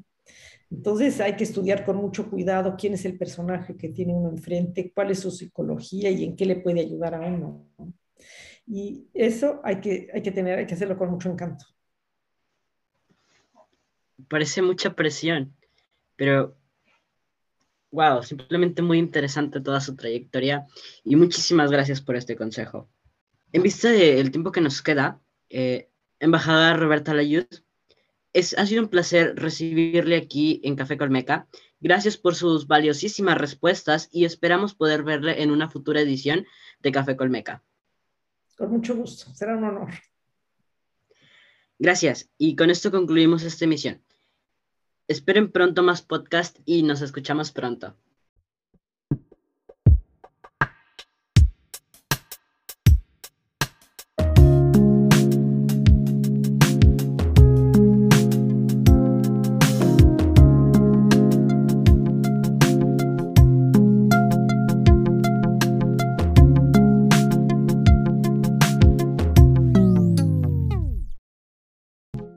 Entonces 0.76 1.22
hay 1.22 1.38
que 1.38 1.46
estudiar 1.46 1.86
con 1.86 1.96
mucho 1.96 2.30
cuidado 2.30 2.76
quién 2.78 2.94
es 2.96 3.06
el 3.06 3.18
personaje 3.18 3.78
que 3.78 3.88
tiene 3.88 4.14
uno 4.14 4.30
enfrente, 4.30 4.92
cuál 4.94 5.10
es 5.10 5.22
su 5.22 5.32
psicología 5.32 6.12
y 6.12 6.26
en 6.26 6.36
qué 6.36 6.46
le 6.46 6.58
puede 6.58 6.82
ayudar 6.82 7.16
a 7.16 7.22
uno. 7.22 7.66
Y 8.68 9.08
eso 9.14 9.62
hay 9.64 9.80
que, 9.80 10.10
hay 10.14 10.22
que 10.22 10.32
tener, 10.32 10.60
hay 10.60 10.66
que 10.66 10.74
hacerlo 10.74 10.98
con 10.98 11.10
mucho 11.10 11.30
encanto. 11.32 11.66
Parece 14.28 14.62
mucha 14.62 14.94
presión, 14.94 15.56
pero 16.18 16.58
wow, 17.92 18.22
simplemente 18.22 18.82
muy 18.82 18.98
interesante 18.98 19.62
toda 19.62 19.80
su 19.80 19.96
trayectoria 19.96 20.68
y 21.06 21.16
muchísimas 21.16 21.72
gracias 21.72 22.02
por 22.02 22.18
este 22.18 22.36
consejo. 22.36 22.90
En 23.54 23.64
vista 23.64 23.90
del 23.90 24.30
tiempo 24.30 24.52
que 24.52 24.60
nos 24.60 24.82
queda, 24.82 25.22
eh, 25.50 25.90
embajadora 26.20 26.76
Roberta 26.76 27.14
Layud, 27.14 27.46
ha 28.58 28.66
sido 28.66 28.84
un 28.84 28.90
placer 28.90 29.36
recibirle 29.36 30.18
aquí 30.18 30.60
en 30.64 30.76
Café 30.76 30.98
Colmeca. 30.98 31.48
Gracias 31.80 32.18
por 32.18 32.36
sus 32.36 32.68
valiosísimas 32.68 33.38
respuestas 33.38 34.10
y 34.12 34.26
esperamos 34.26 34.76
poder 34.76 35.04
verle 35.04 35.42
en 35.42 35.52
una 35.52 35.70
futura 35.70 36.02
edición 36.02 36.46
de 36.82 36.92
Café 36.92 37.16
Colmeca. 37.16 37.64
Con 38.58 38.72
mucho 38.72 38.96
gusto, 38.96 39.34
será 39.34 39.56
un 39.56 39.64
honor. 39.64 39.90
Gracias, 41.80 42.30
y 42.38 42.56
con 42.56 42.70
esto 42.70 42.92
concluimos 42.92 43.44
esta 43.44 43.66
emisión. 43.66 44.02
Esperen 45.08 45.52
pronto 45.52 45.84
más 45.84 46.02
podcast 46.02 46.60
y 46.66 46.84
nos 46.84 47.02
escuchamos 47.02 47.52
pronto. 47.52 47.96